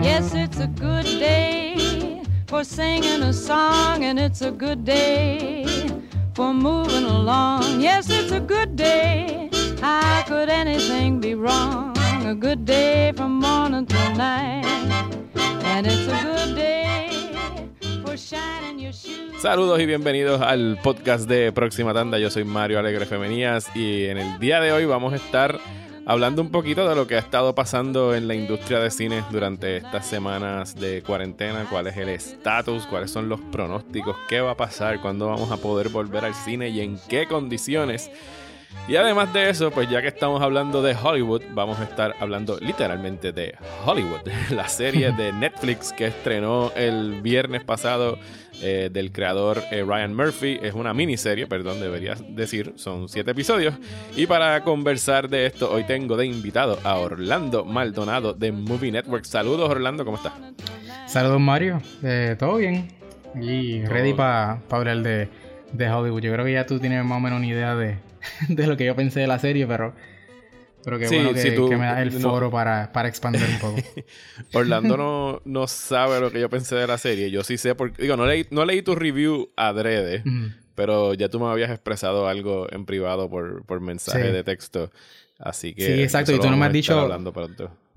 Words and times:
Yes, 0.00 0.34
it's 0.34 0.60
a 0.60 0.66
good 0.66 1.04
day 1.04 2.22
for 2.46 2.64
singing 2.64 3.22
a 3.22 3.32
song, 3.32 4.04
and 4.04 4.18
it's 4.18 4.40
a 4.40 4.50
good 4.50 4.84
day 4.84 5.66
for 6.34 6.54
moving 6.54 7.04
along. 7.04 7.80
Yes, 7.80 8.08
it's 8.08 8.32
a 8.32 8.40
good 8.40 8.76
day. 8.76 9.50
How 9.80 10.22
could 10.26 10.48
anything 10.48 11.20
be 11.20 11.34
wrong? 11.34 11.96
A 12.24 12.34
good 12.34 12.64
day 12.64 13.12
from 13.14 13.40
morning 13.40 13.84
till 13.84 14.14
night, 14.14 14.64
and 15.64 15.86
it's 15.86 16.06
a 16.06 16.18
good 16.22 16.56
day 16.56 16.77
Saludos 19.40 19.80
y 19.80 19.86
bienvenidos 19.86 20.42
al 20.42 20.78
podcast 20.82 21.28
de 21.28 21.50
Próxima 21.52 21.94
Tanda. 21.94 22.18
Yo 22.18 22.30
soy 22.30 22.44
Mario 22.44 22.78
Alegre 22.78 23.06
Femenías 23.06 23.74
y 23.74 24.04
en 24.04 24.18
el 24.18 24.38
día 24.38 24.60
de 24.60 24.72
hoy 24.72 24.84
vamos 24.84 25.14
a 25.14 25.16
estar 25.16 25.58
hablando 26.04 26.42
un 26.42 26.50
poquito 26.50 26.86
de 26.88 26.94
lo 26.94 27.06
que 27.06 27.16
ha 27.16 27.20
estado 27.20 27.54
pasando 27.54 28.14
en 28.14 28.28
la 28.28 28.34
industria 28.34 28.80
de 28.80 28.90
cine 28.90 29.24
durante 29.30 29.78
estas 29.78 30.06
semanas 30.06 30.74
de 30.74 31.02
cuarentena, 31.02 31.66
cuál 31.70 31.86
es 31.86 31.96
el 31.96 32.10
estatus, 32.10 32.86
cuáles 32.86 33.10
son 33.10 33.28
los 33.28 33.40
pronósticos, 33.40 34.16
qué 34.28 34.40
va 34.40 34.50
a 34.50 34.56
pasar, 34.56 35.00
cuándo 35.00 35.28
vamos 35.28 35.50
a 35.50 35.56
poder 35.56 35.88
volver 35.88 36.24
al 36.24 36.34
cine 36.34 36.68
y 36.68 36.80
en 36.80 36.98
qué 37.08 37.26
condiciones. 37.26 38.10
Y 38.88 38.96
además 38.96 39.32
de 39.34 39.50
eso, 39.50 39.70
pues 39.70 39.88
ya 39.90 40.00
que 40.00 40.08
estamos 40.08 40.40
hablando 40.40 40.80
de 40.80 40.94
Hollywood, 40.94 41.42
vamos 41.52 41.78
a 41.78 41.84
estar 41.84 42.14
hablando 42.20 42.58
literalmente 42.58 43.32
de 43.32 43.54
Hollywood, 43.84 44.20
la 44.50 44.66
serie 44.68 45.12
de 45.12 45.30
Netflix 45.34 45.92
que 45.92 46.06
estrenó 46.06 46.72
el 46.74 47.20
viernes 47.20 47.64
pasado 47.64 48.18
eh, 48.62 48.88
del 48.90 49.12
creador 49.12 49.62
eh, 49.70 49.84
Ryan 49.86 50.16
Murphy. 50.16 50.58
Es 50.62 50.72
una 50.72 50.94
miniserie, 50.94 51.46
perdón, 51.46 51.80
debería 51.80 52.14
decir, 52.30 52.72
son 52.76 53.10
siete 53.10 53.32
episodios. 53.32 53.74
Y 54.16 54.26
para 54.26 54.64
conversar 54.64 55.28
de 55.28 55.44
esto, 55.46 55.70
hoy 55.70 55.84
tengo 55.84 56.16
de 56.16 56.24
invitado 56.24 56.78
a 56.82 56.96
Orlando 56.96 57.66
Maldonado 57.66 58.32
de 58.32 58.52
Movie 58.52 58.90
Network. 58.90 59.26
Saludos, 59.26 59.68
Orlando, 59.68 60.04
¿cómo 60.04 60.16
estás? 60.16 60.32
Saludos 61.06 61.40
Mario, 61.40 61.82
Eh, 62.02 62.36
todo 62.38 62.56
bien. 62.56 62.88
Y 63.38 63.84
ready 63.84 64.14
para 64.14 64.62
hablar 64.70 65.02
de, 65.02 65.28
de 65.72 65.90
Hollywood. 65.90 66.22
Yo 66.22 66.32
creo 66.32 66.44
que 66.46 66.52
ya 66.52 66.64
tú 66.64 66.78
tienes 66.80 67.04
más 67.04 67.18
o 67.18 67.20
menos 67.20 67.38
una 67.38 67.46
idea 67.46 67.74
de, 67.74 67.98
de 68.48 68.66
lo 68.66 68.76
que 68.76 68.84
yo 68.84 68.94
pensé 68.96 69.20
de 69.20 69.26
la 69.26 69.38
serie, 69.38 69.66
pero, 69.66 69.94
pero 70.84 70.98
qué 70.98 71.08
Sí, 71.08 71.16
bueno 71.16 71.34
que, 71.34 71.40
si 71.42 71.54
tú- 71.54 71.68
que 71.68 71.76
me 71.76 71.86
das 71.86 71.98
el 72.00 72.14
no. 72.20 72.30
foro 72.30 72.50
para, 72.50 72.92
para 72.92 73.08
expandir 73.08 73.42
un 73.44 73.58
poco. 73.58 73.76
Orlando 74.54 74.96
no, 74.96 75.42
no 75.44 75.66
sabe 75.66 76.20
lo 76.20 76.30
que 76.30 76.40
yo 76.40 76.48
pensé 76.48 76.76
de 76.76 76.86
la 76.86 76.98
serie. 76.98 77.30
Yo 77.30 77.44
sí 77.44 77.58
sé, 77.58 77.74
porque, 77.74 78.02
digo, 78.02 78.16
no 78.16 78.26
leí, 78.26 78.46
no 78.50 78.64
leí 78.64 78.82
tu 78.82 78.94
review 78.94 79.50
adrede, 79.56 80.22
Ujú. 80.26 80.52
pero 80.74 81.14
ya 81.14 81.28
tú 81.28 81.40
me 81.40 81.46
habías 81.46 81.70
expresado 81.70 82.28
algo 82.28 82.66
en 82.72 82.84
privado 82.86 83.28
por, 83.28 83.64
por 83.64 83.80
mensaje 83.80 84.26
Sí. 84.26 84.32
de 84.32 84.44
texto. 84.44 84.90
Así 85.38 85.74
que. 85.74 85.84
Sí, 85.86 86.02
exacto, 86.02 86.32
y 86.32 86.38
tú 86.40 86.50
no 86.50 86.56
me 86.56 86.66
has 86.66 86.72
dicho-. 86.72 87.08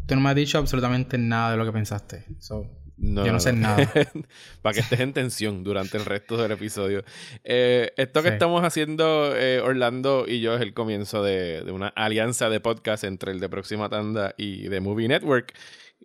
Tú 0.07 0.15
no 0.15 0.21
me 0.21 0.29
has 0.29 0.35
dicho 0.35 0.57
absolutamente 0.57 1.17
nada 1.17 1.51
de 1.51 1.57
lo 1.57 1.65
que 1.65 1.71
pensaste. 1.71 2.25
So, 2.39 2.65
No, 3.01 3.25
Yo 3.25 3.33
no 3.33 3.39
sé 3.39 3.51
nada. 3.53 3.77
Para 4.61 4.73
que 4.75 4.79
estés 4.81 4.99
en 4.99 5.11
tensión 5.13 5.63
durante 5.63 5.97
el 5.97 6.05
resto 6.05 6.37
del 6.37 6.51
episodio. 6.51 7.03
Eh, 7.43 7.91
esto 7.97 8.21
que 8.21 8.29
Sí. 8.29 8.33
estamos 8.33 8.63
haciendo, 8.63 9.35
eh, 9.35 9.59
Orlando 9.59 10.25
y 10.27 10.39
yo, 10.41 10.53
es 10.55 10.61
el 10.61 10.73
comienzo 10.75 11.23
de, 11.23 11.63
de 11.63 11.71
una 11.71 11.87
alianza 11.87 12.49
de 12.49 12.59
podcast 12.59 13.03
entre 13.03 13.31
el 13.31 13.39
de 13.39 13.49
Próxima 13.49 13.89
Tanda 13.89 14.35
y 14.37 14.67
de 14.67 14.79
Movie 14.81 15.07
Network. 15.07 15.53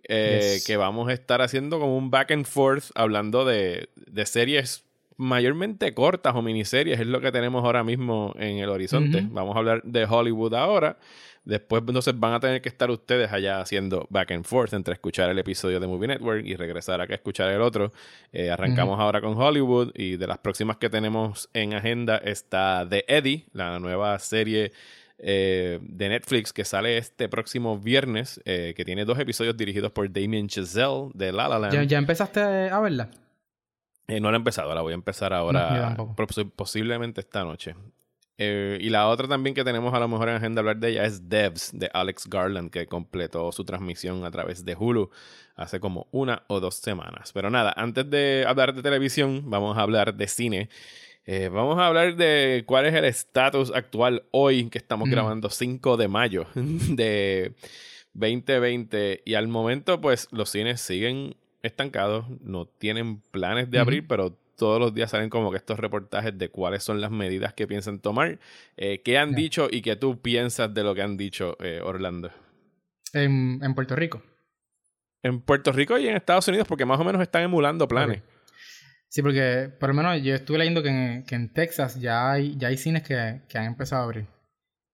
eh, 0.09 0.53
Yes. 0.55 0.65
Que 0.65 0.77
vamos 0.77 1.09
a 1.09 1.13
estar 1.13 1.41
haciendo 1.41 1.79
como 1.79 1.97
un 1.97 2.09
back 2.09 2.31
and 2.31 2.45
forth 2.45 2.85
hablando 2.95 3.45
de, 3.45 3.89
de 3.95 4.25
series 4.25 4.83
mayormente 5.17 5.93
cortas 5.93 6.35
o 6.35 6.41
miniseries. 6.41 6.99
Es 6.99 7.07
lo 7.07 7.19
que 7.21 7.31
tenemos 7.31 7.63
ahora 7.63 7.83
mismo 7.83 8.33
en 8.39 8.57
el 8.59 8.69
horizonte. 8.69 9.25
Vamos 9.31 9.55
a 9.55 9.59
hablar 9.59 9.81
de 9.83 10.05
Hollywood 10.05 10.53
ahora. 10.53 10.97
Después, 11.47 11.81
entonces, 11.87 12.19
van 12.19 12.33
a 12.33 12.41
tener 12.41 12.61
que 12.61 12.67
estar 12.67 12.91
ustedes 12.91 13.31
allá 13.31 13.61
haciendo 13.61 14.05
back 14.09 14.31
and 14.31 14.43
forth 14.43 14.73
entre 14.73 14.93
escuchar 14.93 15.29
el 15.29 15.39
episodio 15.39 15.79
de 15.79 15.87
Movie 15.87 16.09
Network 16.09 16.45
y 16.45 16.57
regresar 16.57 16.99
acá 16.99 17.13
a 17.13 17.15
escuchar 17.15 17.49
el 17.49 17.61
otro. 17.61 17.93
Eh, 18.33 18.51
arrancamos 18.51 18.99
ahora 18.99 19.21
con 19.21 19.33
Hollywood 19.37 19.91
y 19.95 20.17
de 20.17 20.27
las 20.27 20.39
próximas 20.39 20.75
que 20.75 20.89
tenemos 20.89 21.49
en 21.53 21.73
agenda 21.73 22.17
está 22.17 22.85
The 22.89 23.05
Eddie, 23.07 23.45
la 23.53 23.79
nueva 23.79 24.19
serie 24.19 24.73
eh, 25.19 25.79
de 25.81 26.09
Netflix 26.09 26.51
que 26.51 26.65
sale 26.65 26.97
este 26.97 27.29
próximo 27.29 27.79
viernes, 27.79 28.41
eh, 28.43 28.73
que 28.75 28.83
tiene 28.83 29.05
dos 29.05 29.17
episodios 29.17 29.55
dirigidos 29.55 29.93
por 29.93 30.11
Damien 30.11 30.49
Chazelle 30.49 31.11
de 31.13 31.31
La 31.31 31.47
La 31.47 31.59
Land. 31.59 31.73
¿ya, 31.73 31.83
ya 31.83 31.97
empezaste 31.97 32.41
a 32.41 32.79
verla? 32.81 33.09
No 34.09 34.31
la 34.31 34.35
he 34.35 34.39
empezado, 34.39 34.75
la 34.75 34.81
voy 34.81 34.91
a 34.91 34.95
empezar 34.95 35.31
ahora, 35.31 35.95
posiblemente 36.57 37.21
esta 37.21 37.45
noche. 37.45 37.73
Eh, 38.39 38.77
y 38.81 38.89
la 38.89 39.07
otra 39.07 39.27
también 39.27 39.55
que 39.55 39.63
tenemos 39.63 39.93
a 39.93 39.99
lo 39.99 40.07
mejor 40.07 40.29
en 40.29 40.35
agenda 40.35 40.59
hablar 40.59 40.77
de 40.77 40.89
ella 40.89 41.05
es 41.05 41.27
Devs 41.27 41.71
de 41.73 41.89
Alex 41.93 42.27
Garland, 42.29 42.69
que 42.69 42.85
completó 42.85 43.51
su 43.51 43.65
transmisión 43.65 44.23
a 44.25 44.31
través 44.31 44.63
de 44.63 44.75
Hulu 44.75 45.09
hace 45.55 45.79
como 45.79 46.07
una 46.11 46.43
o 46.47 46.59
dos 46.59 46.75
semanas. 46.75 47.31
Pero 47.33 47.49
nada, 47.49 47.73
antes 47.75 48.07
de 48.09 48.45
hablar 48.47 48.75
de 48.75 48.83
televisión, 48.83 49.49
vamos 49.49 49.75
a 49.77 49.81
hablar 49.81 50.13
de 50.13 50.27
cine. 50.27 50.69
Eh, 51.25 51.49
vamos 51.51 51.77
a 51.79 51.87
hablar 51.87 52.15
de 52.15 52.63
cuál 52.67 52.85
es 52.85 52.93
el 52.93 53.05
estatus 53.05 53.71
actual 53.73 54.23
hoy 54.31 54.69
que 54.69 54.77
estamos 54.77 55.07
Mm. 55.07 55.11
grabando 55.11 55.49
5 55.49 55.97
de 55.97 56.07
mayo 56.07 56.45
de 56.55 57.53
2020 58.13 59.23
y 59.25 59.33
al 59.33 59.47
momento 59.47 59.99
pues 59.99 60.27
los 60.31 60.49
cines 60.49 60.79
siguen 60.81 61.35
estancados, 61.63 62.25
no 62.41 62.65
tienen 62.65 63.19
planes 63.31 63.69
de 63.71 63.79
abrir, 63.79 64.07
pero 64.07 64.37
todos 64.57 64.79
los 64.79 64.93
días 64.93 65.11
salen 65.11 65.29
como 65.29 65.51
que 65.51 65.57
estos 65.57 65.79
reportajes 65.79 66.37
de 66.37 66.49
cuáles 66.49 66.83
son 66.83 66.99
las 66.99 67.11
medidas 67.11 67.53
que 67.53 67.67
piensan 67.67 67.99
tomar, 67.99 68.39
eh, 68.75 69.01
qué 69.03 69.17
han 69.17 69.33
dicho 69.33 69.67
y 69.71 69.81
qué 69.81 69.95
tú 69.95 70.21
piensas 70.21 70.73
de 70.73 70.83
lo 70.83 70.93
que 70.93 71.03
han 71.03 71.15
dicho 71.15 71.55
eh, 71.59 71.79
Orlando. 71.81 72.31
En, 73.13 73.59
en 73.63 73.75
Puerto 73.75 73.95
Rico. 73.95 74.21
En 75.23 75.41
Puerto 75.41 75.71
Rico 75.71 75.97
y 75.97 76.07
en 76.07 76.15
Estados 76.15 76.47
Unidos, 76.47 76.67
porque 76.67 76.85
más 76.85 76.99
o 76.99 77.03
menos 77.03 77.21
están 77.21 77.43
emulando 77.43 77.87
planes. 77.87 78.21
Sí, 79.09 79.21
porque 79.21 79.71
por 79.79 79.89
lo 79.89 79.95
menos 79.95 80.21
yo 80.21 80.35
estuve 80.35 80.57
leyendo 80.57 80.83
que 80.83 80.89
en, 80.89 81.23
que 81.23 81.35
en 81.35 81.53
Texas 81.53 81.99
ya 81.99 82.31
hay, 82.31 82.57
ya 82.57 82.67
hay 82.67 82.77
cines 82.77 83.03
que, 83.03 83.41
que 83.47 83.57
han 83.57 83.65
empezado 83.65 84.01
a 84.01 84.05
abrir 84.05 84.27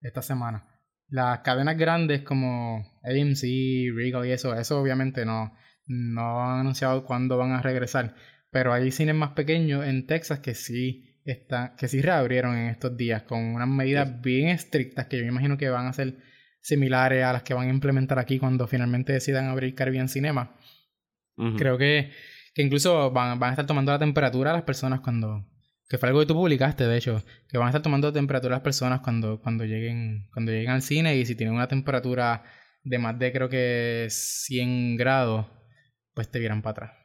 esta 0.01 0.21
semana. 0.21 0.67
Las 1.07 1.39
cadenas 1.39 1.77
grandes 1.77 2.21
como 2.21 2.77
AMC, 3.03 3.95
Regal 3.95 4.25
y 4.25 4.31
eso, 4.31 4.55
eso 4.55 4.79
obviamente 4.79 5.25
no, 5.25 5.53
no 5.87 6.43
han 6.43 6.61
anunciado 6.61 7.05
cuándo 7.05 7.37
van 7.37 7.51
a 7.51 7.61
regresar. 7.61 8.15
Pero 8.53 8.71
hay 8.71 8.91
cines 8.91 9.15
más 9.15 9.31
pequeños 9.31 9.85
en 9.85 10.05
Texas 10.05 10.39
que 10.39 10.53
sí 10.53 11.19
están, 11.25 11.75
que 11.75 11.87
sí 11.87 12.01
reabrieron 12.01 12.55
en 12.55 12.69
estos 12.69 12.95
días 12.95 13.23
con 13.23 13.39
unas 13.39 13.67
medidas 13.67 14.21
bien 14.21 14.49
estrictas 14.49 15.07
que 15.07 15.17
yo 15.17 15.23
me 15.23 15.29
imagino 15.29 15.57
que 15.57 15.69
van 15.69 15.87
a 15.87 15.93
ser 15.93 16.17
similares 16.61 17.23
a 17.23 17.33
las 17.33 17.41
que 17.41 17.55
van 17.55 17.67
a 17.67 17.71
implementar 17.71 18.19
aquí 18.19 18.37
cuando 18.37 18.67
finalmente 18.67 19.11
decidan 19.11 19.47
abrir 19.47 19.73
Caribbean 19.73 20.07
Cinema. 20.07 20.55
Creo 21.57 21.79
que, 21.79 22.11
que 22.53 22.61
incluso 22.61 23.09
van, 23.09 23.39
van 23.39 23.49
a 23.49 23.53
estar 23.53 23.65
tomando 23.65 23.91
la 23.91 23.99
temperatura 23.99 24.51
a 24.51 24.53
las 24.53 24.63
personas 24.63 24.99
cuando... 25.01 25.49
Que 25.89 25.97
fue 25.97 26.09
algo 26.09 26.21
que 26.21 26.27
tú 26.27 26.35
publicaste, 26.35 26.85
de 26.85 26.97
hecho. 26.97 27.23
Que 27.49 27.57
van 27.57 27.67
a 27.67 27.69
estar 27.71 27.81
tomando 27.81 28.07
la 28.07 28.13
temperatura 28.13 28.55
a 28.55 28.57
las 28.57 28.63
personas 28.63 29.01
cuando, 29.01 29.41
cuando, 29.41 29.65
lleguen, 29.65 30.29
cuando 30.31 30.51
lleguen 30.51 30.69
al 30.69 30.83
cine 30.83 31.17
y 31.17 31.25
si 31.25 31.35
tienen 31.35 31.55
una 31.55 31.67
temperatura 31.67 32.43
de 32.83 32.99
más 32.99 33.17
de 33.17 33.31
creo 33.31 33.49
que 33.49 34.07
100 34.09 34.95
grados, 34.95 35.47
pues 36.13 36.29
te 36.29 36.37
vieran 36.37 36.61
para 36.61 36.71
atrás. 36.71 37.02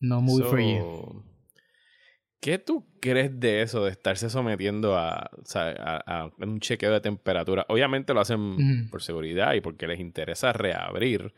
No 0.00 0.20
movie 0.20 0.44
for 0.44 0.60
you. 0.60 0.80
So, 0.80 1.24
¿Qué 2.40 2.58
tú 2.58 2.86
crees 3.00 3.38
de 3.40 3.62
eso, 3.62 3.84
de 3.84 3.90
estarse 3.90 4.30
sometiendo 4.30 4.96
a, 4.96 5.28
o 5.36 5.44
sea, 5.44 5.70
a- 5.76 6.20
a 6.22 6.30
un 6.38 6.60
chequeo 6.60 6.92
de 6.92 7.00
temperatura? 7.00 7.66
Obviamente 7.68 8.14
lo 8.14 8.20
hacen 8.20 8.88
por 8.90 9.02
seguridad 9.02 9.54
y 9.54 9.60
porque 9.60 9.88
les 9.88 9.98
interesa 9.98 10.52
reabrir, 10.52 11.34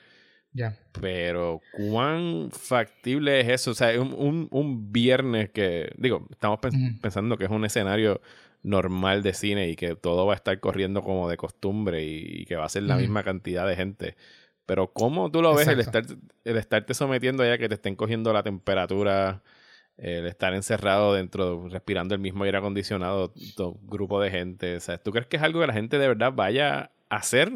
Ya. 0.52 0.76
pero 1.00 1.62
¿cuán 1.72 2.50
factible 2.50 3.40
es 3.40 3.48
eso? 3.48 3.70
O 3.70 3.74
sea, 3.74 3.98
un, 3.98 4.12
un, 4.12 4.48
un 4.50 4.92
viernes 4.92 5.48
que, 5.50 5.90
digo, 5.96 6.26
estamos 6.30 6.58
pens- 6.60 7.00
pensando 7.00 7.38
que 7.38 7.44
es 7.44 7.50
un 7.50 7.64
escenario 7.64 8.20
normal 8.62 9.22
de 9.22 9.32
cine 9.32 9.70
y 9.70 9.76
que 9.76 9.96
todo 9.96 10.26
va 10.26 10.34
a 10.34 10.36
estar 10.36 10.60
corriendo 10.60 11.02
como 11.02 11.30
de 11.30 11.38
costumbre 11.38 12.04
y, 12.04 12.42
y 12.42 12.44
que 12.44 12.56
va 12.56 12.66
a 12.66 12.68
ser 12.68 12.82
la 12.82 12.96
misma 13.00 13.22
cantidad 13.22 13.66
de 13.66 13.74
gente. 13.74 14.16
Pero 14.70 14.92
¿cómo 14.92 15.32
tú 15.32 15.42
lo 15.42 15.52
ves 15.52 15.66
el, 15.66 15.80
estar, 15.80 16.04
el 16.44 16.56
estarte 16.56 16.94
sometiendo 16.94 17.42
allá 17.42 17.58
que 17.58 17.68
te 17.68 17.74
estén 17.74 17.96
cogiendo 17.96 18.32
la 18.32 18.44
temperatura, 18.44 19.42
el 19.96 20.28
estar 20.28 20.54
encerrado 20.54 21.12
dentro, 21.12 21.68
respirando 21.68 22.14
el 22.14 22.20
mismo 22.20 22.44
aire 22.44 22.58
acondicionado, 22.58 23.34
todo 23.56 23.80
grupo 23.82 24.20
de 24.20 24.30
gente? 24.30 24.76
O 24.76 24.80
sea, 24.80 24.98
¿Tú 24.98 25.10
crees 25.10 25.26
que 25.26 25.38
es 25.38 25.42
algo 25.42 25.58
que 25.58 25.66
la 25.66 25.72
gente 25.72 25.98
de 25.98 26.06
verdad 26.06 26.32
vaya 26.32 26.92
a 27.08 27.16
hacer? 27.16 27.50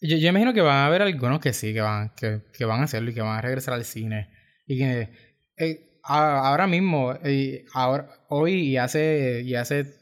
Yo, 0.00 0.16
yo 0.16 0.28
imagino 0.30 0.52
que 0.52 0.62
van 0.62 0.78
a 0.78 0.86
haber 0.86 1.00
algunos 1.02 1.38
que 1.38 1.52
sí, 1.52 1.72
que 1.72 1.80
van, 1.80 2.10
que, 2.16 2.40
que 2.52 2.64
van 2.64 2.80
a 2.80 2.84
hacerlo 2.86 3.08
y 3.10 3.14
que 3.14 3.20
van 3.22 3.38
a 3.38 3.40
regresar 3.40 3.74
al 3.74 3.84
cine. 3.84 4.28
Y 4.66 4.78
que 4.78 5.10
eh, 5.58 6.00
a- 6.02 6.48
ahora 6.48 6.66
mismo, 6.66 7.14
eh, 7.22 7.66
ahora, 7.72 8.08
hoy 8.30 8.52
y 8.54 8.76
hace, 8.78 9.42
y 9.44 9.54
hace, 9.54 9.94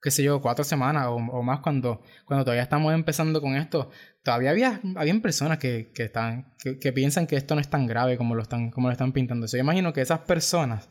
qué 0.00 0.10
sé 0.10 0.22
yo, 0.22 0.40
cuatro 0.40 0.64
semanas 0.64 1.08
o, 1.08 1.16
o 1.16 1.42
más 1.42 1.60
cuando, 1.60 2.02
cuando 2.24 2.44
todavía 2.46 2.62
estamos 2.62 2.94
empezando 2.94 3.42
con 3.42 3.56
esto, 3.56 3.90
todavía 4.26 4.50
había, 4.50 4.80
personas 5.22 5.58
que, 5.58 5.92
que 5.94 6.02
están, 6.02 6.52
que, 6.58 6.80
que 6.80 6.92
piensan 6.92 7.28
que 7.28 7.36
esto 7.36 7.54
no 7.54 7.60
es 7.60 7.70
tan 7.70 7.86
grave 7.86 8.16
como 8.16 8.34
lo 8.34 8.42
están, 8.42 8.72
como 8.72 8.88
lo 8.88 8.92
están 8.92 9.12
pintando. 9.12 9.46
Yo 9.46 9.58
imagino 9.58 9.92
que 9.92 10.00
esas 10.00 10.18
personas, 10.18 10.90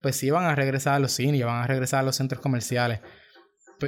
pues 0.00 0.16
sí 0.16 0.30
van 0.30 0.46
a 0.46 0.56
regresar 0.56 0.94
a 0.94 0.98
los 0.98 1.12
cines 1.12 1.44
van 1.44 1.62
a 1.62 1.66
regresar 1.68 2.00
a 2.00 2.02
los 2.02 2.16
centros 2.16 2.42
comerciales. 2.42 3.00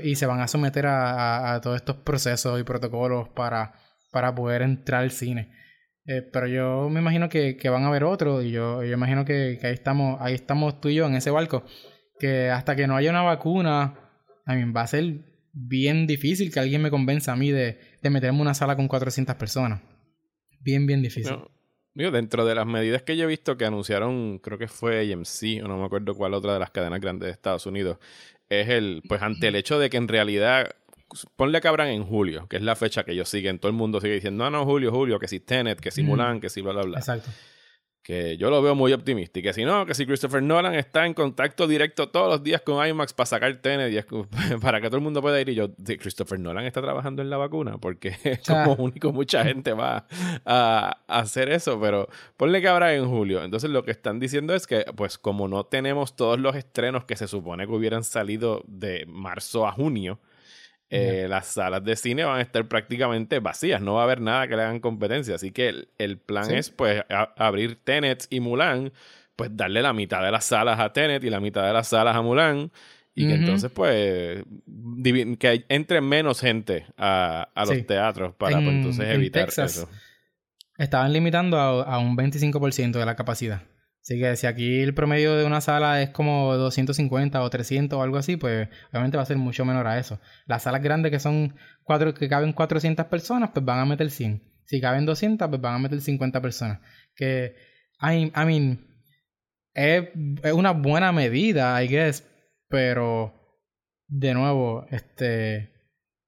y 0.01 0.15
se 0.15 0.27
van 0.27 0.41
a 0.41 0.47
someter 0.47 0.87
a, 0.87 1.59
todos 1.61 1.75
estos 1.75 1.97
procesos 1.97 2.61
y 2.61 2.63
protocolos 2.63 3.31
para, 3.31 3.75
para 4.13 4.33
poder 4.33 4.63
entrar 4.63 5.03
al 5.03 5.11
cine. 5.11 5.51
Eh, 6.07 6.23
pero 6.33 6.47
yo 6.47 6.89
me 6.89 7.01
imagino 7.01 7.29
que, 7.29 7.59
van 7.69 7.83
a 7.83 7.89
haber 7.89 8.05
otros 8.05 8.45
y 8.45 8.53
yo, 8.53 8.85
yo 8.85 8.93
imagino 8.93 9.25
que, 9.25 9.59
ahí 9.61 9.73
estamos 9.73 10.19
ahí 10.21 10.35
estamos 10.35 10.81
tú 10.81 10.89
y 10.89 10.95
yo 10.95 11.07
en 11.07 11.17
ese 11.17 11.33
barco. 11.33 11.65
Que 12.21 12.49
hasta 12.49 12.77
que 12.77 12.87
no 12.87 12.95
haya 12.95 13.11
una 13.11 13.23
vacuna, 13.23 13.99
a 14.47 14.55
va 14.73 14.83
a 14.83 14.87
ser 14.87 15.34
bien 15.55 16.07
difícil 16.07 16.53
que 16.53 16.61
alguien 16.61 16.83
me 16.83 16.91
convenza 16.91 17.33
a 17.33 17.37
mí 17.37 17.51
de, 17.51 17.79
de 18.03 18.11
meterme 18.11 18.37
en 18.37 18.43
una 18.43 18.55
sala 18.55 18.77
con 18.77 18.89
400 18.89 19.37
personas. 19.37 19.81
Bien, 20.61 20.85
bien 20.87 21.01
difícil. 21.01 21.37
dentro 21.95 22.45
de 22.45 22.55
las 22.55 22.67
medidas 22.67 23.03
que 23.03 23.17
yo 23.17 23.25
he 23.25 23.29
visto 23.29 23.57
que 23.57 23.65
anunciaron, 23.65 24.39
creo 24.41 24.59
que 24.59 24.69
fue 24.69 25.13
AMC, 25.13 25.65
o 25.65 25.69
no 25.69 25.79
me 25.79 25.85
acuerdo 25.85 26.15
cuál 26.15 26.35
otra 26.35 26.55
de 26.55 26.59
las 26.59 26.71
cadenas 26.71 27.01
grandes 27.01 27.27
de 27.27 27.33
Estados 27.33 27.67
Unidos, 27.67 27.99
es 28.49 28.69
el, 28.69 29.03
pues 29.09 29.23
ante 29.23 29.49
el 29.49 29.57
hecho 29.57 29.79
de 29.79 29.91
que 29.91 29.97
en 29.97 30.09
realidad, 30.09 30.75
ponle 31.37 31.61
que 31.61 31.69
abran 31.69 31.89
en 31.89 32.05
julio, 32.05 32.47
que 32.49 32.57
es 32.57 32.63
la 32.63 32.77
fecha 32.77 33.05
que 33.05 33.13
ellos 33.13 33.29
siguen, 33.29 33.59
todo 33.59 33.71
el 33.71 33.77
mundo 33.77 34.01
sigue 34.01 34.15
diciendo, 34.15 34.45
no, 34.45 34.51
no, 34.51 34.65
julio, 34.65 34.91
julio, 34.91 35.19
que 35.19 35.29
si 35.29 35.41
Tenet, 35.41 35.81
que 35.81 35.91
si 35.91 36.03
Mulan, 36.03 36.41
que 36.41 36.49
si 36.49 36.63
bla, 36.63 36.73
bla, 36.73 36.83
bla. 36.83 36.99
Exacto 36.99 37.31
que 38.05 38.37
yo 38.37 38.51
lo 38.51 38.61
veo 38.61 38.75
muy 38.75 38.93
optimista. 38.93 39.39
Y 39.39 39.43
que 39.43 39.55
si 39.55 39.65
no, 39.65 39.87
que 39.87 39.95
si 39.95 40.05
Christopher 40.05 40.43
Nolan 40.43 40.75
está 40.75 41.07
en 41.07 41.15
contacto 41.15 41.67
directo 41.67 42.11
todos 42.11 42.29
los 42.29 42.43
días 42.45 42.61
con 42.61 42.87
IMAX 42.87 43.15
para 43.15 43.27
sacar 43.27 43.57
Tenet 43.57 44.07
para 44.61 44.81
que 44.81 44.89
todo 44.89 44.99
el 44.99 45.03
mundo 45.03 45.23
pueda 45.23 45.41
ir. 45.41 45.49
Y 45.49 45.55
yo, 45.55 45.71
Christopher 45.75 46.39
Nolan 46.39 46.67
está 46.67 46.83
trabajando 46.83 47.23
en 47.23 47.31
la 47.31 47.39
vacuna 47.39 47.79
porque 47.79 48.15
como 48.47 48.75
único 48.75 49.11
mucha 49.11 49.43
gente 49.43 49.73
va 49.73 50.07
a, 50.45 50.99
hacer 51.09 51.49
eso. 51.49 51.81
Pero 51.81 52.09
ponle 52.37 52.61
que 52.61 52.69
habrá 52.69 52.95
en 52.95 53.09
julio. 53.09 53.43
Entonces 53.43 53.71
lo 53.71 53.85
que 53.85 53.93
están 53.93 54.21
diciendo 54.21 54.55
es 54.55 54.67
que, 54.67 54.85
pues 54.95 55.17
como 55.17 55.49
no 55.49 55.65
tenemos 55.65 56.15
todos 56.15 56.39
los 56.39 56.55
estrenos 56.57 57.07
que 57.07 57.17
se 57.17 57.27
supone 57.27 57.67
que 57.67 57.73
hubieran 57.73 58.05
salido 58.05 58.63
de 58.67 59.07
marzo 59.09 59.67
a 59.67 59.73
junio, 59.73 60.21
eh, 60.91 61.27
las 61.29 61.47
salas 61.49 61.83
de 61.83 61.97
cine 61.97 62.25
van 62.25 62.39
a 62.39 62.43
estar 62.43 62.67
prácticamente 62.69 63.41
vacías, 63.41 63.81
no 63.81 63.95
va 63.95 64.03
a 64.03 64.05
haber 64.05 64.21
nada 64.21 64.47
que 64.47 64.57
le 64.57 64.63
hagan 64.63 64.81
competencia. 64.81 65.35
Así 65.35 65.51
que 65.51 65.87
el, 65.99 66.19
plan 66.19 66.51
es 66.53 66.71
pues 66.71 67.03
abrir 67.09 67.77
Tenet 67.83 68.27
y 68.31 68.41
Mulan, 68.41 68.93
pues 69.35 69.51
darle 69.57 69.83
la 69.83 69.93
mitad 69.93 70.23
de 70.23 70.31
las 70.31 70.45
salas 70.45 70.79
a 70.79 70.93
Tenet 70.93 71.25
y 71.25 71.31
la 71.31 71.41
mitad 71.41 71.67
de 71.67 71.73
las 71.73 71.89
salas 71.89 72.15
a 72.15 72.23
Mulan. 72.23 72.71
Y 73.17 73.29
que 73.29 73.35
entonces, 73.35 73.71
pues, 73.71 74.43
que 75.39 75.65
entre 75.69 76.01
menos 76.01 76.41
gente 76.41 76.85
a, 76.97 77.49
los 77.55 77.87
teatros 77.87 78.35
para 78.35 78.57
pues, 78.57 78.69
entonces 78.69 79.09
evitar 79.09 79.49
eso. 79.49 79.89
Estaban 80.77 81.13
limitando 81.13 81.57
a, 81.59 81.83
a 81.85 81.99
un 81.99 82.17
25% 82.17 82.93
de 82.93 83.07
la 83.07 83.15
capacidad. 83.15 83.63
Así 84.05 84.21
que 84.21 84.37
si 84.37 84.47
aquí 84.47 84.81
el 84.83 84.93
promedio 84.93 85.35
de 85.35 85.47
una 85.47 85.63
sala 85.63 86.03
es 86.03 86.11
como 86.11 86.55
250 86.57 87.41
o 87.41 87.49
300 87.49 87.99
o 87.99 88.03
algo 88.03 88.19
así, 88.19 88.37
pues 88.37 88.69
obviamente 88.91 89.17
va 89.17 89.23
a 89.23 89.27
ser 89.27 89.39
mucho 89.39 89.65
menor 89.65 89.87
a 89.87 89.99
eso. 89.99 90.21
Las 90.45 90.65
salas 90.65 90.83
grandes 90.83 91.11
que 91.11 91.19
son 91.19 91.55
cuatro, 91.85 92.13
que 92.13 92.29
caben 92.29 92.53
400 92.53 93.07
personas, 93.07 93.53
pues 93.55 93.65
van 93.65 93.79
a 93.79 93.87
meter 93.87 94.11
100. 94.11 94.43
Si 94.67 94.79
caben 94.79 95.07
200, 95.07 95.49
pues 95.49 95.59
van 95.59 95.77
a 95.77 95.79
meter 95.79 96.03
50 96.03 96.43
personas. 96.43 96.81
Que, 97.17 97.57
I, 98.03 98.31
mean, 98.45 98.87
es, 99.73 100.05
es 100.43 100.53
una 100.53 100.73
buena 100.73 101.11
medida, 101.11 101.83
I 101.83 101.89
guess, 101.89 102.29
pero 102.69 103.33
de 104.07 104.35
nuevo, 104.35 104.85
este, 104.91 105.73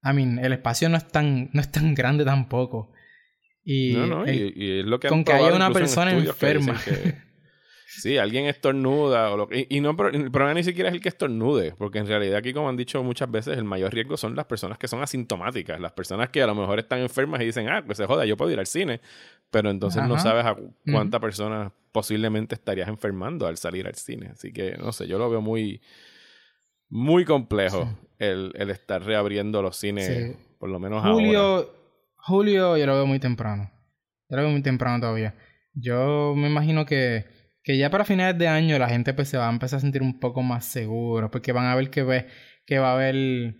I 0.02 0.14
mean, 0.14 0.38
el 0.38 0.54
espacio 0.54 0.88
no 0.88 0.96
es 0.96 1.06
tan, 1.08 1.50
no 1.52 1.60
es 1.60 1.70
tan 1.70 1.94
grande 1.94 2.24
tampoco. 2.24 2.94
Y, 3.62 3.92
no, 3.92 4.06
no, 4.06 4.32
y, 4.32 4.78
es 4.80 4.86
lo 4.86 4.98
que 4.98 5.08
con 5.08 5.24
que 5.24 5.32
haya 5.34 5.54
una 5.54 5.70
persona 5.72 6.12
enferma. 6.12 6.80
Sí, 8.00 8.18
alguien 8.18 8.46
estornuda 8.46 9.30
o 9.30 9.36
lo 9.36 9.48
y, 9.50 9.80
no 9.80 9.90
el 9.90 10.30
problema 10.30 10.54
ni 10.54 10.64
siquiera 10.64 10.88
es 10.88 10.94
el 10.94 11.00
que 11.00 11.08
estornude, 11.08 11.72
porque 11.76 11.98
en 11.98 12.06
realidad 12.06 12.38
aquí 12.38 12.52
como 12.52 12.68
han 12.68 12.76
dicho 12.76 13.02
muchas 13.02 13.30
veces 13.30 13.56
el 13.56 13.64
mayor 13.64 13.92
riesgo 13.92 14.16
son 14.16 14.36
las 14.36 14.46
personas 14.46 14.78
que 14.78 14.88
son 14.88 15.02
asintomáticas, 15.02 15.80
las 15.80 15.92
personas 15.92 16.30
que 16.30 16.42
a 16.42 16.46
lo 16.46 16.54
mejor 16.54 16.78
están 16.78 17.00
enfermas 17.00 17.40
y 17.40 17.46
dicen, 17.46 17.68
"Ah, 17.68 17.82
pues 17.84 17.98
se 17.98 18.06
joda, 18.06 18.24
yo 18.24 18.36
puedo 18.36 18.50
ir 18.50 18.58
al 18.58 18.66
cine", 18.66 19.00
pero 19.50 19.70
entonces 19.70 20.02
no 20.02 20.18
sabes 20.18 20.44
a 20.44 20.56
cuánta 20.90 21.20
persona 21.20 21.72
posiblemente 21.92 22.54
estarías 22.54 22.88
enfermando 22.88 23.46
al 23.46 23.56
salir 23.56 23.86
al 23.86 23.94
cine, 23.94 24.28
así 24.32 24.52
que 24.52 24.76
no 24.76 24.92
sé, 24.92 25.06
yo 25.06 25.18
lo 25.18 25.30
veo 25.30 25.40
muy 25.40 25.80
muy 26.88 27.24
complejo 27.24 27.88
el, 28.18 28.52
el, 28.54 28.70
estar 28.70 29.02
reabriendo 29.02 29.60
los 29.60 29.76
cines 29.76 30.36
por 30.58 30.70
lo 30.70 30.78
menos 30.78 31.02
Julio, 31.02 31.72
Julio 32.16 32.76
yo 32.76 32.86
lo 32.86 32.94
veo 32.94 33.06
muy 33.06 33.20
temprano. 33.20 33.70
Yo 34.28 34.36
lo 34.36 34.42
veo 34.42 34.50
muy 34.50 34.62
temprano 34.62 34.98
todavía. 35.00 35.34
Yo 35.74 36.34
me 36.34 36.48
imagino 36.48 36.84
que 36.84 37.24
que 37.66 37.76
ya 37.76 37.90
para 37.90 38.04
finales 38.04 38.38
de 38.38 38.46
año 38.46 38.78
la 38.78 38.88
gente 38.88 39.12
pues 39.12 39.28
se 39.28 39.36
va 39.36 39.48
a 39.48 39.52
empezar 39.52 39.78
a 39.78 39.80
sentir 39.80 40.00
un 40.00 40.20
poco 40.20 40.40
más 40.40 40.64
seguro, 40.64 41.32
porque 41.32 41.50
van 41.50 41.66
a 41.66 41.74
ver 41.74 41.90
que, 41.90 42.04
ve, 42.04 42.28
que 42.64 42.78
va 42.78 42.90
a 42.90 42.94
haber, 42.94 43.56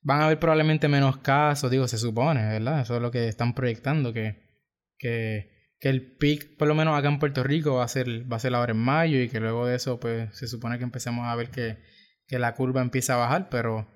van 0.00 0.22
a 0.22 0.24
haber 0.24 0.38
probablemente 0.38 0.88
menos 0.88 1.18
casos, 1.18 1.70
digo, 1.70 1.86
se 1.86 1.98
supone, 1.98 2.40
¿verdad? 2.42 2.80
Eso 2.80 2.96
es 2.96 3.02
lo 3.02 3.10
que 3.10 3.28
están 3.28 3.54
proyectando, 3.54 4.14
que, 4.14 4.64
que, 4.96 5.74
que 5.78 5.90
el 5.90 6.16
pic, 6.16 6.56
por 6.56 6.68
lo 6.68 6.74
menos 6.74 6.98
acá 6.98 7.08
en 7.08 7.18
Puerto 7.18 7.44
Rico, 7.44 7.74
va 7.74 7.84
a 7.84 7.88
ser, 7.88 8.32
va 8.32 8.36
a 8.36 8.40
ser 8.40 8.54
ahora 8.54 8.72
en 8.72 8.78
mayo 8.78 9.20
y 9.20 9.28
que 9.28 9.40
luego 9.40 9.66
de 9.66 9.76
eso 9.76 10.00
pues 10.00 10.34
se 10.34 10.48
supone 10.48 10.78
que 10.78 10.84
empecemos 10.84 11.26
a 11.26 11.36
ver 11.36 11.50
que, 11.50 11.76
que 12.26 12.38
la 12.38 12.54
curva 12.54 12.80
empieza 12.80 13.12
a 13.14 13.18
bajar, 13.18 13.50
pero... 13.50 13.92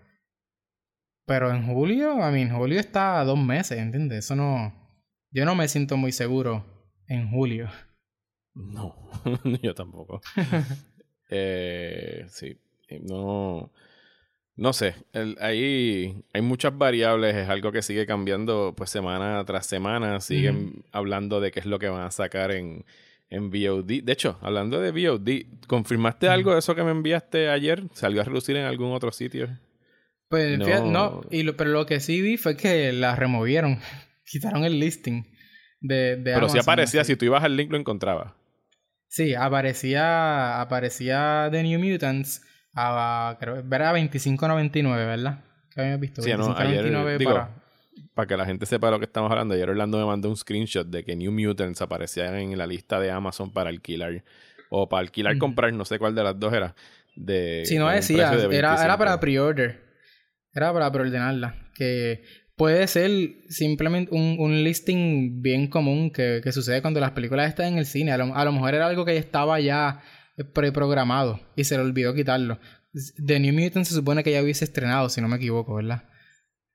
Pero 1.24 1.50
en 1.50 1.66
julio, 1.66 2.22
a 2.22 2.30
mí, 2.30 2.46
julio 2.50 2.78
está 2.80 3.18
a 3.20 3.24
dos 3.24 3.38
meses, 3.38 3.78
¿entiendes? 3.78 4.26
Eso 4.26 4.36
no... 4.36 4.74
Yo 5.30 5.46
no 5.46 5.54
me 5.54 5.68
siento 5.68 5.96
muy 5.96 6.12
seguro 6.12 6.92
en 7.06 7.30
julio. 7.30 7.70
No, 9.44 9.58
yo 9.62 9.74
tampoco. 9.74 10.20
eh, 11.30 12.26
sí, 12.28 12.56
no. 13.02 13.70
No 14.56 14.72
sé, 14.72 14.96
hay, 15.40 16.24
hay 16.32 16.42
muchas 16.42 16.76
variables, 16.76 17.36
es 17.36 17.48
algo 17.48 17.70
que 17.70 17.80
sigue 17.80 18.06
cambiando 18.06 18.74
pues 18.76 18.90
semana 18.90 19.44
tras 19.44 19.66
semana, 19.66 20.20
siguen 20.20 20.82
hablando 20.90 21.40
de 21.40 21.52
qué 21.52 21.60
es 21.60 21.66
lo 21.66 21.78
que 21.78 21.88
van 21.88 22.02
a 22.02 22.10
sacar 22.10 22.50
en, 22.50 22.84
en 23.30 23.50
VOD. 23.50 24.02
De 24.02 24.12
hecho, 24.12 24.36
hablando 24.42 24.80
de 24.80 24.90
VOD, 24.90 25.66
¿confirmaste 25.68 26.26
algo 26.26 26.54
de 26.54 26.58
eso 26.58 26.74
que 26.74 26.82
me 26.82 26.90
enviaste 26.90 27.48
ayer? 27.50 27.84
¿Salió 27.92 28.20
a 28.20 28.24
relucir 28.24 28.56
en 28.56 28.64
algún 28.64 28.92
otro 28.92 29.12
sitio? 29.12 29.48
Pues 30.28 30.58
no, 30.58 31.20
y 31.30 31.44
lo, 31.44 31.56
pero 31.56 31.70
lo 31.70 31.86
que 31.86 32.00
sí 32.00 32.20
vi 32.20 32.36
fue 32.36 32.56
que 32.56 32.92
la 32.92 33.14
removieron, 33.14 33.78
quitaron 34.26 34.64
el 34.64 34.80
listing 34.80 35.22
de, 35.80 36.16
de 36.16 36.34
Pero 36.34 36.48
si 36.48 36.58
aparecía, 36.58 37.04
si 37.04 37.14
tú 37.14 37.26
ibas 37.26 37.44
al 37.44 37.56
link 37.56 37.70
lo 37.70 37.78
encontrabas. 37.78 38.32
Sí, 39.08 39.34
aparecía, 39.34 40.60
aparecía 40.60 41.48
The 41.50 41.62
New 41.62 41.80
Mutants 41.80 42.42
a, 42.74 43.36
creo, 43.40 43.56
era 43.56 43.92
25.99, 43.92 44.82
¿verdad? 44.84 45.44
Que 45.74 45.80
habíamos 45.80 46.00
visto. 46.00 46.22
Sí, 46.22 46.30
no, 46.36 46.56
ayer, 46.56 46.92
para... 47.24 47.50
para 48.14 48.28
que 48.28 48.36
la 48.36 48.44
gente 48.44 48.66
sepa 48.66 48.88
de 48.88 48.92
lo 48.92 48.98
que 48.98 49.06
estamos 49.06 49.30
hablando, 49.30 49.54
ayer 49.54 49.68
Orlando 49.68 49.98
me 49.98 50.04
mandó 50.04 50.28
un 50.28 50.36
screenshot 50.36 50.86
de 50.86 51.04
que 51.04 51.16
New 51.16 51.32
Mutants 51.32 51.80
aparecía 51.82 52.38
en 52.38 52.56
la 52.56 52.66
lista 52.66 53.00
de 53.00 53.10
Amazon 53.10 53.52
para 53.52 53.70
alquilar. 53.70 54.22
O 54.70 54.88
para 54.88 55.00
alquilar, 55.00 55.38
comprar, 55.38 55.72
no 55.72 55.86
sé 55.86 55.98
cuál 55.98 56.14
de 56.14 56.22
las 56.22 56.38
dos 56.38 56.52
era. 56.52 56.74
De, 57.16 57.62
sí, 57.64 57.78
no 57.78 57.88
decía, 57.88 58.32
era, 58.50 58.84
era 58.84 58.98
para 58.98 59.18
pre-order. 59.18 59.82
Era 60.52 60.72
para 60.72 60.92
preordenarla. 60.92 61.70
Que 61.74 62.22
puede 62.58 62.86
ser 62.88 63.10
simplemente 63.48 64.14
un, 64.14 64.36
un 64.38 64.62
listing 64.64 65.40
bien 65.40 65.68
común 65.68 66.10
que, 66.10 66.40
que, 66.42 66.52
sucede 66.52 66.82
cuando 66.82 67.00
las 67.00 67.12
películas 67.12 67.48
están 67.48 67.66
en 67.66 67.78
el 67.78 67.86
cine. 67.86 68.12
A 68.12 68.18
lo, 68.18 68.34
a 68.34 68.44
lo 68.44 68.52
mejor 68.52 68.74
era 68.74 68.86
algo 68.86 69.04
que 69.04 69.16
estaba 69.16 69.58
ya 69.60 70.02
preprogramado 70.52 71.40
y 71.56 71.64
se 71.64 71.76
le 71.76 71.84
olvidó 71.84 72.12
quitarlo. 72.14 72.58
The 73.24 73.38
New 73.38 73.54
Mutant 73.54 73.86
se 73.86 73.94
supone 73.94 74.24
que 74.24 74.32
ya 74.32 74.42
hubiese 74.42 74.64
estrenado, 74.64 75.08
si 75.08 75.20
no 75.20 75.28
me 75.28 75.36
equivoco, 75.36 75.76
¿verdad? 75.76 76.04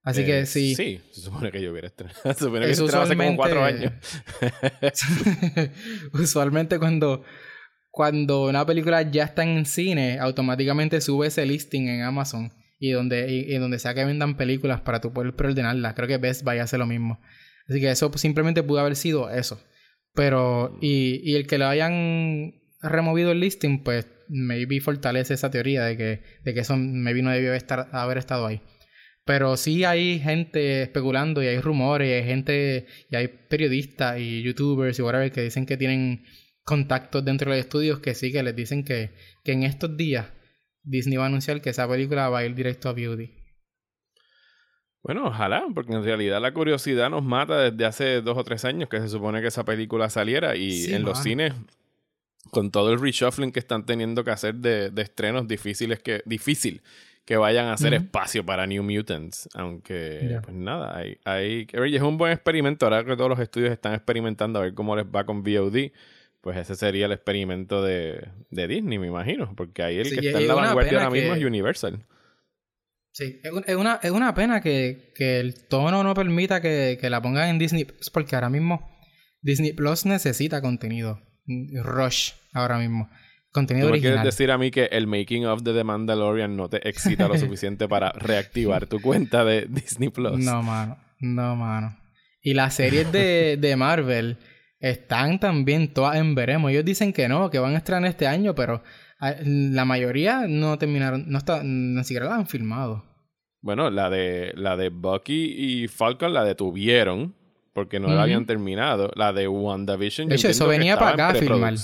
Así 0.04 0.26
que 0.26 0.40
eh, 0.40 0.46
sí. 0.46 0.74
Sí, 0.74 1.02
se 1.12 1.22
supone 1.22 1.52
que 1.52 1.62
yo 1.62 1.72
hubiera 1.72 1.88
estrenado. 1.88 2.20
Se 2.24 2.34
supone 2.34 2.66
que 2.66 2.72
estrenado 2.72 3.04
hace 3.04 3.16
como 3.16 3.36
cuatro 3.36 3.64
años. 3.64 3.94
usualmente 6.14 6.80
cuando, 6.80 7.24
cuando 7.90 8.46
una 8.46 8.66
película 8.66 9.02
ya 9.02 9.26
está 9.26 9.44
en 9.44 9.66
cine, 9.66 10.20
automáticamente 10.20 11.00
sube 11.02 11.28
ese 11.28 11.46
listing 11.46 11.88
en 11.88 12.02
Amazon 12.02 12.52
y 12.84 12.92
donde, 12.92 13.32
y, 13.32 13.58
donde 13.60 13.80
sea 13.80 13.94
que 13.94 14.04
vendan 14.04 14.36
películas 14.36 14.82
para 14.82 15.00
tú 15.00 15.14
poder 15.14 15.34
preordenarlas. 15.38 15.94
Creo 15.94 16.06
que 16.10 16.18
Best 16.18 16.44
Buy 16.44 16.60
hace 16.60 16.78
lo 16.78 16.86
mismo. 16.86 17.22
Así 17.70 17.80
que 17.80 17.90
eso 17.90 18.12
simplemente 18.18 18.62
pudo 18.62 18.82
haber 18.82 18.98
sido 18.98 19.30
eso. 19.30 19.64
Pero, 20.14 20.78
y, 20.82 21.22
y 21.24 21.36
el 21.36 21.48
que 21.48 21.58
lo 21.58 21.68
hayan 21.68 22.56
removido 22.82 23.32
el 23.32 23.40
listing, 23.40 23.86
pues 23.86 24.06
maybe 24.28 24.82
fortalece 24.82 25.34
esa 25.34 25.50
teoría 25.50 25.86
de 25.86 25.96
que, 25.96 26.24
de 26.44 26.54
que 26.54 26.60
eso 26.60 26.76
maybe 26.76 27.22
no 27.22 27.32
debió 27.32 27.54
estar, 27.54 27.88
haber 27.94 28.18
estado 28.18 28.48
ahí. 28.48 28.62
Pero 29.24 29.56
sí 29.56 29.86
hay 29.86 30.20
gente 30.20 30.82
especulando 30.82 31.42
y 31.42 31.48
hay 31.48 31.62
rumores 31.62 32.10
y 32.10 32.12
hay 32.12 32.24
gente 32.26 32.88
y 33.10 33.16
hay 33.16 33.30
periodistas 33.30 34.20
y 34.20 34.44
youtubers 34.44 35.00
y 35.00 35.04
whatever 35.04 35.32
que 35.32 35.42
dicen 35.44 35.66
que 35.66 35.78
tienen 35.78 36.26
contactos 36.66 37.24
dentro 37.24 37.50
de 37.50 37.58
los 37.58 37.66
estudios 37.66 38.00
que 38.00 38.14
sí 38.14 38.34
que 38.34 38.44
les 38.44 38.58
dicen 38.58 38.84
que, 38.84 39.14
que 39.46 39.54
en 39.54 39.64
estos 39.64 39.96
días 39.96 40.26
Disney 40.84 41.18
va 41.18 41.24
a 41.24 41.28
anunciar 41.28 41.62
que 41.62 41.70
esa 41.70 41.88
película 41.88 42.30
va 42.30 42.40
a 42.40 42.46
ir 42.46 42.56
directo 42.56 42.90
a 42.90 42.94
Beauty. 42.94 43.32
Bueno, 45.04 45.28
ojalá, 45.28 45.66
porque 45.74 45.94
en 45.94 46.04
realidad 46.04 46.42
la 46.42 46.54
curiosidad 46.54 47.10
nos 47.10 47.24
mata 47.24 47.70
desde 47.70 47.86
hace 47.86 48.22
dos 48.22 48.38
o 48.38 48.44
tres 48.44 48.64
años 48.64 48.88
que 48.88 49.02
se 49.02 49.10
supone 49.10 49.42
que 49.42 49.48
esa 49.48 49.66
película 49.66 50.10
saliera 50.10 50.56
y 50.56 50.94
en 50.94 51.04
los 51.04 51.22
cines, 51.22 51.54
con 52.52 52.72
todo 52.72 52.94
el 52.94 53.02
reshuffling 53.02 53.52
que 53.52 53.60
están 53.60 53.86
teniendo 53.86 54.24
que 54.24 54.32
hacer 54.32 54.56
de, 54.56 54.92
estrenos 54.96 55.46
difíciles 55.46 56.00
que, 56.00 56.22
difícil 56.26 56.82
que 57.26 57.36
vayan 57.36 57.68
a 57.68 57.74
hacer 57.74 57.94
espacio 57.94 58.46
para 58.46 58.66
New 58.66 58.84
Mutants. 58.84 59.50
Aunque, 59.54 60.40
pues 60.42 60.56
nada, 60.56 60.98
hay, 60.98 61.18
hay 61.26 61.68
es 61.74 62.02
un 62.02 62.18
buen 62.18 62.32
experimento. 62.32 62.86
Ahora 62.86 63.04
que 63.04 63.16
todos 63.16 63.30
los 63.30 63.40
estudios 63.40 63.72
están 63.72 63.94
experimentando 63.94 64.60
a 64.60 64.64
ver 64.64 64.74
cómo 64.74 64.96
les 64.96 65.06
va 65.06 65.26
con 65.26 65.42
VOD, 65.44 65.92
pues 66.44 66.58
ese 66.58 66.76
sería 66.76 67.06
el 67.06 67.14
experimento 67.14 67.82
de, 67.82 68.28
Disney, 68.50 69.00
me 69.00 69.08
imagino. 69.08 69.56
Porque 69.56 69.82
ahí 69.82 70.00
el 70.00 70.10
que 70.10 70.28
está 70.28 70.42
en 70.42 70.48
la 70.50 70.56
vanguardia 70.56 70.98
ahora 70.98 71.10
mismo 71.10 71.36
es 71.36 71.44
Universal. 71.44 72.06
Sí, 73.14 73.40
es, 73.42 73.76
una, 73.76 74.00
es 74.04 74.12
una 74.12 74.36
pena 74.36 74.60
que, 74.60 75.14
el 75.18 75.68
tono 75.70 76.04
no 76.04 76.14
permita 76.14 76.62
que, 76.62 76.98
que 77.00 77.10
la 77.10 77.22
pongan 77.22 77.48
en 77.48 77.60
Disney, 77.60 77.88
porque 78.12 78.36
ahora 78.36 78.50
mismo 78.50 78.92
Disney 79.42 79.72
Plus 79.72 80.06
necesita 80.06 80.62
contenido. 80.62 81.22
Rush, 81.82 82.32
ahora 82.52 82.78
mismo. 82.78 83.10
Contenido 83.54 83.90
¿Tú 83.90 84.00
quieres 84.02 84.24
decir 84.24 84.52
a 84.52 84.58
mí 84.58 84.70
que 84.70 84.86
el 84.86 85.08
making 85.08 85.46
of 85.46 85.62
de 85.62 85.74
The 85.74 85.86
Mandalorian 85.86 86.58
no 86.58 86.68
te 86.68 86.90
excita 86.90 87.30
lo 87.30 87.38
suficiente 87.38 87.88
para 87.88 88.12
reactivar 88.12 88.88
tu 88.88 89.00
cuenta 89.00 89.46
de 89.46 89.66
Disney 89.70 90.10
Plus? 90.10 90.40
No, 90.40 90.62
mano. 90.62 90.98
No, 91.22 91.56
mano. 91.56 91.98
Y 92.42 92.54
las 92.54 92.74
series 92.74 93.10
de, 93.14 93.56
de 93.58 93.76
Marvel 93.78 94.38
están 94.84 95.40
también 95.40 95.94
todas 95.94 96.18
en 96.18 96.36
veremos. 96.36 96.70
Ellos 96.70 96.84
dicen 96.84 97.14
que 97.14 97.30
no, 97.30 97.50
que 97.50 97.58
van 97.58 97.74
a 97.74 97.78
estrenar 97.78 98.10
este 98.10 98.28
año, 98.28 98.54
pero 98.54 98.84
ah, 99.20 99.34
la 99.46 99.86
mayoría 99.86 100.46
no 100.46 100.78
terminaron, 100.78 101.24
no 101.28 101.38
está, 101.38 101.62
ni 101.64 102.04
siquiera 102.04 102.26
la 102.26 102.36
han 102.36 102.48
filmado. 102.48 103.06
Bueno, 103.62 103.90
la 103.90 104.10
de 104.10 104.52
la 104.58 104.76
de 104.76 104.90
Bucky 104.90 105.56
y 105.58 105.88
Falcon 105.88 106.34
la 106.34 106.44
detuvieron 106.44 107.34
porque 107.72 108.02
no 108.02 108.10
la 108.10 108.24
habían 108.24 108.46
terminado. 108.46 109.10
La 109.16 109.32
de 109.32 109.48
WandaVision. 109.48 110.28
De 110.28 110.36
hecho, 110.36 110.50
eso 110.50 110.68
venía 110.68 110.98
para 110.98 111.12
acá 111.12 111.30
a 111.30 111.36
filmar. 111.36 111.76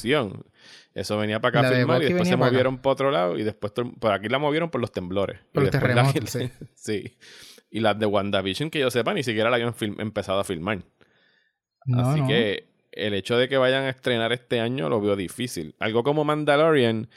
Eso 0.94 1.18
venía 1.18 1.40
para 1.40 1.60
acá 1.60 1.70
a 1.70 1.72
filmar 1.72 2.02
y 2.04 2.08
después 2.08 2.28
se 2.28 2.36
movieron 2.36 2.80
para 2.80 2.92
otro 2.92 3.12
lado 3.12 3.38
y 3.38 3.44
después 3.44 3.72
por 3.98 4.12
aquí 4.12 4.28
la 4.28 4.40
movieron 4.40 4.70
por 4.70 4.82
los 4.82 4.92
temblores. 4.92 5.40
Por 5.54 5.64
los 5.64 5.72
terremotos, 5.72 6.30
sí. 6.30 6.50
sí. 6.76 7.18
Y 7.72 7.80
las 7.80 7.98
de 7.98 8.08
WandaVision, 8.08 8.70
que 8.70 8.80
yo 8.80 8.92
sepa, 8.92 9.14
ni 9.14 9.24
siquiera 9.24 9.50
la 9.50 9.56
habían 9.56 9.74
empezado 10.00 10.42
a 10.42 10.44
filmar. 10.44 10.84
Así 11.94 12.28
que 12.28 12.69
el 13.00 13.14
hecho 13.14 13.38
de 13.38 13.48
que 13.48 13.58
vayan 13.58 13.84
a 13.84 13.90
estrenar 13.90 14.32
este 14.32 14.60
año 14.60 14.90
lo 14.90 15.02
veo 15.02 15.16
difícil. 15.16 15.76
Algo 15.80 16.04
como 16.04 16.24
Mandalorian, 16.24 17.10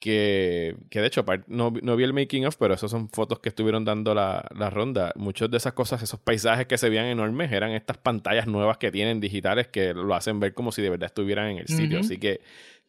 que, 0.00 0.76
que 0.88 1.00
de 1.00 1.06
hecho 1.06 1.24
no, 1.46 1.72
no, 1.82 1.96
vi 1.96 2.04
el 2.04 2.12
making 2.12 2.46
of, 2.46 2.56
pero 2.56 2.74
esas 2.74 2.90
son 2.90 3.10
fotos 3.10 3.38
que 3.38 3.50
estuvieron 3.50 3.84
dando 3.84 4.14
la, 4.14 4.48
la 4.56 4.70
ronda. 4.70 5.12
Muchas 5.14 5.50
de 5.50 5.58
esas 5.58 5.74
cosas, 5.74 6.02
esos 6.02 6.18
paisajes 6.18 6.66
que 6.66 6.78
se 6.78 6.88
veían 6.88 7.06
enormes, 7.06 7.52
eran 7.52 7.72
estas 7.72 7.98
pantallas 7.98 8.46
nuevas 8.46 8.78
que 8.78 8.90
tienen 8.90 9.20
digitales 9.20 9.68
que 9.68 9.92
lo 9.92 10.14
hacen 10.14 10.40
ver 10.40 10.54
como 10.54 10.72
si 10.72 10.80
de 10.82 10.90
verdad 10.90 11.06
estuvieran 11.06 11.50
en 11.50 11.58
el 11.58 11.68
sitio. 11.68 12.00
Así 12.00 12.18
que 12.18 12.40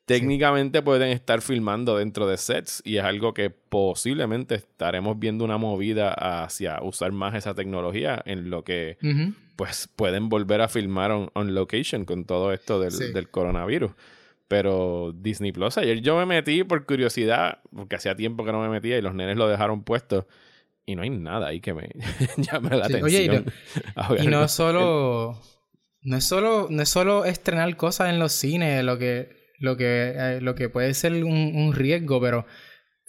técnicamente 0.06 0.82
pueden 0.82 1.10
estar 1.10 1.42
filmando 1.42 1.98
dentro 1.98 2.28
de 2.28 2.38
sets 2.38 2.82
y 2.86 2.98
es 2.98 3.04
algo 3.04 3.34
que 3.34 3.50
posiblemente 3.50 4.56
estaremos 4.56 5.20
viendo 5.20 5.46
una 5.46 5.58
movida 5.58 6.14
hacia 6.14 6.82
usar 6.82 7.12
más 7.12 7.36
esa 7.36 7.54
tecnología 7.54 8.22
en 8.26 8.50
lo 8.50 8.64
que 8.64 8.98
pues 9.62 9.88
pueden 9.96 10.28
volver 10.28 10.60
a 10.62 10.68
filmar 10.68 11.12
on, 11.12 11.54
location 11.54 12.04
con 12.04 12.26
todo 12.26 12.52
esto 12.52 12.80
del, 12.80 13.30
coronavirus. 13.30 13.92
Pero 14.48 15.14
Disney 15.16 15.52
Plus, 15.52 15.78
ayer 15.78 16.02
yo 16.02 16.18
me 16.18 16.26
metí 16.26 16.64
por 16.64 16.84
curiosidad, 16.88 17.60
porque 17.72 17.96
hacía 17.96 18.16
tiempo 18.16 18.44
que 18.44 18.52
no 18.52 18.60
me 18.60 18.70
metía 18.70 18.98
y 18.98 19.04
los 19.04 19.14
nenes 19.14 19.38
lo 19.38 19.48
dejaron 19.48 19.84
puesto. 19.84 20.28
Y 20.84 20.96
no 20.96 21.04
hay 21.04 21.12
nada 21.12 21.50
ahí 21.50 21.62
que 21.62 21.76
me 21.76 21.92
llame 22.38 22.76
la 22.76 22.86
atención. 22.88 23.46
Oye, 24.10 24.24
y 24.24 24.28
no, 24.30 24.48
solo, 24.48 25.40
no 26.02 26.18
es 26.18 26.24
solo. 26.24 26.66
No 26.72 26.82
es 26.82 26.90
solo 26.90 27.26
estrenar 27.26 27.78
cosas 27.78 28.10
en 28.10 28.18
los 28.18 28.32
cines, 28.32 28.84
lo 28.84 28.98
que 28.98 29.30
lo 29.60 29.78
que, 29.78 30.14
eh, 30.18 30.42
lo 30.42 30.56
que 30.56 30.70
puede 30.70 30.96
ser 30.96 31.24
un, 31.24 31.72
riesgo, 31.76 32.20
pero 32.20 32.48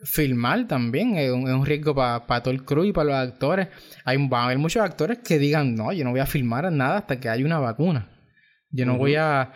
filmar 0.04 0.66
también 0.66 1.16
es 1.16 1.30
un, 1.30 1.64
riesgo 1.64 1.94
para 1.94 2.42
todo 2.42 2.52
el 2.52 2.64
crew 2.64 2.84
y 2.84 2.92
para 2.92 3.04
los 3.10 3.32
actores. 3.32 3.68
Hay, 4.04 4.16
van 4.16 4.42
a 4.42 4.44
haber 4.46 4.58
muchos 4.58 4.82
actores 4.82 5.18
que 5.18 5.38
digan, 5.38 5.74
no, 5.74 5.92
yo 5.92 6.04
no 6.04 6.10
voy 6.10 6.20
a 6.20 6.26
filmar 6.26 6.70
nada 6.72 6.98
hasta 6.98 7.20
que 7.20 7.28
haya 7.28 7.44
una 7.44 7.58
vacuna. 7.58 8.08
Yo 8.70 8.86
no 8.86 8.96
voy 8.96 9.16
a... 9.16 9.52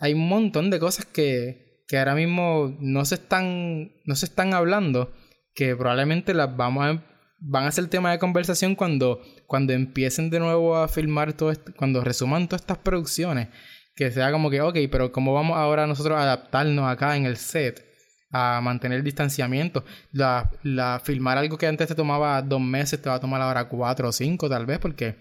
Hay 0.00 0.14
un 0.14 0.28
montón 0.28 0.70
de 0.70 0.78
cosas 0.78 1.06
que, 1.06 1.82
que 1.88 1.98
ahora 1.98 2.14
mismo 2.14 2.76
no 2.80 3.04
se 3.04 3.16
están, 3.16 3.92
no 4.04 4.14
se 4.14 4.26
están 4.26 4.54
hablando, 4.54 5.12
que 5.54 5.74
probablemente 5.74 6.34
las 6.34 6.56
vamos 6.56 6.84
a, 6.84 7.04
van 7.40 7.66
a 7.66 7.72
ser 7.72 7.88
tema 7.88 8.12
de 8.12 8.18
conversación 8.18 8.74
cuando, 8.74 9.20
cuando 9.46 9.72
empiecen 9.72 10.30
de 10.30 10.38
nuevo 10.38 10.76
a 10.76 10.88
filmar 10.88 11.32
todo 11.32 11.50
esto, 11.50 11.72
cuando 11.76 12.04
resuman 12.04 12.46
todas 12.46 12.62
estas 12.62 12.78
producciones 12.78 13.48
que 13.96 14.12
sea 14.12 14.30
como 14.30 14.50
que, 14.50 14.60
ok, 14.60 14.76
pero 14.92 15.10
¿cómo 15.10 15.34
vamos 15.34 15.56
ahora 15.56 15.88
nosotros 15.88 16.16
a 16.16 16.22
adaptarnos 16.22 16.88
acá 16.88 17.16
en 17.16 17.26
el 17.26 17.36
set? 17.36 17.87
A 18.30 18.60
mantener 18.62 18.98
el 18.98 19.04
distanciamiento. 19.04 19.84
La, 20.12 20.50
la, 20.62 21.00
filmar 21.02 21.38
algo 21.38 21.56
que 21.56 21.66
antes 21.66 21.88
te 21.88 21.94
tomaba 21.94 22.42
dos 22.42 22.60
meses, 22.60 23.00
te 23.00 23.08
va 23.08 23.16
a 23.16 23.20
tomar 23.20 23.40
ahora 23.40 23.68
cuatro 23.68 24.08
o 24.08 24.12
cinco 24.12 24.48
tal 24.48 24.66
vez, 24.66 24.78
porque 24.78 25.16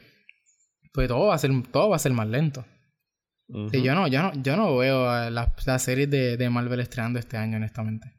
pues 0.93 1.07
todo 1.07 1.27
va 1.27 1.35
a 1.35 1.37
ser, 1.37 1.51
todo 1.71 1.89
va 1.89 1.95
a 1.95 1.99
ser 1.99 2.11
más 2.11 2.27
lento. 2.27 2.65
y 3.47 3.81
yo 3.81 3.95
no, 3.95 4.07
yo 4.07 4.21
no, 4.23 4.33
yo 4.41 4.57
no 4.57 4.77
veo 4.77 5.29
las 5.29 5.65
la 5.65 5.79
series 5.79 6.09
de, 6.09 6.37
de 6.37 6.49
Marvel 6.49 6.79
estrenando 6.79 7.19
este 7.19 7.37
año, 7.37 7.57
honestamente. 7.57 8.17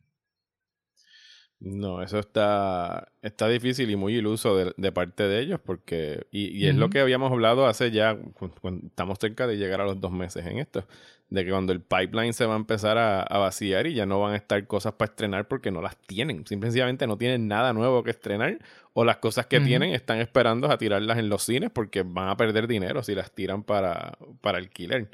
No, 1.61 2.02
eso 2.02 2.21
está, 2.21 3.12
está 3.21 3.49
difícil 3.49 3.90
y 3.90 3.97
muy 3.97 4.14
iluso 4.14 4.57
de, 4.57 4.92
parte 4.92 5.25
de 5.25 5.40
ellos 5.40 5.61
porque, 5.64 6.28
y, 6.30 6.66
es 6.66 6.76
lo 6.76 6.88
que 6.88 7.00
habíamos 7.00 7.33
hablado 7.33 7.66
hace 7.66 7.90
ya, 7.90 8.16
estamos 8.87 9.18
cerca 9.18 9.49
de 9.49 9.57
llegar 9.57 9.80
a 9.80 9.85
los 9.85 10.00
dos 10.00 10.12
meses 10.12 10.47
en 10.47 10.59
esto, 10.59 10.87
de 11.31 11.45
que 11.45 11.51
cuando 11.51 11.73
el 11.73 11.83
pipeline 11.83 12.33
se 12.33 12.47
va 12.47 12.55
a 12.55 12.57
empezar 12.57 12.97
a, 12.97 13.39
vaciar 13.39 13.87
y 13.87 13.95
ya 13.95 14.07
no 14.07 14.21
van 14.21 14.33
a 14.33 14.37
estar 14.37 14.67
cosas 14.67 14.95
para 14.95 15.11
estrenar 15.11 15.47
porque 15.47 15.71
no 15.71 15.83
las 15.83 15.97
tienen, 15.97 16.47
simplemente 16.47 17.07
no 17.07 17.19
tienen 17.19 17.49
nada 17.49 17.73
nuevo 17.73 18.03
que 18.03 18.11
estrenar 18.11 18.59
o 18.95 19.05
las 19.05 19.19
cosas 19.19 19.47
que 19.47 19.61
tienen 19.61 19.95
están 19.95 20.19
esperando 20.19 20.71
a 20.71 20.79
tirarlas 20.79 21.19
en 21.19 21.29
los 21.29 21.43
cines 21.43 21.71
porque 21.71 22.03
van 22.03 22.29
a 22.29 22.37
perder 22.37 22.67
dinero 22.67 23.03
si 23.03 23.15
las 23.15 23.31
tiran 23.33 23.63
para, 23.63 24.17
para 24.41 24.59
alquiler. 24.59 25.11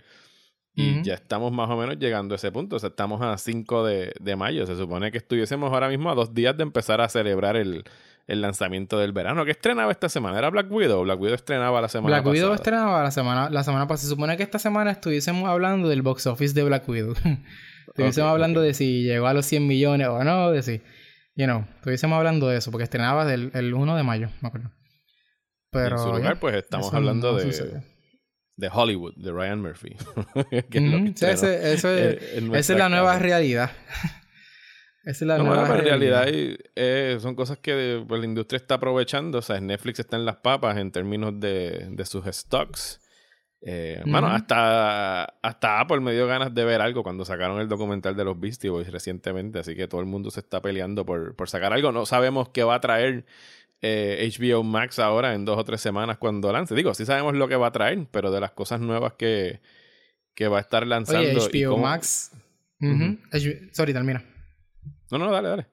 Y 0.77 1.03
ya 1.03 1.15
estamos 1.15 1.53
más 1.53 1.71
o 1.71 1.77
menos 1.77 1.99
llegando 2.01 2.35
a 2.35 2.37
ese 2.37 2.51
punto. 2.51 2.75
O 2.75 2.79
sea, 2.81 2.89
estamos 2.89 3.23
a 3.23 3.39
5 3.39 3.85
de, 3.85 4.13
de, 4.19 4.35
mayo. 4.35 4.67
Se 4.67 4.75
supone 4.75 5.13
que 5.13 5.19
estuviésemos 5.19 5.73
ahora 5.73 5.89
mismo 5.89 6.11
a 6.11 6.17
dos 6.17 6.35
días 6.35 6.57
de 6.57 6.65
empezar 6.65 7.01
a 7.01 7.09
celebrar 7.09 7.55
el, 7.55 7.85
el 8.27 8.41
lanzamiento 8.41 8.99
del 8.99 9.13
verano. 9.13 9.45
¿Qué 9.45 9.51
estrenaba 9.51 9.93
esta 9.93 10.09
semana? 10.09 10.39
¿Era 10.39 10.51
Black 10.51 10.71
Widow? 10.71 11.03
Black 11.03 11.21
Widow 11.21 11.35
estrenaba 11.35 11.81
la 11.81 11.89
semana 11.89 12.21
Black 12.21 12.33
Widow 12.33 12.55
estrenaba 12.55 13.03
la 13.03 13.11
semana, 13.11 13.51
la 13.51 13.65
semana 13.65 13.87
pasada. 13.87 14.09
Se 14.09 14.09
supone 14.09 14.37
que 14.37 14.43
esta 14.43 14.59
semana 14.59 14.91
estuviésemos 14.91 15.49
hablando 15.49 15.89
del 15.89 16.03
box 16.03 16.27
office 16.27 16.55
de 16.55 16.65
Black 16.65 16.89
Widow. 16.89 17.15
estuviésemos 17.89 18.31
hablando 18.31 18.61
de 18.61 18.75
si 18.75 19.03
llegó 19.03 19.27
a 19.27 19.35
los 19.35 19.47
100 19.47 19.67
millones 19.67 20.09
o 20.09 20.25
no, 20.25 20.51
de 20.51 20.63
si... 20.63 20.83
You 21.37 21.47
know, 21.47 21.67
estuviésemos 21.77 22.17
hablando 22.17 22.47
de 22.47 22.59
eso, 22.59 22.71
porque 22.71 22.85
estrenaba 22.85 23.25
del, 23.25 23.51
el 23.55 23.75
1 23.75 23.97
de 23.97 24.03
mayo, 24.05 24.31
me 24.41 24.49
acuerdo. 24.49 24.71
Pero... 25.71 25.97
En 25.97 26.03
su 26.03 26.13
lugar, 26.13 26.39
pues 26.39 26.55
estamos 26.55 26.95
hablando 26.95 27.35
de 27.37 27.83
de 28.57 28.71
Hollywood, 28.73 29.15
de 29.17 29.33
Ryan 29.33 29.61
Murphy. 29.61 29.97
esa 31.21 31.53
es 32.57 32.69
la 32.71 32.89
nueva 32.89 33.19
realidad. 33.19 33.71
Esa 35.05 35.25
es 35.25 35.29
la, 35.29 35.39
nueva, 35.39 35.67
realidad. 35.77 36.27
y, 36.29 36.57
eh, 36.75 37.19
son 37.21 37.35
cosas 37.35 37.59
que 37.59 38.03
pues, 38.07 38.21
la 38.21 38.27
industria 38.27 38.57
está 38.57 38.77
aprovechando. 38.77 39.39
O 39.39 39.43
sea, 39.43 39.61
Netflix 39.61 40.01
está 40.01 40.17
en 40.17 40.25
las 40.25 40.37
papas 40.37 40.79
en 40.79 40.91
términos 40.91 41.39
de, 41.39 41.89
de 41.91 42.07
sus 42.07 42.25
stocks. 42.27 43.01
Eh, 43.61 44.03
Bueno, 44.07 44.29
hasta, 44.29 45.25
hasta 45.25 45.81
Apple 45.81 46.01
me 46.01 46.13
dio 46.13 46.27
ganas 46.27 46.55
de 46.55 46.65
ver 46.65 46.81
algo 46.81 47.03
cuando 47.03 47.25
sacaron 47.25 47.61
el 47.61 47.69
documental 47.69 48.15
de 48.17 48.25
los 48.25 48.39
Beastie 48.39 48.71
Boys 48.71 48.91
recientemente. 48.91 49.59
Así 49.59 49.75
que 49.75 49.89
todo 49.89 50.01
el 50.01 50.07
mundo 50.07 50.31
se 50.31 50.41
está 50.41 50.63
peleando 50.63 51.05
por, 51.05 51.37
por 51.37 51.49
sacar 51.49 51.73
algo. 51.73 51.93
No 51.93 52.07
sabemos 52.07 52.49
qué 52.51 52.65
va 52.65 52.77
a 52.77 52.81
traer 52.81 53.27
HBO 53.83 54.61
eh, 54.61 54.65
Max 54.65 54.99
ahora 54.99 55.35
en 55.35 55.45
dos 55.45 55.59
o 55.59 55.65
tres 55.65 55.83
semanas 55.83 56.17
cuando 56.17 56.51
lance. 56.51 56.75
Digo, 56.75 56.95
sí 56.95 57.05
sabemos 57.05 57.35
lo 57.35 57.47
que 57.49 57.57
va 57.57 57.67
a 57.67 57.73
traer, 57.73 58.07
pero 58.11 58.31
de 58.31 58.41
las 58.41 58.53
cosas 58.53 58.81
nuevas 58.81 59.15
que, 59.15 59.61
que 60.35 60.49
va 60.49 60.59
a 60.59 60.61
estar 60.61 60.87
lanzando. 60.87 61.45
Oye, 61.45 61.67
HBO 61.67 61.77
Max. 61.77 62.33
Sorry, 63.73 63.93
termina. 63.93 64.25
No, 65.11 65.19
no, 65.19 65.31
dale, 65.31 65.49
dale. 65.49 65.67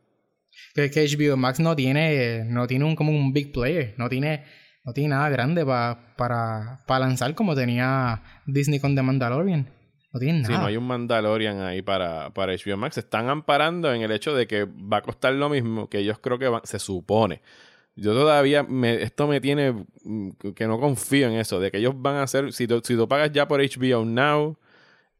Que, 0.73 0.91
que 0.91 1.05
HBO 1.05 1.37
Max 1.37 1.59
no 1.59 1.75
tiene, 1.75 2.43
no 2.45 2.67
tiene 2.67 2.85
un, 2.85 2.95
como 2.95 3.11
un 3.11 3.33
big 3.33 3.51
player, 3.51 3.95
no 3.97 4.09
tiene, 4.09 4.43
no 4.83 4.93
tiene 4.93 5.09
nada 5.09 5.29
grande 5.29 5.65
para, 5.65 6.13
para 6.17 6.99
lanzar 6.99 7.33
como 7.35 7.55
tenía 7.55 8.21
Disney 8.45 8.79
con 8.79 8.95
The 8.95 9.01
Mandalorian. 9.01 9.69
No 10.13 10.19
tiene 10.19 10.41
nada. 10.41 10.53
Sí, 10.53 10.59
no 10.59 10.67
hay 10.67 10.77
un 10.77 10.85
Mandalorian 10.87 11.61
ahí 11.61 11.81
para, 11.81 12.33
para 12.33 12.53
HBO 12.53 12.75
Max. 12.77 12.95
Se 12.95 12.99
están 12.99 13.29
amparando 13.29 13.93
en 13.93 14.01
el 14.01 14.11
hecho 14.11 14.35
de 14.35 14.45
que 14.45 14.65
va 14.65 14.97
a 14.97 15.01
costar 15.01 15.33
lo 15.33 15.49
mismo 15.49 15.89
que 15.89 15.99
ellos 15.99 16.19
creo 16.19 16.37
que 16.37 16.49
se 16.63 16.79
supone 16.79 17.41
yo 17.95 18.13
todavía, 18.13 18.63
me, 18.63 19.01
esto 19.01 19.27
me 19.27 19.41
tiene 19.41 19.85
mm, 20.03 20.29
que 20.55 20.67
no 20.67 20.79
confío 20.79 21.27
en 21.27 21.33
eso, 21.33 21.59
de 21.59 21.71
que 21.71 21.77
ellos 21.77 21.93
van 21.97 22.15
a 22.15 22.23
hacer, 22.23 22.53
si 22.53 22.67
tú, 22.67 22.81
si 22.83 22.95
tú 22.95 23.07
pagas 23.07 23.31
ya 23.31 23.47
por 23.47 23.61
HBO 23.61 24.05
Now, 24.05 24.57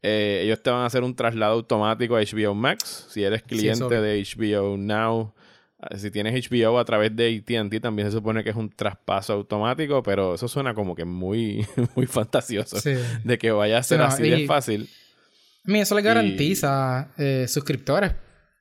eh, 0.03 0.41
ellos 0.43 0.62
te 0.62 0.70
van 0.70 0.81
a 0.81 0.86
hacer 0.86 1.03
un 1.03 1.15
traslado 1.15 1.53
automático 1.53 2.15
a 2.15 2.22
HBO 2.22 2.55
Max. 2.55 3.08
Si 3.10 3.24
eres 3.24 3.43
cliente 3.43 4.01
de 4.01 4.24
HBO 4.24 4.77
Now, 4.77 5.34
ah, 5.79 5.96
si 5.98 6.10
tienes 6.10 6.50
HBO 6.50 6.79
a 6.79 6.86
través 6.86 7.15
de 7.15 7.43
ATT, 7.48 7.81
también 7.81 8.10
se 8.10 8.17
supone 8.17 8.43
que 8.43 8.50
es 8.50 8.55
un 8.55 8.70
traspaso 8.70 9.34
automático, 9.34 10.01
pero 10.01 10.36
eso 10.36 10.48
suena 10.48 10.74
como 10.74 10.96
que 10.96 11.05
muy, 11.05 11.65
muy 11.96 12.08
fantasioso 12.08 12.77
de 13.24 13.38
que 13.38 13.51
vaya 13.51 13.77
a 13.77 13.84
ser 13.84 14.01
así 14.01 14.24
de 14.24 14.46
fácil. 14.48 14.89
A 15.65 15.72
mí 15.72 15.79
eso 15.79 15.93
le 15.93 16.01
garantiza 16.01 17.12
eh, 17.17 17.46
suscriptores, 17.48 18.13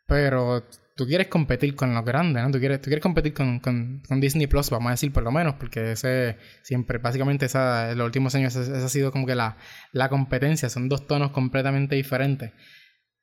pero 0.06 0.62
tú 1.00 1.07
quieres 1.07 1.28
competir 1.28 1.75
con 1.75 1.95
los 1.95 2.04
grandes, 2.04 2.42
¿no? 2.42 2.50
Tú 2.50 2.59
quieres, 2.59 2.78
tú 2.83 2.90
quieres 2.90 3.02
competir 3.02 3.33
con, 3.33 3.59
con, 3.61 4.02
con, 4.07 4.21
Disney 4.21 4.47
Plus, 4.47 4.69
vamos 4.69 4.88
a 4.88 4.90
decir 4.90 5.11
por 5.14 5.23
lo 5.23 5.33
menos, 5.33 5.54
porque 5.54 5.92
ese 5.92 6.37
siempre, 6.62 6.99
básicamente 6.99 7.47
esa, 7.47 7.92
en 7.92 7.97
los 7.97 8.04
últimos 8.04 8.35
años 8.35 8.54
esa, 8.54 8.85
ha 8.85 8.88
sido 8.90 9.11
como 9.11 9.26
que 9.26 9.35
la, 9.35 9.57
la 9.92 10.11
competencia, 10.11 10.69
son 10.69 10.90
dos 10.90 11.07
tonos 11.07 11.30
completamente 11.30 11.95
diferentes. 11.95 12.52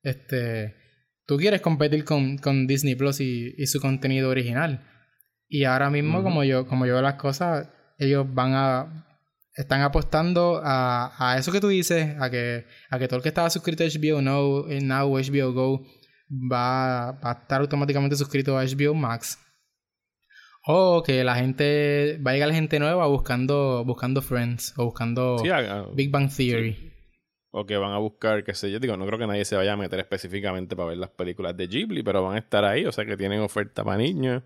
Este, 0.01 0.73
tú 1.27 1.37
quieres 1.37 1.61
competir 1.61 2.03
con, 2.03 2.39
con 2.39 2.65
Disney 2.65 2.95
Plus 2.95 3.19
y, 3.19 3.53
y, 3.55 3.67
su 3.67 3.79
contenido 3.79 4.31
original. 4.31 4.83
Y 5.47 5.65
ahora 5.65 5.91
mismo, 5.91 6.23
como 6.23 6.43
yo, 6.43 6.65
como 6.65 6.87
yo 6.87 6.93
veo 6.93 7.03
las 7.03 7.13
cosas, 7.13 7.69
ellos 7.99 8.25
van 8.27 8.53
a 8.55 9.07
están 9.53 9.81
apostando 9.81 10.61
a, 10.63 11.13
a, 11.17 11.37
eso 11.37 11.51
que 11.51 11.59
tú 11.59 11.67
dices, 11.67 12.15
a 12.19 12.31
que, 12.31 12.65
a 12.89 12.97
que 12.97 13.07
todo 13.07 13.17
el 13.17 13.23
que 13.23 13.29
estaba 13.29 13.51
suscrito 13.51 13.83
a 13.83 13.87
HBO 13.87 14.21
Now, 14.21 14.65
Now 14.81 15.09
HBO 15.11 15.53
Go 15.53 15.85
va, 16.29 17.11
va, 17.23 17.31
a 17.31 17.33
estar 17.33 17.61
automáticamente 17.61 18.15
suscrito 18.15 18.57
a 18.57 18.63
HBO 18.63 18.93
Max. 18.93 19.39
O 20.65 21.01
que 21.01 21.23
la 21.23 21.35
gente, 21.35 22.19
va 22.25 22.31
a 22.31 22.33
llegar 22.33 22.51
gente 22.51 22.79
nueva 22.79 23.07
buscando, 23.07 23.85
buscando 23.85 24.21
Friends 24.21 24.73
o 24.77 24.85
buscando 24.85 25.37
Big 25.93 26.11
Bang 26.11 26.29
Theory. 26.29 26.93
O 27.51 27.65
que 27.65 27.77
van 27.77 27.93
a 27.93 27.97
buscar, 27.97 28.43
qué 28.43 28.53
sé 28.53 28.69
yo, 28.69 28.79
digo, 28.79 28.97
no 28.97 29.05
creo 29.05 29.17
que 29.17 29.27
nadie 29.27 29.45
se 29.45 29.55
vaya 29.55 29.73
a 29.73 29.77
meter 29.77 29.99
específicamente 29.99 30.75
para 30.75 30.89
ver 30.89 30.97
las 30.97 31.09
películas 31.09 31.55
de 31.55 31.67
Ghibli, 31.67 32.03
pero 32.03 32.21
van 32.21 32.35
a 32.35 32.39
estar 32.39 32.65
ahí, 32.65 32.85
o 32.85 32.91
sea 32.91 33.05
que 33.05 33.15
tienen 33.15 33.39
oferta 33.39 33.85
para 33.85 33.97
niños. 33.97 34.43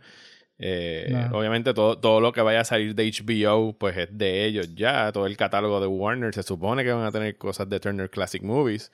Eh, 0.64 1.28
obviamente 1.32 1.74
todo, 1.74 1.98
todo 1.98 2.22
lo 2.22 2.32
que 2.32 2.42
vaya 2.42 2.62
a 2.62 2.64
salir 2.64 2.94
de 2.94 3.12
HBO 3.12 3.76
pues 3.80 3.98
es 3.98 4.16
de 4.16 4.46
ellos 4.46 4.76
ya. 4.76 5.12
Todo 5.12 5.26
el 5.26 5.36
catálogo 5.36 5.82
de 5.82 5.88
Warner 5.88 6.36
se 6.36 6.44
supone 6.44 6.84
que 6.84 6.92
van 6.92 7.06
a 7.06 7.12
tener 7.12 7.36
cosas 7.38 7.68
de 7.68 7.80
Turner 7.80 8.12
Classic 8.12 8.44
Movies. 8.44 8.92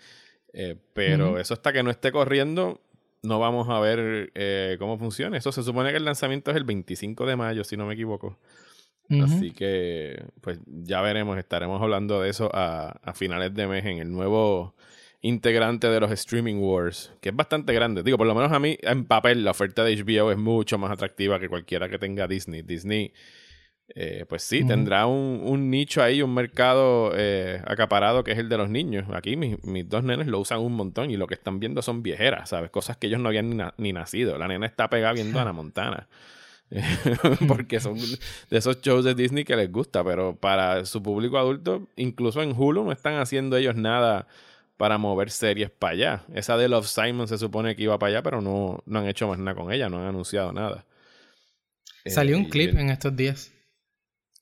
Eh, 0.54 0.76
pero 0.94 1.40
eso 1.40 1.54
hasta 1.54 1.72
que 1.72 1.84
no 1.84 1.92
esté 1.92 2.12
corriendo 2.12 2.82
no 3.24 3.40
vamos 3.40 3.68
a 3.70 3.80
ver 3.80 4.32
eh, 4.36 4.78
cómo 4.80 4.98
funciona. 4.98 5.38
Eso 5.38 5.52
se 5.52 5.64
supone 5.64 5.92
que 5.92 5.98
el 5.98 6.06
lanzamiento 6.06 6.52
es 6.52 6.58
el 6.58 6.64
25 6.64 7.26
de 7.26 7.36
mayo, 7.36 7.64
si 7.64 7.78
no 7.78 7.86
me 7.86 7.94
equivoco. 7.94 8.38
Así 9.24 9.52
que 9.52 10.22
pues 10.42 10.60
ya 10.66 11.00
veremos, 11.00 11.38
estaremos 11.38 11.82
hablando 11.82 12.22
de 12.22 12.30
eso 12.30 12.50
a, 12.54 12.90
a 13.02 13.14
finales 13.14 13.54
de 13.54 13.66
mes 13.66 13.86
en 13.86 14.00
el 14.00 14.12
nuevo 14.12 14.76
integrante 15.22 15.88
de 15.88 16.00
los 16.00 16.12
streaming 16.12 16.56
wars, 16.56 17.14
que 17.22 17.30
es 17.30 17.36
bastante 17.36 17.74
grande. 17.74 18.04
Digo, 18.04 18.18
por 18.18 18.28
lo 18.28 18.36
menos 18.36 18.52
a 18.52 18.60
mí, 18.60 18.78
en 18.82 19.06
papel, 19.06 19.44
la 19.44 19.52
oferta 19.52 19.84
de 19.84 19.96
HBO 19.96 20.32
es 20.32 20.38
mucho 20.38 20.78
más 20.78 20.92
atractiva 20.92 21.40
que 21.40 21.50
cualquiera 21.50 21.90
que 21.90 21.98
tenga 21.98 22.28
Disney. 22.28 22.62
Disney, 22.62 23.14
eh, 23.96 24.26
pues 24.28 24.44
sí, 24.44 24.66
tendrá 24.66 25.06
un, 25.08 25.42
un, 25.44 25.70
nicho 25.70 26.04
ahí, 26.04 26.22
un 26.22 26.34
mercado 26.34 27.12
eh, 27.16 27.62
acaparado 27.66 28.24
que 28.24 28.34
es 28.34 28.38
el 28.38 28.50
de 28.50 28.58
los 28.58 28.70
niños. 28.70 29.06
Aquí 29.14 29.38
mis, 29.38 29.64
mis, 29.64 29.88
dos 29.88 30.04
nenes 30.04 30.28
lo 30.28 30.40
usan 30.40 30.60
un 30.60 30.74
montón 30.74 31.10
y 31.10 31.18
lo 31.18 31.28
que 31.28 31.36
están 31.36 31.60
viendo 31.60 31.82
son 31.82 32.04
viejeras, 32.04 32.50
¿sabes? 32.50 32.70
Cosas 32.70 32.98
que 32.98 33.08
ellos 33.08 33.20
no 33.20 33.30
habían 33.30 33.50
ni, 33.50 33.64
ni 33.78 33.94
nacido. 33.94 34.38
La 34.38 34.48
nena 34.48 34.66
está 34.66 34.90
pegada 34.90 35.14
viendo 35.14 35.40
a 35.40 35.42
Ana 35.44 35.54
Montana. 35.54 36.08
porque 37.48 37.80
son 37.80 37.98
de 37.98 38.58
esos 38.58 38.82
shows 38.82 39.06
de 39.06 39.16
Disney 39.16 39.46
que 39.46 39.56
les 39.56 39.72
gusta, 39.72 40.04
pero 40.04 40.36
para 40.36 40.86
su 40.86 41.02
público 41.02 41.38
adulto, 41.38 41.88
incluso 41.96 42.44
en 42.44 42.52
Hulu 42.52 42.84
no 42.84 42.92
están 42.92 43.16
haciendo 43.16 43.56
ellos 43.56 43.76
nada 43.76 44.28
para 44.76 44.98
mover 44.98 45.32
series 45.32 45.72
para 45.72 45.94
allá. 45.94 46.26
Esa 46.34 46.58
de 46.58 46.68
Love 46.68 46.88
Simon 46.88 47.28
se 47.28 47.38
supone 47.38 47.76
que 47.76 47.84
iba 47.84 47.98
para 47.98 48.12
allá, 48.12 48.24
pero 48.24 48.42
no, 48.42 48.84
no 48.86 49.00
han 49.00 49.08
hecho 49.08 49.28
más 49.30 49.40
nada 49.40 49.56
con 49.56 49.72
ella, 49.72 49.90
no 49.90 50.00
han 50.00 50.08
anunciado 50.08 50.52
nada. 50.52 50.86
Salió 52.06 52.38
un 52.38 52.44
eh, 52.44 52.50
clip 52.50 52.78
en 52.78 52.90
estos 52.90 53.16
días. 53.16 53.54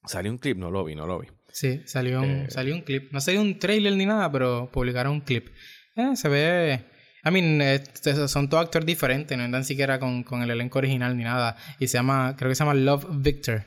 Salió 0.08 0.32
un 0.32 0.38
clip, 0.38 0.58
no 0.58 0.72
lo 0.72 0.84
vi, 0.84 0.96
no 0.96 1.08
lo 1.08 1.20
vi. 1.20 1.28
Sí, 1.52 1.82
salió 1.86 2.22
un, 2.22 2.30
eh, 2.30 2.48
salió 2.50 2.76
un 2.76 2.82
clip. 2.82 3.12
No 3.12 3.22
salió 3.22 3.42
un 3.42 3.58
trailer 3.60 3.94
ni 3.96 4.06
nada, 4.06 4.32
pero 4.32 4.70
publicaron 4.72 5.14
un 5.14 5.22
clip. 5.22 5.48
Eh, 5.96 6.16
se 6.16 6.30
ve. 6.30 6.86
I 7.24 7.32
mean, 7.32 7.82
son 8.28 8.50
todos 8.50 8.66
actores 8.66 8.86
diferentes, 8.86 9.36
no 9.38 9.44
andan 9.44 9.66
siquiera 9.66 10.00
con, 10.00 10.24
con, 10.24 10.44
el 10.44 10.52
elenco 10.52 10.80
original 10.80 11.18
ni 11.18 11.24
nada. 11.24 11.58
Y 11.80 11.88
se 11.88 11.98
llama, 11.98 12.36
creo 12.38 12.50
que 12.50 12.56
se 12.56 12.64
llama 12.64 12.76
Love 12.76 13.08
Victor. 13.22 13.64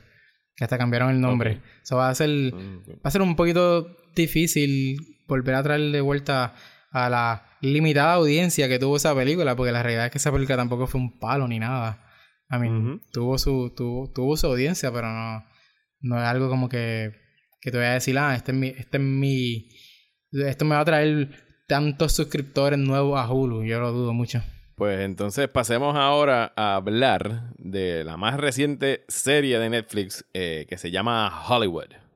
Que 0.55 0.65
hasta 0.65 0.79
cambiaron 0.79 1.11
el 1.11 1.21
nombre. 1.21 1.61
Eso 1.83 1.97
va 1.97 2.09
a 2.09 2.15
ser. 2.15 2.29
Mm, 2.29 2.83
va 2.91 3.01
a 3.05 3.11
ser 3.11 3.23
un 3.23 3.37
poquito 3.37 3.97
difícil 4.15 4.99
volver 5.27 5.55
a 5.55 5.63
traer 5.63 5.93
de 5.93 6.01
vuelta 6.01 6.55
a 6.91 7.09
la 7.09 7.49
limitada 7.61 8.15
audiencia 8.15 8.69
que 8.69 8.79
tuvo 8.79 8.97
esa 8.97 9.15
película, 9.15 9.57
porque 9.57 9.73
la 9.73 9.83
realidad 9.83 10.07
es 10.07 10.13
que 10.13 10.19
esa 10.19 10.33
película 10.33 10.57
tampoco 10.57 10.87
fue 10.87 11.01
un 11.01 11.19
palo 11.19 11.47
ni 11.49 11.59
nada. 11.59 12.05
A 12.51 12.59
mí, 12.59 12.99
tuvo, 13.13 13.37
su, 13.37 13.73
tuvo, 13.75 14.37
su 14.37 14.47
audiencia, 14.47 14.91
pero 14.91 15.09
no, 15.13 15.45
no 16.01 16.17
es 16.17 16.25
algo 16.25 16.49
como 16.49 16.69
que, 16.69 17.13
que 17.61 17.71
te 17.71 17.77
voy 17.77 17.87
a 17.87 17.95
decir, 17.95 18.19
ah, 18.19 18.35
este 18.35 18.53
es 18.53 18.59
mi, 18.59 18.69
este 18.69 18.97
es 18.99 19.03
mi, 19.03 19.69
esto 20.33 20.65
me 20.65 20.75
va 20.75 20.81
a 20.81 20.85
traer 20.85 21.31
tantos 21.67 22.13
suscriptores 22.13 22.79
nuevos 22.79 23.19
a 23.19 23.31
Hulu, 23.31 23.65
yo 23.65 23.81
lo 23.81 23.93
dudo 23.93 24.13
mucho. 24.13 24.43
Pues 24.75 25.01
entonces 25.01 25.49
pasemos 25.49 25.97
ahora 25.97 26.53
a 26.55 26.77
hablar 26.77 27.53
de 27.57 28.05
la 28.05 28.17
más 28.17 28.39
reciente 28.39 29.05
serie 29.09 29.59
de 29.59 29.71
Netflix 29.71 30.25
eh, 30.35 30.67
que 30.69 30.79
se 30.79 30.93
llama 30.93 31.47
Hollywood. 31.49 32.08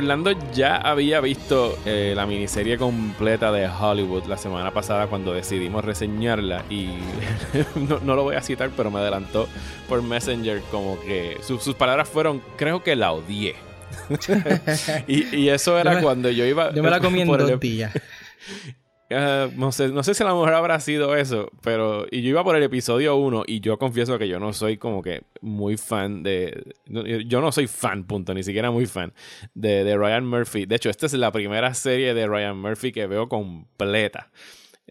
Orlando 0.00 0.32
ya 0.54 0.76
había 0.76 1.20
visto 1.20 1.78
eh, 1.84 2.14
la 2.16 2.24
miniserie 2.24 2.78
completa 2.78 3.52
de 3.52 3.68
Hollywood 3.68 4.24
la 4.24 4.38
semana 4.38 4.72
pasada 4.72 5.08
cuando 5.08 5.34
decidimos 5.34 5.84
reseñarla 5.84 6.64
y 6.70 6.88
no, 8.02 8.16
lo 8.16 8.22
voy 8.22 8.36
a 8.36 8.40
citar, 8.40 8.70
pero 8.74 8.90
me 8.90 8.98
adelantó 8.98 9.46
por 9.90 10.02
Messenger 10.02 10.62
como 10.70 10.98
que 11.02 11.36
sus 11.42 11.74
palabras 11.74 12.08
fueron, 12.08 12.42
creo 12.56 12.82
que 12.82 12.96
la 12.96 13.12
odié. 13.12 13.56
y, 15.06 15.48
eso 15.48 15.78
era 15.78 16.00
cuando 16.00 16.30
yo 16.30 16.46
iba... 16.46 16.72
Yo 16.72 16.82
me 16.82 16.88
la 16.88 17.00
comí 17.00 17.20
en 17.20 17.28
dos 17.28 17.60
días. 17.60 17.92
no, 19.10 19.72
sé, 19.72 19.88
no 19.88 20.02
sé 20.02 20.14
si 20.14 20.22
a 20.22 20.26
lo 20.26 20.36
mejor 20.36 20.54
habrá 20.54 20.78
sido 20.80 21.16
eso, 21.16 21.50
pero 21.62 22.06
y 22.10 22.22
yo 22.22 22.30
iba 22.30 22.44
por 22.44 22.56
el 22.56 22.62
episodio 22.62 23.16
1 23.16 23.44
y 23.46 23.60
yo 23.60 23.78
confieso 23.78 24.18
que 24.18 24.28
yo 24.28 24.38
no 24.38 24.52
soy 24.52 24.76
como 24.76 25.02
que 25.02 25.22
muy 25.40 25.76
fan 25.76 26.22
de... 26.22 26.74
Yo 27.26 27.40
no 27.40 27.50
soy 27.50 27.66
fan, 27.66 28.04
punto, 28.04 28.34
ni 28.34 28.42
siquiera 28.42 28.70
muy 28.70 28.86
fan 28.86 29.12
de, 29.54 29.84
de 29.84 29.96
Ryan 29.96 30.26
Murphy. 30.26 30.66
De 30.66 30.76
hecho, 30.76 30.90
esta 30.90 31.06
es 31.06 31.14
la 31.14 31.32
primera 31.32 31.74
serie 31.74 32.14
de 32.14 32.26
Ryan 32.26 32.58
Murphy 32.58 32.92
que 32.92 33.06
veo 33.06 33.28
completa. 33.28 34.30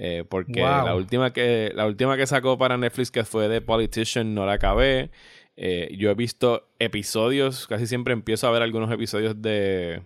Eh, 0.02 0.24
porque 0.28 0.62
la, 0.62 0.96
última 0.96 1.34
que, 1.34 1.74
la 1.76 1.86
última 1.86 2.16
que 2.16 2.26
sacó 2.26 2.58
para 2.58 2.78
Netflix, 2.78 3.12
que 3.12 3.26
fue 3.26 3.50
de 3.50 3.60
Politician, 3.60 4.34
no 4.34 4.46
la 4.46 4.54
acabé. 4.54 5.12
Eh, 5.58 5.94
yo 5.98 6.10
he 6.10 6.14
visto 6.14 6.70
episodios, 6.80 7.68
casi 7.68 7.86
siempre 7.86 8.14
empiezo 8.14 8.48
a 8.48 8.52
ver 8.52 8.62
algunos 8.62 8.90
episodios 8.92 9.42
de 9.42 10.02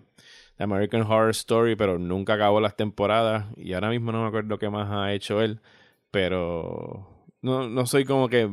American 0.58 1.02
Horror 1.02 1.30
Story, 1.30 1.76
pero 1.76 1.98
nunca 1.98 2.34
acabó 2.34 2.60
las 2.60 2.76
temporadas 2.76 3.46
y 3.56 3.72
ahora 3.72 3.90
mismo 3.90 4.12
no 4.12 4.22
me 4.22 4.28
acuerdo 4.28 4.58
qué 4.58 4.70
más 4.70 4.88
ha 4.90 5.12
hecho 5.12 5.42
él, 5.42 5.60
pero 6.10 7.08
no, 7.42 7.68
no 7.68 7.86
soy 7.86 8.04
como 8.04 8.28
que 8.28 8.50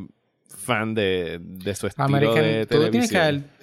fan 0.48 0.94
de, 0.94 1.38
de 1.40 1.74
su 1.74 1.86
estilo 1.86 2.34
de 2.34 2.66
televisión. 2.66 2.84
Tú 2.84 2.90
tienes 2.90 3.10
que 3.10 3.18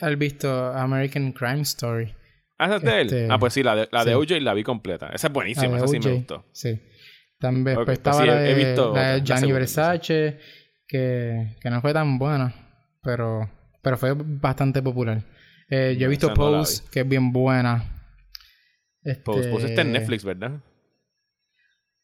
haber, 0.06 0.18
visto 0.18 0.74
American 0.74 1.32
Crime 1.32 1.62
Story. 1.62 2.14
¿Ah, 2.58 2.76
es 2.76 2.82
de 2.82 3.02
él? 3.02 3.08
Este, 3.08 3.28
ah, 3.30 3.40
pues 3.40 3.54
sí, 3.54 3.64
la 3.64 3.76
de, 3.76 3.90
la 3.92 4.04
de 4.04 4.16
OJ 4.16 4.42
la 4.42 4.54
vi 4.54 4.64
completa. 4.64 5.10
Esa 5.14 5.28
es 5.28 5.34
buenísima, 5.34 5.78
esa 5.78 5.88
sí 5.88 6.00
me 6.00 6.14
gustó. 6.14 6.46
Sí. 6.52 6.80
También 7.40 7.78
pues 7.86 7.98
estaba 7.98 8.26
la, 8.26 8.36
de, 8.36 9.22
Gianni 9.24 9.52
Versace, 9.52 10.40
que, 10.86 11.56
que 11.62 11.70
no 11.70 11.80
fue 11.80 11.94
tan 11.94 12.20
buena, 12.20 12.54
pero, 13.02 13.50
pero 13.82 13.98
fue 13.98 14.14
bastante 14.14 14.82
popular. 14.82 15.24
Eh, 15.70 15.96
yo 15.98 16.08
he 16.08 16.10
visto 16.10 16.34
Pose, 16.34 16.84
que 16.92 17.02
es 17.02 17.08
bien 17.08 17.32
buena. 17.32 17.99
Este... 19.12 19.24
Pose, 19.24 19.66
está 19.66 19.82
en 19.82 19.92
Netflix, 19.92 20.24
¿verdad? 20.24 20.60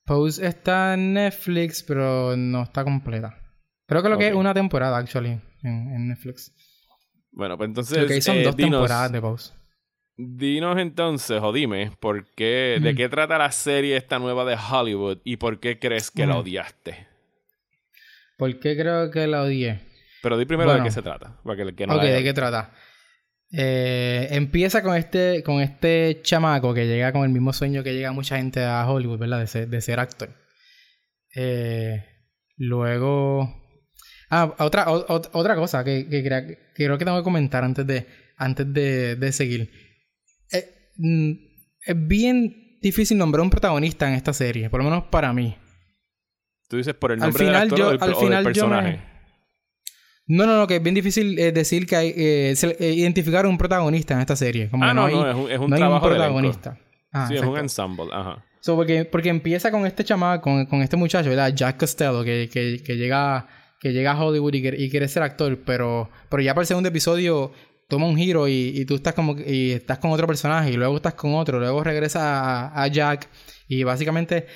Pose 0.05 0.45
está 0.45 0.93
en 0.93 1.13
Netflix, 1.13 1.83
pero 1.83 2.35
no 2.35 2.63
está 2.63 2.83
completa. 2.83 3.37
Creo 3.87 4.03
que 4.03 4.09
lo 4.09 4.17
que 4.17 4.27
es 4.29 4.33
una 4.33 4.53
temporada, 4.53 4.97
actually, 4.97 5.39
en, 5.63 6.07
Netflix. 6.07 6.51
Bueno, 7.31 7.57
pues 7.57 7.69
entonces. 7.69 8.07
que 8.07 8.21
son 8.21 8.37
eh, 8.37 8.43
dos 8.43 8.55
temporadas 8.55 9.11
de 9.11 9.21
Pose. 9.21 9.53
Dinos 10.17 10.77
entonces, 10.79 11.41
o 11.41 11.51
dime, 11.51 11.91
¿por 11.99 12.25
qué, 12.35 12.79
¿de 12.81 12.95
qué 12.95 13.09
trata 13.09 13.37
la 13.37 13.51
serie 13.51 13.97
esta 13.97 14.17
nueva 14.17 14.45
de 14.45 14.55
Hollywood 14.55 15.17
y 15.25 15.35
por 15.35 15.59
qué 15.59 15.77
crees 15.77 16.09
que 16.09 16.25
la 16.25 16.37
odiaste? 16.37 17.05
¿Por 18.37 18.57
qué 18.59 18.77
creo 18.77 19.11
que 19.11 19.27
la 19.27 19.43
odié? 19.43 19.81
Pero 20.21 20.37
di 20.37 20.45
primero 20.45 20.73
de 20.73 20.83
qué 20.83 20.91
se 20.91 21.01
trata. 21.01 21.37
Para 21.43 21.57
que, 21.57 21.75
que 21.75 21.85
no 21.85 21.95
ok, 21.95 22.01
¿de 22.01 22.23
qué 22.23 22.33
trata? 22.33 22.73
Eh, 23.51 24.27
empieza 24.31 24.81
con 24.81 24.95
este, 24.95 25.43
con 25.43 25.61
este 25.61 26.21
chamaco 26.23 26.73
que 26.73 26.87
llega 26.87 27.13
con 27.13 27.23
el 27.23 27.29
mismo 27.29 27.53
sueño 27.53 27.83
que 27.83 27.93
llega 27.93 28.11
mucha 28.11 28.37
gente 28.37 28.63
a 28.63 28.89
Hollywood, 28.89 29.19
¿verdad? 29.19 29.39
De 29.39 29.47
ser, 29.47 29.67
de 29.67 29.81
ser 29.81 29.99
actor. 29.99 30.29
Eh, 31.35 32.03
luego. 32.57 33.63
Ah, 34.29 34.55
otra, 34.59 34.89
otra 34.89 35.55
cosa 35.55 35.83
que, 35.83 36.07
que, 36.09 36.23
creo 36.73 36.97
que 36.97 37.05
tengo 37.05 37.17
que 37.17 37.23
comentar 37.23 37.63
antes 37.63 37.85
de, 37.85 38.07
antes 38.37 38.73
de, 38.73 39.31
seguir. 39.31 39.69
Eh, 40.51 40.91
mm, 40.97 41.31
es 41.85 42.07
bien 42.07 42.79
difícil 42.81 43.17
nombrar 43.17 43.41
un 43.41 43.51
protagonista 43.51 44.07
en 44.07 44.15
esta 44.15 44.33
serie, 44.33 44.69
por 44.69 44.79
lo 44.83 44.89
menos 44.89 45.05
para 45.05 45.31
mí. 45.31 45.55
Tú 46.67 46.77
dices 46.77 46.95
por 46.95 47.11
el 47.11 47.19
nombre 47.19 47.45
del 47.45 47.55
actor 47.55 47.81
o 47.81 47.91
del, 47.91 48.01
al 48.01 48.15
final 48.15 48.43
personaje. 48.43 49.14
No, 50.27 50.45
no, 50.45 50.57
no, 50.57 50.67
que 50.67 50.77
es 50.77 50.83
bien 50.83 50.95
difícil 50.95 51.37
eh, 51.37 51.51
decir 51.51 51.85
que 51.85 51.95
hay, 51.95 52.07
eh, 52.09 52.55
eh, 52.79 52.93
identificar 52.93 53.45
un 53.45 53.57
protagonista 53.57 54.15
en 54.15 54.21
esta 54.21 54.35
serie. 54.35 54.69
Como 54.69 54.83
ah, 54.83 54.93
no, 54.93 55.07
no, 55.07 55.29
es 55.29 55.35
un, 55.35 55.51
es 55.51 55.59
un 55.59 55.71
trabajo 55.71 56.07
protagonista. 56.07 56.77
Ah, 57.11 57.27
sí, 57.27 57.35
es 57.35 57.41
un 57.41 57.57
ensemble, 57.57 58.07
ajá. 58.11 58.43
So, 58.59 58.75
porque, 58.75 59.05
porque 59.05 59.29
empieza 59.29 59.69
con 59.69 59.85
este 59.85 60.03
chamaco, 60.03 60.41
con, 60.41 60.65
con 60.65 60.81
este 60.81 60.97
muchacho, 60.97 61.29
¿verdad? 61.29 61.53
Jack 61.53 61.77
Costello, 61.77 62.23
que, 62.23 62.49
que, 62.51 62.81
que 62.83 62.97
llega 62.97 63.47
que 63.79 63.93
llega 63.93 64.13
a 64.13 64.19
Hollywood 64.19 64.53
y, 64.55 64.67
y, 64.83 64.89
quiere 64.89 65.07
ser 65.07 65.21
actor, 65.21 65.59
pero, 65.63 66.09
pero 66.29 66.41
ya 66.41 66.55
para 66.55 66.63
el 66.63 66.67
segundo 66.67 66.89
episodio 66.89 67.51
toma 67.87 68.07
un 68.07 68.17
giro 68.17 68.47
y, 68.47 68.71
y, 68.73 68.85
tú 68.85 68.95
estás 68.95 69.13
como 69.13 69.35
y 69.37 69.73
estás 69.73 69.99
con 69.99 70.09
otro 70.09 70.25
personaje 70.25 70.71
y 70.71 70.73
luego 70.75 70.95
estás 70.95 71.13
con 71.13 71.35
otro, 71.35 71.59
luego 71.59 71.83
regresas 71.83 72.23
a, 72.23 72.81
a 72.81 72.87
Jack 72.87 73.29
y 73.67 73.83
básicamente 73.83 74.47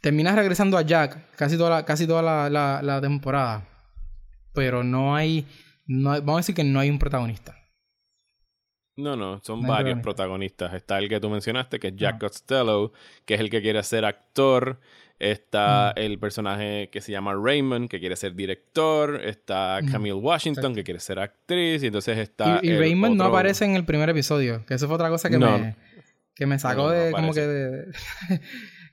terminas 0.00 0.36
regresando 0.36 0.76
a 0.76 0.82
Jack 0.82 1.34
casi 1.36 1.56
toda 1.56 1.70
la, 1.70 1.84
casi 1.84 2.06
toda 2.06 2.22
la, 2.50 2.82
la, 2.82 3.00
temporada. 3.00 3.66
Pero 4.56 4.82
no 4.82 5.14
hay, 5.14 5.46
no 5.86 6.10
vamos 6.10 6.34
a 6.34 6.38
decir 6.38 6.54
que 6.56 6.64
no 6.64 6.80
hay 6.80 6.90
un 6.90 6.98
protagonista. 6.98 7.56
No, 8.96 9.14
no, 9.14 9.40
son 9.44 9.60
varios 9.60 10.00
protagonistas. 10.00 10.72
Está 10.72 10.98
el 10.98 11.10
que 11.10 11.20
tú 11.20 11.28
mencionaste, 11.28 11.78
que 11.78 11.88
es 11.88 11.96
Jack 11.96 12.18
Costello, 12.18 12.92
que 13.26 13.34
es 13.34 13.40
el 13.40 13.50
que 13.50 13.60
quiere 13.60 13.82
ser 13.82 14.06
actor. 14.06 14.80
Está 15.18 15.92
el 15.96 16.18
personaje 16.18 16.88
que 16.90 17.02
se 17.02 17.12
llama 17.12 17.34
Raymond, 17.34 17.90
que 17.90 18.00
quiere 18.00 18.16
ser 18.16 18.34
director. 18.34 19.20
Está 19.22 19.80
Camille 19.90 20.14
Washington, 20.14 20.74
que 20.74 20.82
quiere 20.82 21.00
ser 21.00 21.18
actriz. 21.18 21.82
Y 21.82 21.88
entonces 21.88 22.16
está. 22.16 22.60
Y, 22.62 22.74
Raymond 22.74 23.16
no 23.16 23.24
aparece 23.24 23.66
en 23.66 23.76
el 23.76 23.84
primer 23.84 24.08
episodio, 24.08 24.64
que 24.66 24.74
eso 24.74 24.86
fue 24.86 24.94
otra 24.94 25.10
cosa 25.10 25.28
que 25.28 25.38
me. 25.38 25.76
Que 26.34 26.46
me 26.46 26.58
sacó 26.58 26.90
de. 26.90 27.12
como 27.12 27.34
que 27.34 27.46
de. 27.46 27.92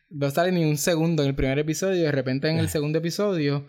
no 0.10 0.30
sale 0.32 0.52
ni 0.52 0.66
un 0.66 0.78
segundo 0.78 1.24
en 1.24 1.30
el 1.30 1.36
primer 1.36 1.60
episodio. 1.60 1.96
Y 1.96 2.02
de 2.02 2.12
repente 2.12 2.50
en 2.50 2.58
el 2.58 2.68
segundo 2.68 3.00
episodio. 3.00 3.68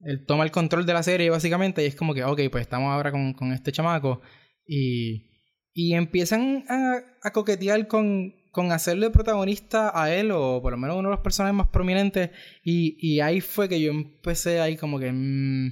Él 0.00 0.24
toma 0.26 0.44
el 0.44 0.50
control 0.50 0.86
de 0.86 0.92
la 0.92 1.02
serie, 1.02 1.30
básicamente. 1.30 1.82
Y 1.82 1.86
es 1.86 1.96
como 1.96 2.14
que, 2.14 2.24
ok, 2.24 2.40
pues 2.50 2.62
estamos 2.62 2.90
ahora 2.90 3.10
con, 3.10 3.32
con 3.34 3.52
este 3.52 3.72
chamaco. 3.72 4.20
Y. 4.66 5.26
Y 5.74 5.94
empiezan 5.94 6.64
a, 6.68 6.98
a 7.22 7.32
coquetear 7.32 7.86
con, 7.86 8.34
con 8.50 8.72
hacerle 8.72 9.10
protagonista 9.10 9.92
a 9.94 10.12
él, 10.12 10.32
o 10.32 10.60
por 10.60 10.72
lo 10.72 10.78
menos 10.78 10.96
uno 10.96 11.08
de 11.08 11.14
los 11.14 11.22
personajes 11.22 11.54
más 11.54 11.68
prominentes, 11.68 12.30
y, 12.64 12.96
y 12.98 13.20
ahí 13.20 13.40
fue 13.40 13.68
que 13.68 13.80
yo 13.80 13.90
empecé 13.90 14.60
ahí 14.60 14.76
como 14.76 14.98
que... 14.98 15.12
Mmm, 15.12 15.70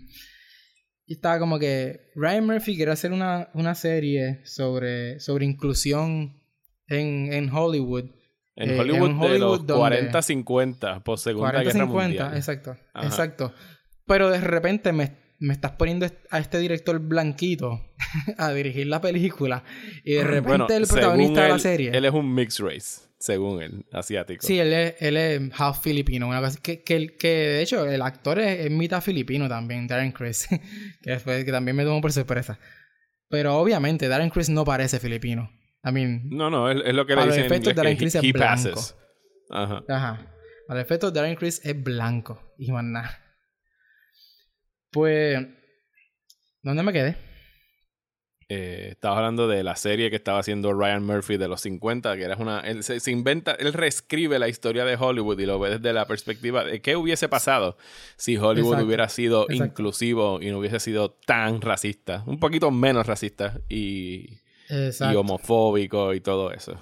estaba 1.06 1.38
como 1.38 1.58
que 1.58 2.10
Ryan 2.14 2.46
Murphy 2.46 2.76
quiere 2.76 2.92
hacer 2.92 3.12
una, 3.12 3.48
una 3.54 3.74
serie 3.74 4.40
sobre, 4.44 5.20
sobre 5.20 5.44
inclusión 5.44 6.42
en, 6.88 7.32
en 7.32 7.50
Hollywood. 7.50 8.10
En 8.56 8.70
eh, 8.70 8.80
Hollywood, 8.80 9.30
de 9.30 9.38
los 9.38 9.60
40-50, 9.66 11.02
por 11.02 11.18
Segunda 11.18 11.50
40, 11.50 11.72
Guerra 11.72 11.86
50, 11.86 12.24
Mundial. 12.24 12.36
exacto, 12.36 12.76
exacto. 13.02 13.52
Pero 14.06 14.30
de 14.30 14.40
repente 14.40 14.92
me 14.92 15.26
me 15.38 15.52
estás 15.52 15.72
poniendo 15.72 16.06
a 16.30 16.38
este 16.38 16.58
director 16.58 16.98
blanquito 16.98 17.80
a 18.38 18.52
dirigir 18.52 18.86
la 18.86 19.00
película 19.00 19.64
y 20.04 20.14
de 20.14 20.24
repente 20.24 20.76
el 20.76 20.86
protagonista 20.86 21.42
de 21.42 21.48
la 21.48 21.58
serie. 21.58 21.90
Él 21.92 22.04
es 22.04 22.12
un 22.12 22.34
mixed 22.34 22.64
race, 22.64 23.02
según 23.18 23.62
él, 23.62 23.84
asiático. 23.92 24.46
Sí, 24.46 24.58
él 24.58 24.72
es, 24.72 24.94
él 25.00 25.16
es 25.16 25.40
half 25.58 25.82
filipino. 25.82 26.28
Una 26.28 26.40
cosa, 26.40 26.58
que, 26.62 26.82
que, 26.82 27.16
que, 27.16 27.28
de 27.28 27.62
hecho 27.62 27.86
el 27.86 28.02
actor 28.02 28.38
es, 28.38 28.70
mitad 28.70 29.00
filipino 29.02 29.48
también, 29.48 29.86
Darren 29.86 30.12
Criss, 30.12 30.48
que, 31.02 31.44
que 31.44 31.52
también 31.52 31.76
me 31.76 31.84
tomó 31.84 32.00
por 32.00 32.12
sorpresa. 32.12 32.58
Pero 33.28 33.56
obviamente 33.58 34.08
Darren 34.08 34.30
Criss 34.30 34.48
no 34.48 34.64
parece 34.64 35.00
filipino. 35.00 35.50
I 35.84 35.92
mean, 35.92 36.28
no, 36.30 36.50
no, 36.50 36.70
es, 36.70 36.94
lo 36.94 37.06
que 37.06 37.14
le 37.14 37.26
dicen 37.26 37.44
en 37.44 37.54
inglés, 37.54 37.76
Darren 37.76 37.96
Criss 37.96 38.14
es 38.14 38.32
blanco. 38.32 38.80
Ajá. 39.50 39.84
Ajá. 39.88 40.32
Al 40.68 40.80
efecto, 40.80 41.10
Darren 41.12 41.36
Criss 41.36 41.60
es 41.62 41.80
blanco. 41.80 42.54
Y 42.58 42.72
más 42.72 42.82
nada. 42.82 43.25
Pues, 44.96 45.46
¿dónde 46.62 46.82
me 46.82 46.90
quedé? 46.90 47.16
Eh, 48.48 48.88
estaba 48.92 49.18
hablando 49.18 49.46
de 49.46 49.62
la 49.62 49.76
serie 49.76 50.09
que 50.09 50.16
estaba 50.16 50.38
haciendo 50.38 50.72
Ryan 50.72 51.04
Murphy 51.04 51.37
de 51.37 51.48
los 51.48 51.61
50, 51.61 52.16
que 52.16 52.22
era 52.22 52.35
una. 52.37 52.61
Él 52.61 52.82
se, 52.82 53.11
inventa, 53.11 53.52
él 53.52 53.74
reescribe 53.74 54.38
la 54.38 54.48
historia 54.48 54.87
de 54.87 54.96
Hollywood 54.96 55.38
y 55.38 55.44
lo 55.44 55.59
ve 55.59 55.78
desde 55.78 55.92
la 55.92 56.06
perspectiva 56.06 56.64
de 56.64 56.80
qué 56.80 56.96
hubiese 56.96 57.28
pasado 57.28 57.76
si 58.16 58.38
Hollywood 58.38 58.80
hubiera 58.80 59.11
sido 59.11 59.44
inclusivo 59.50 60.40
y 60.40 60.50
no 60.50 60.61
hubiese 60.61 60.80
sido 60.80 61.11
tan 61.11 61.61
racista, 61.61 62.22
un 62.24 62.40
poquito 62.40 62.70
menos 62.70 63.06
racista 63.06 63.61
y, 63.68 64.38
y 64.70 65.14
homofóbico 65.14 66.14
y 66.14 66.20
todo 66.20 66.52
eso. 66.52 66.80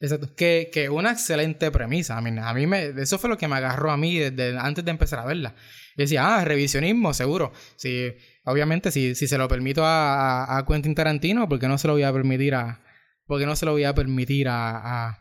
Exacto. 0.00 0.34
Que, 0.34 0.70
que 0.72 0.88
una 0.88 1.10
excelente 1.12 1.70
premisa. 1.70 2.16
A 2.16 2.22
mí, 2.22 2.30
a 2.40 2.54
mí 2.54 2.66
me, 2.66 2.86
eso 2.86 3.18
fue 3.18 3.28
lo 3.28 3.36
que 3.36 3.46
me 3.46 3.56
agarró 3.56 3.90
a 3.90 3.98
mí 3.98 4.16
desde 4.16 4.58
antes 4.58 4.86
de 4.86 4.90
empezar 4.90 5.18
a 5.18 5.26
verla. 5.26 5.54
Yo 5.96 6.04
decía, 6.04 6.36
ah, 6.36 6.44
revisionismo, 6.44 7.12
seguro. 7.14 7.52
Si, 7.76 8.12
obviamente, 8.44 8.90
si, 8.90 9.14
si 9.14 9.26
se 9.26 9.38
lo 9.38 9.48
permito 9.48 9.84
a, 9.84 10.58
a, 10.58 10.66
Quentin 10.66 10.94
Tarantino, 10.94 11.48
¿por 11.48 11.58
qué 11.58 11.68
no 11.68 11.78
se 11.78 11.88
lo 11.88 11.94
voy 11.94 12.02
a 12.02 12.12
permitir 12.12 12.54
a. 12.54 12.82
porque 13.26 13.46
no 13.46 13.56
se 13.56 13.66
lo 13.66 13.72
voy 13.72 13.84
a 13.84 13.94
permitir 13.94 14.48
a, 14.48 15.08
a, 15.08 15.18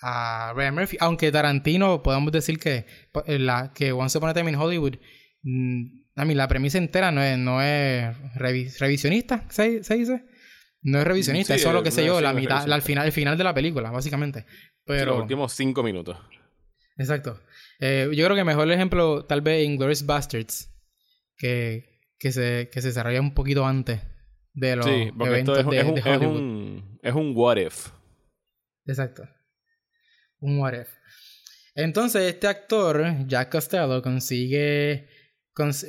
a 0.00 0.52
Ryan 0.54 0.74
Murphy? 0.74 0.96
Aunque 1.00 1.32
Tarantino, 1.32 2.02
podemos 2.02 2.32
decir 2.32 2.58
que, 2.58 2.86
eh, 3.26 3.38
la, 3.38 3.72
que 3.74 3.92
Once 3.92 4.16
Upon 4.18 4.30
a 4.30 4.34
Time 4.34 4.50
in 4.50 4.56
Hollywood. 4.56 4.96
Mm, 5.42 6.02
a 6.14 6.24
mí 6.24 6.34
la 6.34 6.46
premisa 6.46 6.78
entera 6.78 7.10
no 7.10 7.22
es, 7.22 7.38
no 7.38 7.62
es 7.62 8.14
revisionista, 8.34 9.46
¿se, 9.48 9.82
¿se 9.82 9.94
dice? 9.94 10.24
No 10.82 10.98
es 10.98 11.06
revisionista, 11.06 11.54
es 11.54 11.62
solo, 11.62 11.82
que 11.82 11.92
sé 11.92 12.04
yo, 12.04 12.20
la 12.20 12.32
mitad, 12.32 12.70
al 12.70 12.82
final, 12.82 13.06
el 13.06 13.12
final 13.12 13.38
de 13.38 13.44
la 13.44 13.54
película, 13.54 13.90
básicamente. 13.90 14.44
Pero... 14.84 15.12
los 15.12 15.22
últimos 15.22 15.52
cinco 15.52 15.82
minutos. 15.82 16.18
Exacto. 16.96 17.40
Eh, 17.84 18.08
yo 18.14 18.24
creo 18.26 18.36
que 18.36 18.44
mejor 18.44 18.68
el 18.68 18.74
ejemplo, 18.74 19.24
tal 19.24 19.40
vez, 19.40 19.66
Inglourious 19.66 20.06
Bastards, 20.06 20.72
que, 21.36 21.98
que, 22.16 22.30
se, 22.30 22.70
que 22.70 22.80
se 22.80 22.88
desarrolla 22.88 23.20
un 23.20 23.34
poquito 23.34 23.66
antes 23.66 24.00
de 24.54 24.76
los 24.76 24.86
sí, 24.86 25.10
eventos 25.20 25.58
es, 25.58 25.66
de, 25.66 25.78
es, 25.80 25.84
un, 25.84 25.98
Es 25.98 26.06
un, 26.06 26.98
es 27.02 27.12
un 27.12 27.32
what 27.34 27.56
if. 27.56 27.88
Exacto. 28.86 29.24
Un 30.38 30.60
what 30.60 30.74
if. 30.74 30.88
Entonces, 31.74 32.32
este 32.32 32.46
actor, 32.46 33.26
Jack 33.26 33.50
Costello, 33.50 34.00
consigue 34.00 35.08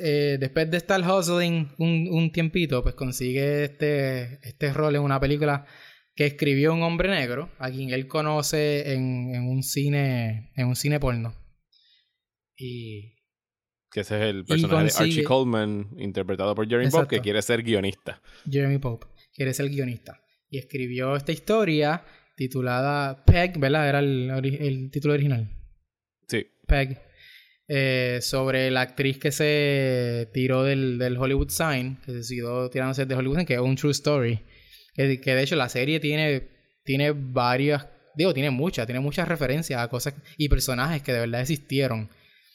eh, 0.00 0.36
después 0.40 0.68
de 0.68 0.76
estar 0.76 1.00
hustling 1.00 1.76
un, 1.78 2.08
un, 2.10 2.32
tiempito, 2.32 2.82
pues 2.82 2.96
consigue 2.96 3.66
este, 3.66 4.40
este 4.42 4.72
rol 4.72 4.96
en 4.96 5.02
una 5.02 5.20
película 5.20 5.64
que 6.16 6.26
escribió 6.26 6.74
un 6.74 6.82
hombre 6.82 7.08
negro, 7.08 7.52
a 7.60 7.70
quien 7.70 7.90
él 7.90 8.08
conoce 8.08 8.94
en, 8.94 9.32
en 9.32 9.48
un 9.48 9.62
cine, 9.62 10.50
en 10.56 10.66
un 10.66 10.74
cine 10.74 10.98
porno. 10.98 11.43
Y 12.56 13.14
que 13.90 14.00
ese 14.00 14.16
es 14.16 14.22
el 14.34 14.44
personaje 14.44 14.86
de 14.86 15.04
Archie 15.04 15.22
Coleman, 15.24 15.88
interpretado 15.98 16.54
por 16.54 16.68
Jeremy 16.68 16.90
Pope, 16.90 17.16
que 17.16 17.22
quiere 17.22 17.40
ser 17.42 17.62
guionista. 17.62 18.20
Jeremy 18.50 18.78
Pope, 18.78 19.06
quiere 19.32 19.54
ser 19.54 19.68
guionista. 19.68 20.20
Y 20.50 20.58
escribió 20.58 21.14
esta 21.14 21.30
historia 21.30 22.04
titulada 22.36 23.24
Peg, 23.24 23.58
¿verdad? 23.58 23.88
Era 23.88 23.98
el, 24.00 24.30
el 24.30 24.90
título 24.90 25.14
original. 25.14 25.48
Sí. 26.26 26.44
Peg. 26.66 27.00
Eh, 27.66 28.18
sobre 28.20 28.70
la 28.70 28.82
actriz 28.82 29.18
que 29.18 29.32
se 29.32 30.28
tiró 30.34 30.64
del, 30.64 30.98
del 30.98 31.16
Hollywood 31.16 31.48
Sign, 31.48 31.98
que 32.04 32.12
decidió 32.12 32.68
tirándose 32.68 33.06
de 33.06 33.14
Hollywood 33.14 33.36
Sign, 33.36 33.46
que 33.46 33.54
es 33.54 33.60
un 33.60 33.76
true 33.76 33.92
story. 33.92 34.40
Que, 34.92 35.20
que, 35.20 35.34
de 35.34 35.42
hecho 35.42 35.56
la 35.56 35.68
serie 35.68 35.98
tiene, 35.98 36.48
tiene 36.84 37.12
varias, 37.12 37.88
digo, 38.16 38.34
tiene 38.34 38.50
muchas, 38.50 38.86
tiene 38.86 39.00
muchas 39.00 39.28
referencias 39.28 39.80
a 39.80 39.88
cosas 39.88 40.14
y 40.36 40.48
personajes 40.48 41.02
que 41.02 41.12
de 41.12 41.20
verdad 41.20 41.40
existieron. 41.40 42.10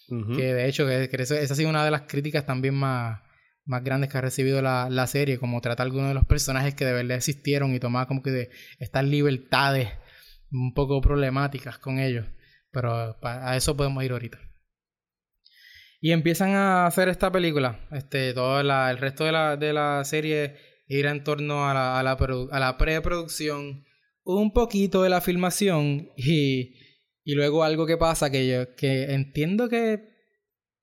Que 0.09 0.53
de 0.53 0.67
hecho, 0.67 0.85
que, 0.85 1.09
esa 1.11 1.35
ha 1.35 1.55
sido 1.55 1.69
una 1.69 1.85
de 1.85 1.91
las 1.91 2.01
críticas 2.03 2.45
también 2.45 2.75
más, 2.75 3.21
más 3.65 3.83
grandes 3.83 4.09
que 4.09 4.17
ha 4.17 4.21
recibido 4.21 4.61
la, 4.61 4.89
la 4.89 5.07
serie, 5.07 5.37
como 5.37 5.61
trata 5.61 5.83
algunos 5.83 6.09
de 6.09 6.15
los 6.15 6.25
personajes 6.25 6.75
que 6.75 6.85
de 6.85 6.93
verdad 6.93 7.17
existieron 7.17 7.73
y 7.73 7.79
tomar 7.79 8.07
como 8.07 8.21
que 8.21 8.31
de 8.31 8.49
estas 8.79 9.05
libertades 9.05 9.89
un 10.51 10.73
poco 10.73 11.01
problemáticas 11.01 11.77
con 11.77 11.99
ellos. 11.99 12.25
Pero 12.71 13.17
a 13.21 13.57
eso 13.57 13.75
podemos 13.75 14.03
ir 14.03 14.11
ahorita. 14.11 14.39
Y 16.01 16.11
empiezan 16.11 16.51
a 16.51 16.85
hacer 16.85 17.09
esta 17.09 17.31
película. 17.31 17.79
Este, 17.91 18.33
todo 18.33 18.59
el 18.61 18.97
resto 18.97 19.25
de 19.25 19.31
la, 19.31 19.57
de 19.57 19.73
la 19.73 20.03
serie 20.05 20.55
irá 20.87 21.11
en 21.11 21.23
torno 21.23 21.69
a 21.69 21.73
la, 21.73 21.99
a 21.99 22.03
la, 22.03 22.17
a 22.51 22.59
la 22.59 22.77
preproducción, 22.77 23.85
un 24.23 24.53
poquito 24.53 25.03
de 25.03 25.09
la 25.09 25.21
filmación 25.21 26.09
y, 26.17 26.73
y 27.29 27.35
luego 27.35 27.63
algo 27.63 27.85
que 27.85 27.95
pasa 27.95 28.31
que 28.31 28.47
yo 28.47 28.75
que 28.75 29.13
entiendo 29.13 29.69
que 29.69 30.01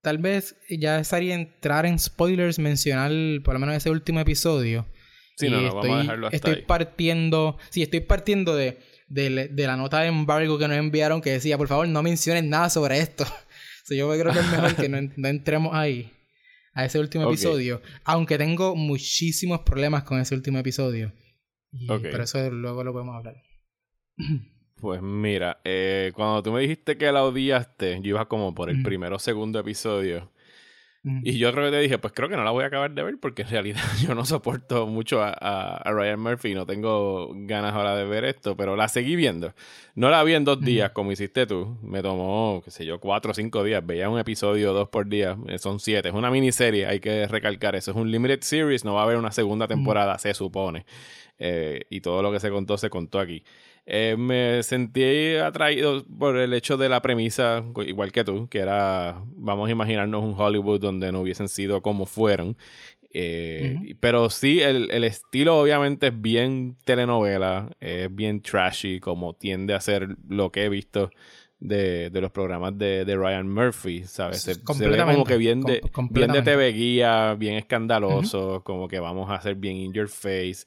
tal 0.01 0.19
vez 0.19 0.55
ya 0.71 1.01
estaría 1.01 1.35
entrar 1.35 1.87
en 1.87 1.99
spoilers 1.99 2.61
mencionar 2.61 3.11
por 3.43 3.55
lo 3.55 3.59
menos 3.59 3.75
ese 3.75 3.91
último 3.91 4.21
episodio. 4.21 4.87
Sí, 5.37 5.51
no, 5.51 5.61
no, 5.61 5.75
vamos 5.75 5.91
a 5.91 6.03
dejarlo 6.03 6.27
hasta 6.29 6.37
estoy 6.37 6.63
partiendo, 6.63 7.59
sí, 7.71 7.83
estoy 7.83 7.99
partiendo 7.99 8.55
de, 8.55 8.79
de, 9.09 9.49
de, 9.49 9.67
la 9.67 9.77
nota 9.77 10.03
de 10.03 10.07
embargo 10.07 10.57
que 10.57 10.69
nos 10.69 10.77
enviaron 10.77 11.21
que 11.21 11.33
decía, 11.33 11.59
por 11.59 11.67
favor, 11.67 11.89
no 11.89 12.01
menciones 12.05 12.45
nada 12.45 12.71
sobre 12.71 13.01
esto 13.01 13.27
yo 13.91 14.09
creo 14.09 14.33
que 14.33 14.39
es 14.39 14.51
mejor 14.53 14.77
que 14.77 14.89
no, 14.89 15.29
entremos 15.29 15.75
ahí, 15.75 16.13
a 16.75 16.85
ese 16.85 17.01
último 17.01 17.29
episodio. 17.29 17.83
Aunque 18.05 18.39
tengo 18.39 18.77
muchísimos 18.77 19.63
problemas 19.63 20.05
con 20.05 20.21
ese 20.21 20.37
último 20.37 20.59
episodio. 20.59 21.13
Pero 21.89 22.23
eso 22.23 22.49
luego 22.53 22.85
lo 22.85 22.93
podemos 22.93 23.17
hablar. 23.17 23.35
Pues 24.81 25.01
mira, 25.01 25.61
eh, 25.65 26.13
cuando 26.15 26.43
tú 26.43 26.53
me 26.53 26.61
dijiste 26.61 26.99
que 26.99 27.11
la 27.11 27.25
odiaste, 27.25 28.01
yo 28.03 28.11
iba 28.11 28.29
como 28.29 28.55
por 28.55 28.69
el 28.69 28.83
primero 28.83 29.17
o 29.17 29.19
segundo 29.19 29.59
episodio. 29.59 30.31
Y 31.23 31.39
yo 31.39 31.53
creo 31.53 31.67
que 31.67 31.71
te 31.71 31.81
dije, 31.81 31.99
pues 31.99 32.13
creo 32.13 32.29
que 32.29 32.37
no 32.37 32.43
la 32.43 32.51
voy 32.51 32.65
a 32.65 32.67
acabar 32.67 32.91
de 32.91 33.01
ver 33.01 33.17
porque 33.21 33.43
en 33.43 33.49
realidad 33.49 33.81
yo 34.05 34.17
no 34.17 34.25
soporto 34.25 34.89
mucho 34.89 35.23
a, 35.23 35.81
Ryan 35.85 36.19
Murphy 36.19 36.51
y 36.51 36.55
no 36.55 36.67
tengo 36.67 37.31
ganas 37.33 37.75
ahora 37.75 37.95
de 37.95 38.05
ver 38.05 38.25
esto, 38.25 38.57
pero 38.57 38.75
la 38.75 38.89
seguí 38.89 39.15
viendo. 39.15 39.55
No 39.95 40.11
la 40.11 40.25
vi 40.25 40.35
en 40.35 40.45
dos 40.45 40.61
días 40.61 40.91
como 40.91 41.13
hiciste 41.13 41.47
tú. 41.47 41.79
Me 41.81 42.03
tomó, 42.03 42.61
qué 42.65 42.73
sé 42.73 42.85
yo, 42.85 42.99
cuatro 42.99 43.31
o 43.31 43.35
cinco 43.35 43.63
días. 43.63 43.87
Veía 43.87 44.11
un 44.11 44.19
episodio 44.19 44.73
dos 44.73 44.89
por 44.89 45.07
día. 45.07 45.39
Eh, 45.47 45.59
son 45.59 45.79
siete. 45.79 46.09
Es 46.09 46.15
una 46.15 46.31
miniserie, 46.31 46.87
hay 46.87 46.99
que 46.99 47.29
recalcar 47.29 47.77
eso. 47.77 47.93
Es 47.93 47.97
un 47.97 48.11
limited 48.11 48.41
series, 48.41 48.85
no 48.85 48.95
va 48.95 49.03
a 49.03 49.05
haber 49.05 49.17
una 49.17 49.31
segunda 49.31 49.69
temporada, 49.69 50.19
se 50.19 50.35
supone. 50.35 50.87
Eh, 51.39 51.83
y 51.89 52.01
todo 52.01 52.21
lo 52.21 52.33
que 52.33 52.41
se 52.41 52.51
contó 52.51 52.79
se 52.79 52.91
contó 52.91 53.21
aquí. 53.21 53.45
Eh, 53.89 54.17
me 54.19 54.65
sentí 54.65 55.37
atraído 55.37 56.05
por 56.19 56.37
el 56.37 56.53
hecho 56.55 56.77
de 56.77 56.89
la 56.89 57.01
premisa, 57.01 57.65
igual 57.87 58.11
que 58.11 58.25
tú, 58.25 58.49
que 58.49 58.59
era, 58.59 59.23
vamos 59.37 59.69
a 59.69 59.73
imaginarnos 59.73 60.25
un 60.25 60.35
Hollywood 60.37 60.81
donde 60.81 61.13
no 61.13 61.21
hubiesen 61.21 61.49
sido 61.49 61.83
como 61.83 62.05
fueron. 62.05 62.57
Eh, 63.13 63.95
pero 64.01 64.29
sí, 64.29 64.61
el, 64.61 65.05
estilo 65.05 65.59
obviamente 65.59 66.09
es 66.09 66.21
bien 66.21 66.77
telenovela, 66.85 67.71
es 67.81 68.13
bien 68.15 68.43
trashy, 68.43 68.99
como 68.99 69.35
tiende 69.35 69.73
a 69.73 69.81
ser 69.81 70.17
lo 70.29 70.51
que 70.51 70.65
he 70.65 70.69
visto 70.69 71.11
de, 71.61 72.11
los 72.13 72.33
programas 72.33 72.77
de, 72.77 73.05
Ryan 73.05 73.49
Murphy, 73.49 74.03
¿sabes? 74.03 74.43
Se, 74.43 74.55
ve 74.55 74.99
como 74.99 75.25
que 75.25 75.37
bien 75.37 75.63
de, 75.63 75.81
bien 76.11 76.33
de 76.33 76.43
TV 76.43 76.73
guía, 76.73 77.35
bien 77.39 77.55
escandaloso, 77.55 78.63
como 78.65 78.89
que 78.89 78.99
vamos 78.99 79.31
a 79.31 79.37
hacer 79.37 79.55
bien 79.55 79.77
in 79.77 79.93
your 79.93 80.09
face. 80.09 80.67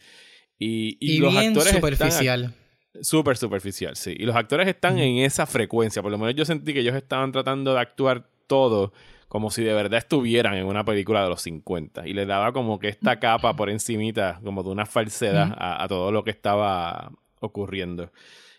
Y, 0.57 0.97
y, 0.99 1.19
los 1.19 1.33
bien 1.33 1.49
actores 1.49 1.73
superficial. 1.73 2.55
Súper 3.01 3.37
superficial, 3.37 3.95
sí. 3.95 4.15
Y 4.17 4.25
los 4.25 4.35
actores 4.35 4.67
están 4.67 4.99
en 4.99 5.17
esa 5.19 5.45
frecuencia. 5.45 6.01
Por 6.01 6.11
lo 6.11 6.17
menos 6.17 6.35
yo 6.35 6.45
sentí 6.45 6.73
que 6.73 6.79
ellos 6.79 6.95
estaban 6.95 7.31
tratando 7.31 7.73
de 7.73 7.79
actuar 7.79 8.27
todo 8.47 8.91
como 9.29 9.51
si 9.51 9.63
de 9.63 9.73
verdad 9.73 9.99
estuvieran 9.99 10.55
en 10.55 10.65
una 10.65 10.83
película 10.83 11.23
de 11.23 11.29
los 11.29 11.41
50. 11.43 12.07
Y 12.07 12.13
le 12.13 12.25
daba 12.25 12.51
como 12.51 12.79
que 12.79 12.89
esta 12.89 13.19
capa 13.19 13.55
por 13.55 13.69
encimita, 13.69 14.41
como 14.43 14.63
de 14.63 14.69
una 14.69 14.87
falsedad 14.87 15.55
a, 15.55 15.87
todo 15.87 16.11
lo 16.11 16.23
que 16.23 16.31
estaba 16.31 17.11
ocurriendo. 17.39 18.11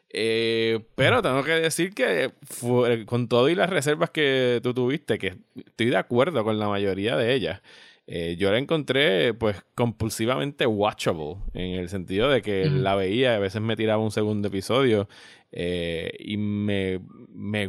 Eh, 0.08 0.80
pero 0.94 1.22
tengo 1.22 1.42
que 1.42 1.52
decir 1.52 1.92
que 1.92 2.32
con 3.06 3.28
todo 3.28 3.48
y 3.48 3.56
las 3.56 3.68
reservas 3.68 4.10
que 4.10 4.60
tú 4.62 4.72
tuviste, 4.72 5.18
que 5.18 5.38
estoy 5.56 5.90
de 5.90 5.96
acuerdo 5.96 6.44
con 6.44 6.58
la 6.58 6.68
mayoría 6.68 7.16
de 7.16 7.34
ellas. 7.34 7.62
Eh, 8.12 8.34
yo 8.36 8.50
la 8.50 8.58
encontré 8.58 9.34
pues 9.34 9.64
compulsivamente 9.76 10.66
watchable, 10.66 11.36
en 11.54 11.78
el 11.78 11.88
sentido 11.88 12.28
de 12.28 12.42
que 12.42 12.68
la 12.68 12.96
veía, 12.96 13.36
a 13.36 13.38
veces 13.38 13.62
me 13.62 13.76
tiraba 13.76 14.02
un 14.02 14.10
segundo 14.10 14.48
episodio 14.48 15.08
eh, 15.52 16.10
y 16.18 16.36
me, 16.36 16.98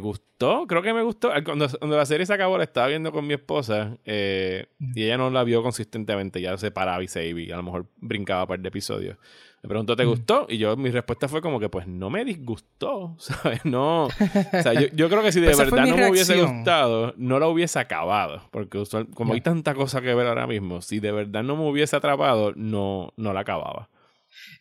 gustó, 0.00 0.66
creo 0.66 0.82
que 0.82 0.92
me 0.92 1.02
gustó. 1.02 1.30
Cuando, 1.44 1.68
la 1.80 2.06
serie 2.06 2.26
se 2.26 2.34
acabó 2.34 2.58
la 2.58 2.64
estaba 2.64 2.88
viendo 2.88 3.12
con 3.12 3.24
mi 3.24 3.34
esposa 3.34 3.98
eh, 4.04 4.66
y 4.80 5.04
ella 5.04 5.16
no 5.16 5.30
la 5.30 5.44
vio 5.44 5.62
consistentemente, 5.62 6.40
ya 6.40 6.58
se 6.58 6.72
paraba 6.72 7.04
y 7.04 7.06
se 7.06 7.24
iba 7.24 7.54
a 7.54 7.58
lo 7.58 7.62
mejor 7.62 7.86
brincaba 7.98 8.42
un 8.42 8.48
par 8.48 8.58
de 8.58 8.68
episodios. 8.68 9.18
Me 9.62 9.68
preguntó, 9.68 9.94
¿te 9.94 10.04
gustó? 10.04 10.46
Y 10.48 10.58
yo, 10.58 10.76
mi 10.76 10.90
respuesta 10.90 11.28
fue 11.28 11.40
como 11.40 11.60
que, 11.60 11.68
pues 11.68 11.86
no 11.86 12.10
me 12.10 12.24
disgustó, 12.24 13.14
¿sabes? 13.18 13.64
No. 13.64 14.06
O 14.06 14.62
sea, 14.62 14.72
yo, 14.72 15.08
creo 15.08 15.22
que 15.22 15.30
si 15.30 15.40
de 15.40 15.52
pues 15.52 15.58
verdad 15.58 15.86
no 15.86 15.96
me 15.96 16.10
hubiese 16.10 16.42
gustado, 16.42 17.14
no 17.16 17.38
la 17.38 17.46
hubiese 17.46 17.78
acabado. 17.78 18.48
Porque 18.50 18.82
como 19.14 19.34
hay 19.34 19.40
tanta 19.40 19.74
cosa 19.74 20.00
que 20.00 20.14
ver 20.14 20.26
ahora 20.26 20.48
mismo, 20.48 20.82
si 20.82 20.98
de 20.98 21.12
verdad 21.12 21.44
no 21.44 21.56
me 21.56 21.70
hubiese 21.70 21.94
atrapado, 21.94 22.52
no, 22.56 23.12
no 23.16 23.32
la 23.32 23.40
acababa. 23.40 23.88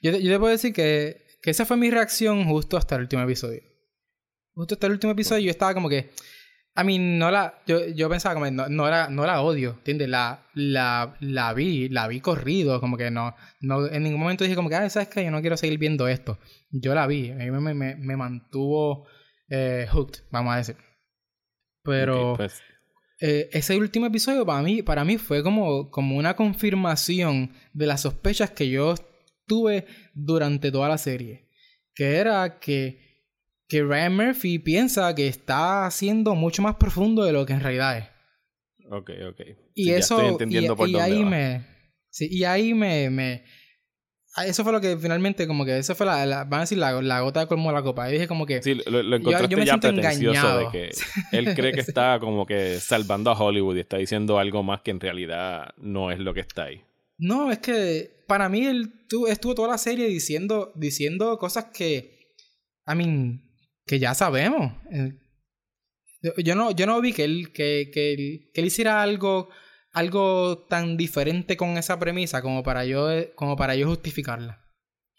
Yo, 0.04 0.12
yo 0.12 0.32
te 0.32 0.40
puedo 0.40 0.52
decir 0.52 0.72
que, 0.72 1.26
que 1.42 1.50
esa 1.50 1.66
fue 1.66 1.78
mi 1.78 1.90
reacción 1.90 2.46
justo 2.46 2.78
hasta 2.78 2.96
el 2.96 3.02
último 3.02 3.24
episodio. 3.24 3.62
Justo 4.54 4.76
hasta 4.76 4.86
el 4.86 4.94
último 4.94 5.14
episodio, 5.14 5.46
yo 5.46 5.52
estaba 5.52 5.74
como 5.74 5.90
que 5.90 6.12
a 6.74 6.84
mí 6.84 7.00
no 7.00 7.32
la. 7.32 7.62
Yo, 7.68 7.88
yo 7.88 8.10
pensaba 8.10 8.36
como 8.36 8.50
no, 8.50 8.70
no, 8.70 8.90
la, 8.90 9.10
no 9.10 9.26
la 9.26 9.42
odio, 9.42 9.72
¿entiendes? 9.72 10.10
La, 10.10 10.48
la, 10.54 11.16
la 11.20 11.54
vi, 11.54 11.90
la 11.90 12.08
vi 12.08 12.22
corrido, 12.22 12.80
como 12.80 12.98
que 12.98 13.12
no, 13.12 13.36
no. 13.60 13.88
En 13.88 14.04
ningún 14.04 14.20
momento 14.22 14.44
dije 14.44 14.56
como 14.56 14.70
que, 14.70 14.76
ah, 14.76 14.90
¿sabes 14.90 15.10
qué? 15.10 15.24
Yo 15.24 15.32
no 15.32 15.42
quiero 15.42 15.58
seguir 15.58 15.78
viendo 15.78 16.08
esto. 16.08 16.40
Yo 16.70 16.96
la 16.96 17.08
vi, 17.08 17.32
a 17.32 17.36
mí 17.36 17.52
me, 17.52 17.74
me, 17.74 17.96
me 17.96 18.18
mantuvo 18.18 19.06
eh, 19.50 19.86
hooked, 19.92 20.22
vamos 20.32 20.54
a 20.54 20.58
decir. 20.58 20.78
Pero. 21.84 22.36
Pues. 22.38 22.62
Eh, 23.24 23.50
ese 23.52 23.78
último 23.78 24.08
episodio 24.08 24.48
para 24.48 24.64
mí, 24.64 24.82
para 24.82 25.06
mí 25.06 25.20
fue 25.20 25.44
como, 25.44 25.92
como 25.92 26.18
una 26.18 26.36
confirmación 26.36 27.54
de 27.72 27.86
las 27.86 28.02
sospechas 28.02 28.50
que 28.50 28.68
yo 28.68 28.96
tuve 29.46 29.86
durante 30.16 30.72
toda 30.72 30.90
la 30.90 30.98
serie. 30.98 31.48
Que 31.94 32.16
era 32.16 32.60
que 32.60 33.11
que 33.72 33.84
Ryan 33.84 34.18
Murphy 34.18 34.60
piensa 34.60 35.16
que 35.16 35.28
está 35.28 35.90
siendo 35.92 36.36
mucho 36.36 36.62
más 36.62 36.76
profundo 36.76 37.24
de 37.24 37.32
lo 37.32 37.46
que 37.46 37.54
en 37.54 37.62
realidad 37.62 38.00
es. 38.00 38.06
Ok, 38.92 39.12
ok. 39.30 39.42
Y 39.74 39.92
eso. 39.92 40.16
estoy 40.16 40.32
entendiendo 40.34 40.74
y, 40.74 40.76
por 40.76 40.90
y 40.90 40.96
ahí 40.98 41.24
me. 41.24 41.66
Sí, 42.10 42.28
y 42.30 42.44
ahí 42.44 42.74
me, 42.74 43.10
me. 43.10 43.46
Eso 44.46 44.66
fue 44.66 44.74
lo 44.74 44.82
que 44.82 44.98
finalmente, 44.98 45.48
como 45.48 45.64
que 45.64 45.78
eso 45.78 45.96
fue 45.96 46.06
la, 46.06 46.44
van 46.44 46.56
a 46.56 46.60
decir 46.60 46.80
la, 46.80 47.02
la 47.02 47.22
gota 47.22 47.40
de 47.40 47.48
colmo 47.48 47.70
de 47.70 47.76
la 47.76 47.82
copa. 47.82 48.10
Y 48.10 48.14
dije 48.14 48.28
como 48.28 48.46
que. 48.46 48.62
Sí, 48.62 48.76
lo, 48.86 49.16
encontraste 49.16 49.56
yo, 49.56 49.64
ya 49.64 49.78
pretencioso 49.78 50.58
de 50.58 50.68
que 50.70 50.92
él 51.32 51.56
cree 51.56 51.72
que 51.72 51.80
está 51.80 52.20
como 52.20 52.46
que 52.46 52.78
salvando 52.82 53.32
a 53.32 53.40
Hollywood 53.40 53.78
y 53.78 53.80
está 53.80 53.96
diciendo 53.96 54.38
algo 54.38 54.64
más 54.64 54.82
que 54.82 54.92
en 54.92 55.00
realidad 55.00 55.70
no 55.78 56.12
es 56.12 56.20
lo 56.20 56.34
que 56.34 56.42
está 56.42 56.66
ahí. 56.66 56.82
No, 57.18 57.50
es 57.50 57.60
que 57.60 58.26
para 58.28 58.50
mí 58.50 58.66
él 58.66 58.92
estuvo 59.30 59.56
toda 59.56 59.70
la 59.70 59.78
serie 59.78 60.08
diciendo, 60.08 60.74
diciendo 60.76 61.40
cosas 61.40 61.68
que. 61.74 62.36
I 62.86 62.96
mean, 62.96 63.51
que 63.86 64.00
ya 64.00 64.14
sabemos. 64.14 64.74
Yo 66.38 66.56
no, 66.56 66.72
yo 66.72 66.86
no 66.86 67.02
vi 67.02 67.14
que 67.14 67.24
él, 67.24 67.52
que, 67.52 67.90
que, 67.92 68.52
él, 68.54 68.66
hiciera 68.66 69.02
algo, 69.02 69.50
algo 69.92 70.60
tan 70.70 70.96
diferente 70.98 71.58
con 71.58 71.78
esa 71.78 72.00
premisa 72.00 72.42
como 72.42 72.62
para 72.64 72.86
yo, 72.86 73.08
como 73.36 73.56
para 73.56 73.76
yo 73.76 73.88
justificarla. 73.88 74.62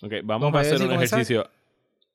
Ok, 0.01 0.15
vamos 0.25 0.55
a 0.55 0.61
hacer 0.61 0.83
un 0.83 0.93
ejercicio. 0.93 1.49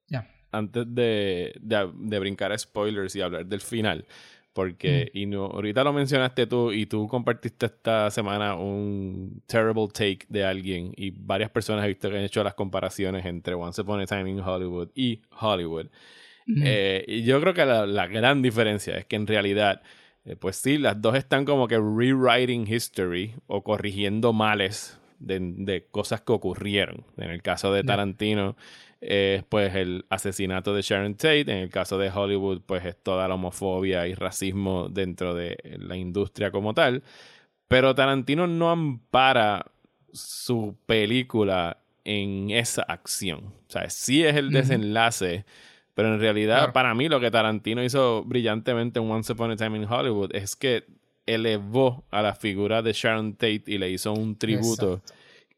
Ya. 0.08 0.30
Antes 0.52 0.86
de, 0.88 1.54
de, 1.62 2.20
brincar 2.20 2.52
a 2.52 2.58
spoilers 2.58 3.16
y 3.16 3.22
hablar 3.22 3.46
del 3.46 3.62
final. 3.62 4.06
Porque 4.54 5.12
y 5.14 5.28
no, 5.28 5.46
ahorita 5.46 5.84
lo 5.84 5.94
mencionaste 5.94 6.48
tú 6.48 6.72
y 6.72 6.88
tú 6.88 7.08
compartiste 7.08 7.68
esta 7.68 8.10
semana 8.10 8.56
un 8.56 9.44
terrible 9.46 9.88
take 9.94 10.26
de 10.30 10.44
alguien 10.44 10.94
y 10.98 11.12
varias 11.12 11.52
personas 11.52 11.86
he 11.86 11.90
visto 11.90 12.10
que 12.10 12.18
han 12.18 12.24
hecho 12.24 12.44
las 12.44 12.56
comparaciones 12.56 13.24
entre 13.28 13.54
Once 13.54 13.80
Upon 13.80 14.00
a 14.00 14.08
Time 14.08 14.32
in 14.32 14.40
Hollywood 14.40 14.90
y 14.96 15.22
Hollywood. 15.40 15.90
Eh, 16.64 17.04
y 17.08 17.24
yo 17.24 17.42
creo 17.42 17.54
que 17.54 17.66
la, 17.66 18.08
gran 18.08 18.42
diferencia 18.42 18.98
es 18.98 19.06
que 19.06 19.18
en 19.18 19.28
realidad, 19.28 19.82
eh, 20.26 20.36
pues 20.36 20.56
sí, 20.56 20.78
las 20.78 21.02
dos 21.02 21.16
están 21.16 21.46
como 21.46 21.68
que 21.68 21.76
rewriting 21.76 22.66
history 22.68 23.34
o 23.48 23.64
corrigiendo 23.64 24.32
males 24.34 25.00
de, 25.20 25.88
cosas 25.92 26.22
que 26.22 26.32
ocurrieron. 26.32 27.04
En 27.18 27.30
el 27.32 27.42
caso 27.42 27.74
de 27.74 27.84
Tarantino, 27.84 28.56
eh, 29.02 29.44
pues 29.50 29.76
el 29.76 30.06
asesinato 30.10 30.74
de 30.74 30.82
Sharon 30.82 31.16
Tate. 31.16 31.42
En 31.42 31.58
el 31.58 31.70
caso 31.70 31.98
de 31.98 32.10
Hollywood, 32.10 32.62
pues 32.66 32.86
es 32.86 32.96
toda 32.96 33.28
la 33.28 33.36
homofobia 33.36 34.08
y 34.08 34.14
racismo 34.14 34.90
dentro 34.90 35.34
de 35.34 35.58
la 35.80 35.98
industria 35.98 36.52
como 36.52 36.74
tal. 36.74 37.04
Pero 37.68 37.94
Tarantino 37.94 38.48
no 38.48 38.72
ampara 38.72 39.66
su 40.14 40.78
película 40.86 41.80
en 42.06 42.50
esa 42.52 42.84
acción. 42.84 43.54
O 43.68 43.72
sea, 43.72 43.90
sí 43.90 44.24
es 44.24 44.36
el 44.36 44.52
desenlace. 44.52 45.46
Pero 45.98 46.14
en 46.14 46.20
realidad, 46.20 46.74
para 46.74 46.94
mí, 46.94 47.10
lo 47.10 47.20
que 47.20 47.32
Tarantino 47.32 47.84
hizo 47.84 48.24
brillantemente 48.24 49.00
en 49.00 49.10
Once 49.10 49.34
Upon 49.34 49.50
a 49.50 49.56
Time 49.56 49.80
in 49.80 49.92
Hollywood 49.92 50.30
es 50.36 50.56
que 50.56 50.86
elevó 51.26 52.06
a 52.12 52.22
la 52.22 52.36
figura 52.36 52.84
de 52.84 52.94
Sharon 52.94 53.34
Tate 53.34 53.64
y 53.66 53.80
le 53.80 53.90
hizo 53.90 54.14
un 54.14 54.38
tributo 54.38 55.02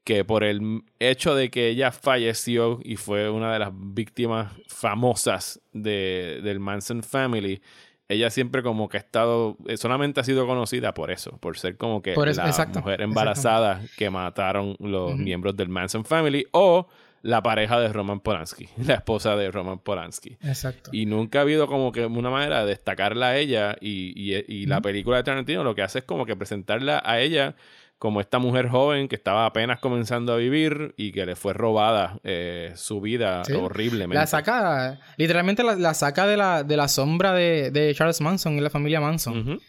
que 0.06 0.24
por 0.24 0.46
el 0.46 0.84
hecho 0.98 1.36
de 1.36 1.50
que 1.50 1.68
ella 1.68 1.92
falleció 1.92 2.80
y 2.86 2.96
fue 2.96 3.30
una 3.30 3.52
de 3.52 3.60
las 3.60 3.72
víctimas 3.74 4.54
famosas 4.70 5.60
de, 5.74 6.40
del 6.42 6.62
Manson 6.62 7.04
Family, 7.04 7.62
ella 8.08 8.30
siempre 8.30 8.64
como 8.64 8.88
que 8.88 8.96
ha 8.96 9.02
estado, 9.02 9.58
eh, 9.68 9.76
solamente 9.76 10.22
ha 10.22 10.24
sido 10.24 10.48
conocida 10.48 10.94
por 10.94 11.12
eso, 11.12 11.38
por 11.40 11.58
ser 11.58 11.76
como 11.76 12.02
que 12.02 12.16
la 12.16 12.70
mujer 12.76 13.02
embarazada 13.02 13.82
que 13.98 14.10
mataron 14.10 14.78
los 14.80 15.18
miembros 15.18 15.58
del 15.58 15.68
Manson 15.68 16.06
Family 16.06 16.48
o 16.54 16.88
la 17.22 17.42
pareja 17.44 17.80
de 17.80 17.90
Roman 17.90 18.20
Polanski, 18.20 18.70
la 18.86 18.96
esposa 18.96 19.36
de 19.36 19.52
Roman 19.52 19.80
Polanski. 19.80 20.38
Exacto. 20.44 20.90
Y 20.94 21.06
nunca 21.06 21.40
ha 21.40 21.42
habido 21.44 21.68
como 21.68 21.92
que 21.92 22.06
una 22.06 22.30
manera 22.30 22.62
de 22.62 22.68
destacarla 22.68 23.30
a 23.30 23.38
ella 23.38 23.76
y, 23.80 24.14
y, 24.16 24.66
la 24.66 24.82
película 24.82 25.18
de 25.18 25.24
Tarantino 25.24 25.64
lo 25.64 25.76
que 25.76 25.82
hace 25.82 26.00
es 26.00 26.06
como 26.06 26.26
que 26.26 26.36
presentarla 26.36 27.02
a 27.04 27.20
ella 27.20 27.56
como 27.98 28.22
esta 28.22 28.40
mujer 28.40 28.70
joven 28.70 29.10
que 29.10 29.16
estaba 29.16 29.46
apenas 29.46 29.80
comenzando 29.80 30.34
a 30.34 30.38
vivir 30.38 30.94
y 30.96 31.12
que 31.12 31.26
le 31.26 31.36
fue 31.36 31.54
robada 31.54 32.20
eh, 32.24 32.72
su 32.76 33.02
vida 33.02 33.44
horriblemente. 33.54 34.16
La 34.16 34.26
saca, 34.26 35.00
literalmente 35.18 35.64
la, 35.64 35.94
saca 35.94 36.26
de 36.26 36.38
la, 36.38 36.64
de 36.64 36.78
la 36.78 36.88
sombra 36.88 37.34
de, 37.34 37.72
de, 37.72 37.94
Charles 37.94 38.22
Manson 38.22 38.58
y 38.58 38.62
la 38.62 38.70
familia 38.70 39.02
Manson. 39.02 39.60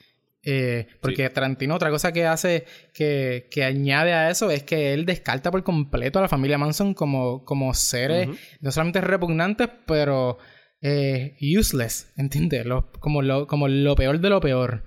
Eh, 0.42 0.87
porque 1.03 1.29
Tarantino, 1.29 1.74
otra 1.74 1.90
cosa 1.90 2.12
que 2.12 2.26
hace, 2.26 2.64
que, 2.94 3.48
que, 3.50 3.64
añade 3.64 4.14
a 4.14 4.31
eso, 4.31 4.50
es 4.50 4.62
que 4.62 4.94
él 4.94 5.05
descarta 5.05 5.50
por 5.50 5.62
completo 5.62 6.18
a 6.18 6.22
la 6.22 6.29
familia 6.29 6.57
Manson 6.57 6.94
como, 6.94 7.44
como 7.44 7.74
seres 7.74 8.29
no 8.61 8.70
solamente 8.70 9.03
repugnantes, 9.03 9.68
pero 9.87 10.38
eh, 10.81 11.37
useless, 11.40 12.11
¿entiendes? 12.16 12.64
como, 13.00 13.22
lo, 13.22 13.46
como 13.46 13.68
lo 13.68 13.94
peor 13.94 14.20
de 14.20 14.31
lo 14.31 14.40
peor. 14.40 14.85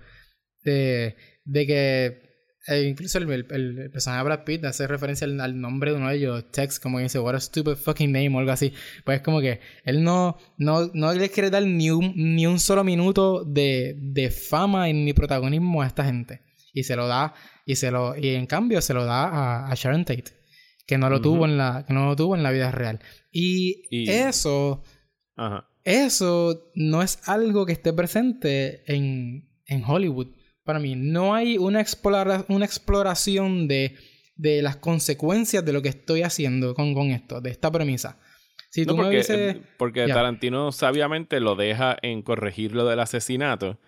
De, 0.63 1.15
de 1.43 1.67
que 1.67 2.22
eh, 2.65 2.83
incluso 2.83 3.17
el, 3.17 3.29
el, 3.29 3.91
personaje 3.91 4.19
de 4.19 4.23
Brad 4.23 4.43
Pitt 4.45 4.63
hace 4.63 4.87
referencia 4.87 5.25
al, 5.25 5.59
nombre 5.59 5.91
de 5.91 5.97
uno 5.97 6.07
de 6.07 6.15
ellos, 6.15 6.49
Tex, 6.51 6.79
como 6.79 6.99
dice, 6.99 7.19
what 7.19 7.35
a 7.35 7.39
stupid 7.39 7.75
fucking 7.75 8.11
name 8.11 8.33
o 8.33 8.39
algo 8.39 8.51
así. 8.51 8.73
Pues 9.03 9.17
es 9.17 9.23
como 9.23 9.41
que 9.41 9.59
él 9.83 10.03
no, 10.03 10.37
no, 10.57 10.89
no 10.93 11.13
le 11.13 11.29
quiere 11.29 11.49
dar 11.49 11.63
ni 11.63 11.91
un, 11.91 12.13
ni 12.15 12.47
un 12.47 12.59
solo 12.59 12.85
minuto 12.85 13.43
de, 13.43 13.97
de 13.99 14.29
fama 14.29 14.87
ni 14.87 15.11
protagonismo 15.11 15.81
a 15.81 15.87
esta 15.87 16.05
gente. 16.05 16.41
Y 16.73 16.83
se 16.83 16.95
lo 16.95 17.07
da, 17.07 17.33
y 17.65 17.75
se 17.75 17.91
lo, 17.91 18.15
y 18.17 18.29
en 18.29 18.47
cambio 18.47 18.81
se 18.81 18.93
lo 18.93 19.03
da 19.03 19.69
a, 19.69 19.75
Sharon 19.75 20.05
Tate, 20.05 20.31
que 20.87 20.97
no 20.97 21.09
lo 21.09 21.21
tuvo 21.21 21.45
en 21.45 21.57
la, 21.57 21.83
que 21.85 21.93
no 21.93 22.05
lo 22.05 22.15
tuvo 22.15 22.35
en 22.35 22.43
la 22.43 22.51
vida 22.51 22.71
real. 22.71 22.99
Y, 23.29 24.09
eso, 24.09 24.83
eso 25.83 26.71
no 26.75 27.03
es 27.03 27.19
algo 27.27 27.65
que 27.65 27.73
esté 27.73 27.91
presente 27.91 28.83
en, 28.91 29.49
en 29.67 29.83
Hollywood 29.83 30.29
para 30.63 30.79
mí. 30.79 30.95
No 30.95 31.33
hay 31.33 31.57
una, 31.57 31.83
una 32.47 32.65
exploración 32.65 33.67
de, 33.67 33.95
de, 34.35 34.61
las 34.61 34.77
consecuencias 34.77 35.63
de 35.63 35.73
lo 35.73 35.81
que 35.81 35.89
estoy 35.89 36.23
haciendo 36.23 36.73
con, 36.73 36.93
con 36.93 37.11
esto, 37.11 37.41
de 37.41 37.51
esta 37.51 37.71
premisa. 37.71 38.19
Si 38.69 38.85
tú 38.85 38.95
porque, 38.95 39.23
me 39.29 39.61
porque 39.77 40.07
Tarantino 40.07 40.71
sabiamente 40.71 41.39
lo 41.39 41.55
deja 41.55 41.95
en 42.01 42.23
corregir 42.23 42.73
lo 42.73 42.87
del 42.87 42.99
asesinato 42.99 43.79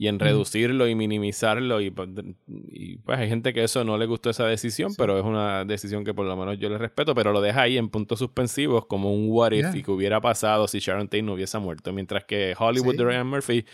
y 0.00 0.06
en 0.06 0.20
reducirlo 0.20 0.86
y 0.86 0.94
minimizarlo 0.94 1.80
y, 1.80 1.90
pues, 1.90 2.08
y, 2.46 2.98
pues 2.98 3.18
hay 3.18 3.28
gente 3.28 3.52
que 3.52 3.64
eso 3.64 3.82
no 3.84 3.98
le 3.98 4.06
gustó 4.06 4.30
esa 4.30 4.46
decisión, 4.46 4.92
pero 4.96 5.18
es 5.18 5.24
una 5.24 5.64
decisión 5.64 6.04
que 6.04 6.14
por 6.14 6.24
lo 6.26 6.36
menos 6.36 6.58
yo 6.58 6.68
le 6.68 6.78
respeto, 6.78 7.14
pero 7.14 7.32
lo 7.32 7.40
deja 7.40 7.62
ahí 7.62 7.78
en 7.78 7.88
puntos 7.88 8.20
suspensivos 8.20 8.86
como 8.86 9.12
un 9.12 9.26
what 9.28 9.52
if 9.52 9.74
y 9.74 9.82
que 9.82 9.90
hubiera 9.90 10.20
pasado 10.20 10.68
si 10.68 10.78
Sharon 10.78 11.08
Tate 11.08 11.22
no 11.22 11.32
hubiese 11.32 11.58
muerto, 11.58 11.92
mientras 11.92 12.24
que 12.24 12.54
Hollywood 12.56 12.96
de 12.96 13.04
Ryan 13.04 13.26
Murphy 13.26 13.64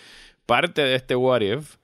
parte 0.46 0.82
de 0.82 0.94
este 0.94 1.14
what 1.14 1.42
if 1.42 1.76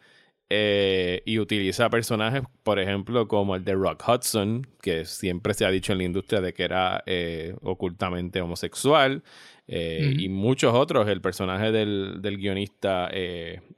eh, 0.53 1.23
y 1.25 1.39
utiliza 1.39 1.89
personajes, 1.91 2.43
por 2.65 2.81
ejemplo, 2.81 3.29
como 3.29 3.55
el 3.55 3.65
de 3.65 3.75
Rock 3.75 4.03
Hudson, 4.09 4.67
que 4.83 5.05
siempre 5.05 5.55
se 5.55 5.65
ha 5.65 5.71
dicho 5.71 5.93
en 5.93 5.99
la 5.99 6.05
industria 6.05 6.41
de 6.41 6.53
que 6.53 6.65
era 6.65 7.05
eh, 7.07 7.55
ocultamente 7.63 8.41
homosexual, 8.41 9.23
eh, 9.69 10.17
y 10.19 10.29
muchos 10.29 10.75
otros. 10.75 11.09
El 11.09 11.21
personaje 11.21 11.71
del, 11.71 12.21
del 12.21 12.39
guionista 12.39 13.09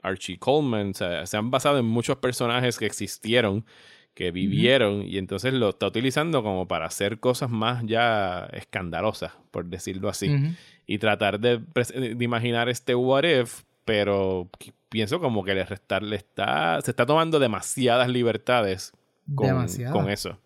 Archie 0.01 0.39
Coleman 0.39 0.95
se 0.95 1.37
han 1.37 1.51
basado 1.51 1.77
en 1.77 1.85
muchos 1.85 2.17
personajes 2.17 2.79
que 2.79 2.87
existieron, 2.87 3.63
que 4.15 4.31
vivieron, 4.31 5.03
y 5.07 5.19
entonces 5.19 5.53
lo 5.53 5.69
está 5.69 5.85
utilizando 5.85 6.41
como 6.41 6.67
para 6.67 6.87
hacer 6.87 7.19
cosas 7.19 7.51
más 7.51 7.83
ya 7.85 8.47
escandalosas, 8.51 9.33
por 9.51 9.65
decirlo 9.65 10.09
así, 10.09 10.31
y 10.87 10.97
tratar 10.97 11.39
de, 11.39 11.59
de 11.59 12.23
imaginar 12.23 12.67
este 12.69 12.95
what 12.95 13.25
if, 13.25 13.61
pero 13.85 14.49
pienso 14.93 15.19
como 15.19 15.43
que 15.43 15.55
le 15.55 15.65
restar, 15.65 16.03
le 16.03 16.17
está, 16.17 16.79
se 16.81 16.91
está 16.91 17.03
tomando 17.03 17.39
demasiadas 17.39 18.07
libertades 18.07 18.91
con, 19.33 19.67
con 19.91 20.07
eso. 20.07 20.39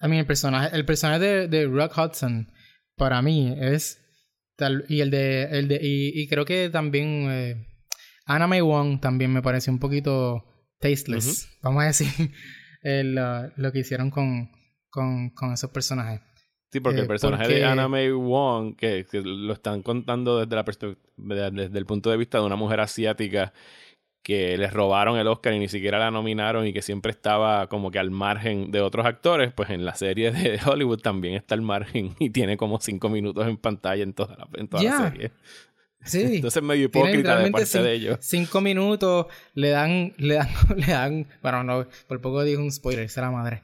A 0.00 0.08
mí 0.08 0.18
el 0.18 0.26
personaje, 0.26 0.74
el 0.74 0.84
personaje 0.84 1.20
de, 1.20 1.46
de, 1.46 1.66
Rock 1.66 1.96
Hudson, 1.96 2.50
para 2.96 3.22
mí, 3.22 3.54
es 3.56 4.00
tal, 4.56 4.84
y 4.88 5.02
el 5.02 5.12
de, 5.12 5.44
el 5.56 5.68
de, 5.68 5.78
y, 5.80 6.26
creo 6.26 6.44
que 6.44 6.68
también 6.68 7.28
eh, 7.30 7.64
Anna 8.26 8.48
May 8.48 8.60
Wong 8.60 9.00
también 9.00 9.32
me 9.32 9.40
parece 9.40 9.70
un 9.70 9.78
poquito 9.78 10.44
tasteless, 10.80 11.48
vamos 11.62 11.84
a 11.84 11.86
decir, 11.86 12.08
lo 12.82 13.72
que 13.72 13.78
hicieron 13.78 14.10
con, 14.10 14.50
con, 14.88 15.30
con 15.30 15.52
esos 15.52 15.70
personajes. 15.70 16.22
Sí, 16.72 16.80
porque 16.80 17.00
el 17.00 17.04
eh, 17.06 17.08
personaje 17.08 17.48
de 17.48 17.64
Anna 17.64 17.88
May 17.88 18.10
Wong, 18.12 18.76
que, 18.76 19.04
lo 19.12 19.52
están 19.52 19.82
contando 19.82 20.38
desde, 20.38 20.54
la 20.54 20.64
desde 21.16 21.78
el 21.78 21.86
punto 21.86 22.10
de 22.10 22.16
vista 22.16 22.38
de 22.38 22.44
una 22.44 22.56
mujer 22.56 22.80
asiática 22.80 23.52
que 24.22 24.56
les 24.56 24.72
robaron 24.72 25.18
el 25.18 25.26
Oscar 25.26 25.54
y 25.54 25.58
ni 25.58 25.68
siquiera 25.68 25.98
la 25.98 26.10
nominaron 26.10 26.66
y 26.66 26.72
que 26.72 26.82
siempre 26.82 27.10
estaba 27.10 27.68
como 27.68 27.90
que 27.90 27.98
al 27.98 28.10
margen 28.10 28.70
de 28.70 28.80
otros 28.80 29.06
actores, 29.06 29.52
pues 29.52 29.70
en 29.70 29.84
la 29.84 29.94
serie 29.94 30.30
de 30.30 30.60
Hollywood 30.64 31.00
también 31.00 31.34
está 31.34 31.54
al 31.54 31.62
margen 31.62 32.14
y 32.18 32.30
tiene 32.30 32.56
como 32.56 32.80
cinco 32.80 33.08
minutos 33.08 33.46
en 33.48 33.56
pantalla 33.56 34.02
en 34.02 34.12
toda 34.12 34.36
la, 34.36 34.48
en 34.54 34.68
toda 34.68 34.82
la 34.82 35.10
serie. 35.10 35.32
Sí. 36.04 36.22
Entonces 36.36 36.62
medio 36.62 36.84
hipócrita 36.84 37.38
de 37.38 37.50
parte 37.50 37.82
de 37.82 37.92
ellos. 37.92 38.18
Cinco 38.20 38.60
minutos 38.60 39.26
le 39.54 39.70
dan, 39.70 40.12
le 40.18 40.34
dan, 40.34 40.48
le 40.76 40.86
dan, 40.86 41.26
bueno, 41.42 41.64
no, 41.64 41.86
por 42.06 42.20
poco 42.20 42.44
digo 42.44 42.62
un 42.62 42.70
spoiler, 42.70 43.08
será 43.08 43.30
madre. 43.30 43.62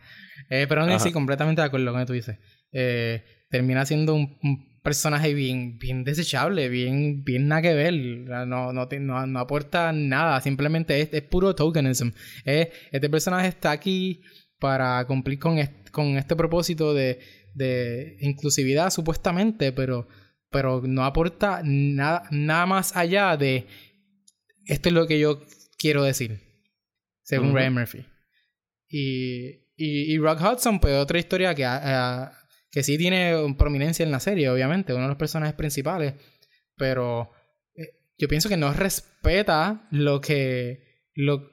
Eh, 0.50 0.66
pero 0.68 0.86
no, 0.86 0.98
sí, 0.98 1.12
completamente 1.12 1.60
de 1.60 1.66
acuerdo 1.66 1.86
con 1.86 1.94
lo 1.94 2.00
que 2.00 2.06
tú 2.06 2.12
dices. 2.12 2.38
Eh, 2.72 3.24
termina 3.48 3.84
siendo 3.86 4.14
un, 4.14 4.38
personaje 4.82 5.34
bien, 5.34 5.78
bien 5.78 6.04
desechable, 6.04 6.68
bien, 6.68 7.24
bien 7.24 7.48
nada 7.48 7.62
que 7.62 7.74
ver. 7.74 7.94
No, 7.94 8.72
no, 8.72 8.86
no, 9.26 9.38
aporta 9.38 9.92
nada, 9.92 10.40
simplemente 10.40 11.00
es, 11.00 11.08
es 11.12 11.22
puro 11.22 11.54
tokenism. 11.54 12.10
este 12.44 13.10
personaje 13.10 13.48
está 13.48 13.72
aquí 13.72 14.22
para 14.60 15.04
cumplir 15.06 15.38
con, 15.38 15.58
con 15.90 16.16
este 16.16 16.36
propósito 16.36 16.94
de, 16.94 17.18
de 17.54 18.16
inclusividad, 18.20 18.90
supuestamente, 18.90 19.72
pero, 19.72 20.06
pero 20.50 20.82
no 20.86 21.04
aporta 21.04 21.62
nada, 21.64 22.28
nada 22.30 22.66
más 22.66 22.96
allá 22.96 23.36
de 23.36 23.66
esto 24.66 24.88
es 24.88 24.94
lo 24.94 25.06
que 25.06 25.18
yo 25.18 25.42
quiero 25.78 26.02
decir, 26.02 26.40
según 27.22 27.54
Ray 27.54 27.70
Murphy. 27.70 28.04
Y, 28.88 29.65
y, 29.76 30.14
y, 30.14 30.18
Rock 30.18 30.40
Hudson, 30.40 30.80
pues 30.80 30.94
otra 30.94 31.18
historia 31.18 31.54
que 31.54 31.64
que 32.76 32.82
sí 32.82 32.98
tiene 32.98 33.54
prominencia 33.56 34.04
en 34.04 34.10
la 34.10 34.20
serie, 34.20 34.50
obviamente, 34.50 34.92
uno 34.92 35.04
de 35.04 35.08
los 35.08 35.16
personajes 35.16 35.54
principales, 35.54 36.12
pero 36.76 37.30
eh, 37.74 37.88
yo 38.18 38.28
pienso 38.28 38.50
que 38.50 38.58
no 38.58 38.70
respeta 38.74 39.88
lo 39.90 40.20
que, 40.20 41.08
lo, 41.14 41.50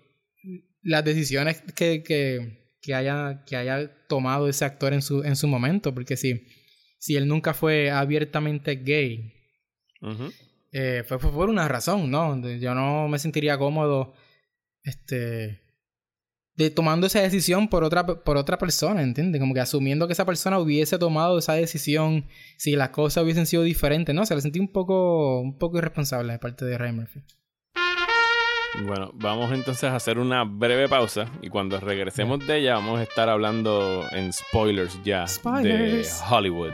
las 0.82 1.06
decisiones 1.06 1.62
que, 1.76 2.04
que, 2.04 2.76
que, 2.82 2.94
haya, 2.94 3.46
que 3.46 3.56
haya 3.56 4.06
tomado 4.08 4.50
ese 4.50 4.66
actor 4.66 4.92
en 4.92 5.02
su, 5.02 5.24
en 5.24 5.38
su 5.38 5.48
momento, 5.48 5.94
porque 5.94 6.18
si, 6.18 6.46
si 7.00 7.16
él 7.16 7.26
nunca 7.26 7.54
fue 7.54 7.90
abiertamente 7.90 8.76
gay, 8.76 9.34
eh, 10.74 11.04
fue, 11.08 11.20
fue, 11.20 11.32
por 11.32 11.50
una 11.50 11.70
razón, 11.70 12.12
¿no? 12.12 12.38
Yo 12.58 12.76
no 12.76 13.08
me 13.08 13.18
sentiría 13.18 13.58
cómodo, 13.58 14.14
este 14.84 15.63
de 16.56 16.70
tomando 16.70 17.08
esa 17.08 17.22
decisión 17.22 17.68
por 17.68 17.84
otra, 17.84 18.06
por 18.06 18.38
otra 18.38 18.58
persona, 18.58 19.02
¿entiendes? 19.02 19.40
Como 19.40 19.54
que 19.54 19.60
asumiendo 19.60 20.08
que 20.08 20.14
esa 20.14 20.26
persona 20.26 20.60
hubiese 20.60 21.00
tomado 21.00 21.38
esa 21.40 21.54
decisión 21.54 22.26
si 22.58 22.76
las 22.76 22.90
cosas 22.90 23.24
hubiesen 23.24 23.46
sido 23.46 23.64
diferentes, 23.64 24.14
¿no? 24.14 24.26
Se 24.26 24.36
le 24.36 24.42
sentí 24.42 24.60
un 24.60 24.72
poco, 24.72 25.40
un 25.42 25.58
poco 25.58 25.78
irresponsable 25.78 26.34
de 26.34 26.40
parte 26.40 26.66
de 26.66 26.78
Ray 26.78 26.92
Murphy. 26.92 27.24
Bueno, 28.86 29.12
vamos 29.14 29.52
entonces 29.52 29.84
a 29.84 29.96
hacer 29.96 30.18
una 30.18 30.44
breve 30.44 30.90
pausa 30.90 31.28
y 31.42 31.50
cuando 31.50 31.80
regresemos 31.80 32.46
de 32.46 32.58
ella 32.58 32.74
vamos 32.76 33.00
a 33.00 33.04
estar 33.04 33.30
hablando 33.30 34.04
en 34.12 34.34
spoilers 34.34 35.00
ya 35.04 35.26
de 35.62 36.06
Hollywood. 36.30 36.72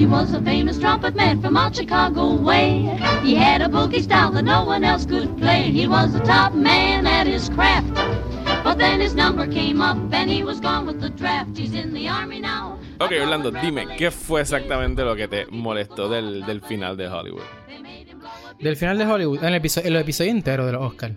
He 0.00 0.06
was 0.06 0.32
a 0.32 0.40
famous 0.40 0.78
trumpet 0.78 1.14
man 1.14 1.42
from 1.42 1.58
out 1.58 1.76
Chicago 1.76 2.34
way. 2.34 2.88
He 3.22 3.34
had 3.34 3.60
a 3.60 3.68
boogie 3.68 4.02
style 4.02 4.30
that 4.32 4.44
no 4.44 4.64
one 4.64 4.82
else 4.82 5.04
could 5.04 5.36
play. 5.36 5.70
He 5.70 5.86
was 5.86 6.14
the 6.14 6.20
top 6.20 6.54
man 6.54 7.06
at 7.06 7.26
his 7.26 7.50
craft. 7.50 7.94
But 8.64 8.78
then 8.78 9.02
his 9.02 9.14
number 9.14 9.46
came 9.46 9.82
up 9.82 9.98
and 10.10 10.30
he 10.30 10.42
was 10.42 10.58
gone 10.58 10.86
with 10.86 11.02
the 11.02 11.10
draft. 11.10 11.58
He's 11.58 11.74
in 11.74 11.92
the 11.92 12.08
army 12.08 12.40
now. 12.40 12.78
Ok, 12.98 13.12
Orlando, 13.20 13.50
dime, 13.50 13.88
¿qué 13.98 14.10
fue 14.10 14.40
exactamente 14.40 15.04
lo 15.04 15.14
que 15.14 15.28
te 15.28 15.44
molestó 15.50 16.08
del, 16.08 16.46
del 16.46 16.62
final 16.62 16.96
de 16.96 17.06
Hollywood? 17.06 17.42
Del 18.58 18.76
final 18.76 18.96
de 18.96 19.04
Hollywood, 19.04 19.40
en 19.40 19.48
el 19.48 19.54
episodio, 19.56 19.88
el 19.88 19.96
episodio 19.96 20.30
entero 20.30 20.64
de 20.64 20.72
los 20.72 20.82
Oscars. 20.82 21.14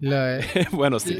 bueno, 0.72 0.98
sí. 1.00 1.18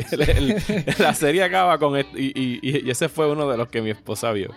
la 0.98 1.14
serie 1.14 1.42
acaba 1.42 1.78
con... 1.78 1.98
y, 1.98 2.04
y, 2.14 2.90
ese 2.90 3.08
fue 3.08 3.30
uno 3.30 3.48
de 3.50 3.56
los 3.56 3.68
que 3.68 3.82
mi 3.82 3.90
esposa 3.90 4.32
vio. 4.32 4.54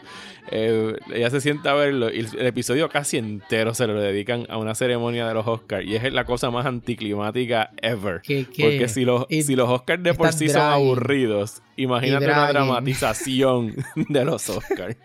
Eh, 0.51 0.95
ella 1.13 1.29
se 1.29 1.41
sienta 1.41 1.71
a 1.71 1.73
verlo 1.75 2.11
y 2.11 2.19
el, 2.19 2.45
episodio 2.47 2.89
casi 2.89 3.17
entero 3.17 3.75
se 3.75 3.85
lo 3.85 4.01
dedican 4.01 4.47
a 4.49 4.57
una 4.57 4.73
ceremonia 4.73 5.27
de 5.27 5.33
los 5.33 5.47
Oscars. 5.47 5.85
Y 5.85 5.95
es 5.95 6.11
la 6.11 6.25
cosa 6.25 6.49
más 6.49 6.65
anticlimática 6.65 7.71
ever. 7.81 8.21
Porque 8.57 8.87
si 8.87 9.05
los, 9.05 9.25
si 9.29 9.55
los 9.55 9.69
Oscars 9.69 10.01
de 10.01 10.13
por 10.13 10.33
sí 10.33 10.49
son 10.49 10.61
aburridos, 10.61 11.61
imagínate 11.75 12.25
una 12.25 12.47
dramatización 12.49 13.75
de 14.09 14.25
los 14.25 14.49
Oscars. 14.49 14.97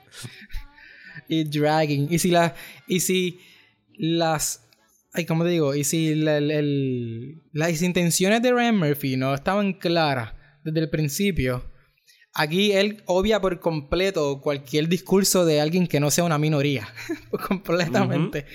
y 1.29 1.45
dragging. 1.45 2.09
Y 2.11 2.19
si, 2.19 2.31
la, 2.31 2.55
y 2.87 3.01
si 3.01 3.41
las 3.97 4.64
Ay, 5.17 5.27
¿cómo 5.27 5.45
te 5.45 5.51
digo? 5.51 5.77
Y 5.77 5.85
si 5.85 6.17
las 6.17 7.83
intenciones 7.83 8.43
de 8.43 8.51
Ryan 8.51 8.77
Murphy 8.77 9.17
no 9.17 9.33
estaban 9.33 9.75
claras 9.75 10.35
desde 10.65 10.81
el 10.81 10.91
principio, 10.91 11.71
aquí 12.35 12.73
él 12.73 13.05
obvia 13.07 13.41
por 13.41 13.61
completo 13.61 14.41
cualquier 14.41 14.89
discurso 14.89 15.45
de 15.45 15.61
alguien 15.61 15.87
que 15.87 16.01
no 16.01 16.11
sea 16.11 16.25
una 16.25 16.37
minoría. 16.37 16.89
Completamente. 17.47 18.47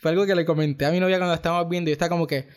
Fue 0.00 0.10
algo 0.10 0.26
que 0.26 0.34
le 0.34 0.44
comenté 0.44 0.86
a 0.86 0.90
mi 0.90 0.98
novia 0.98 1.18
cuando 1.18 1.34
estábamos 1.34 1.70
viendo 1.70 1.88
y 1.88 1.92
está 1.92 2.08
como 2.08 2.26
que, 2.26 2.48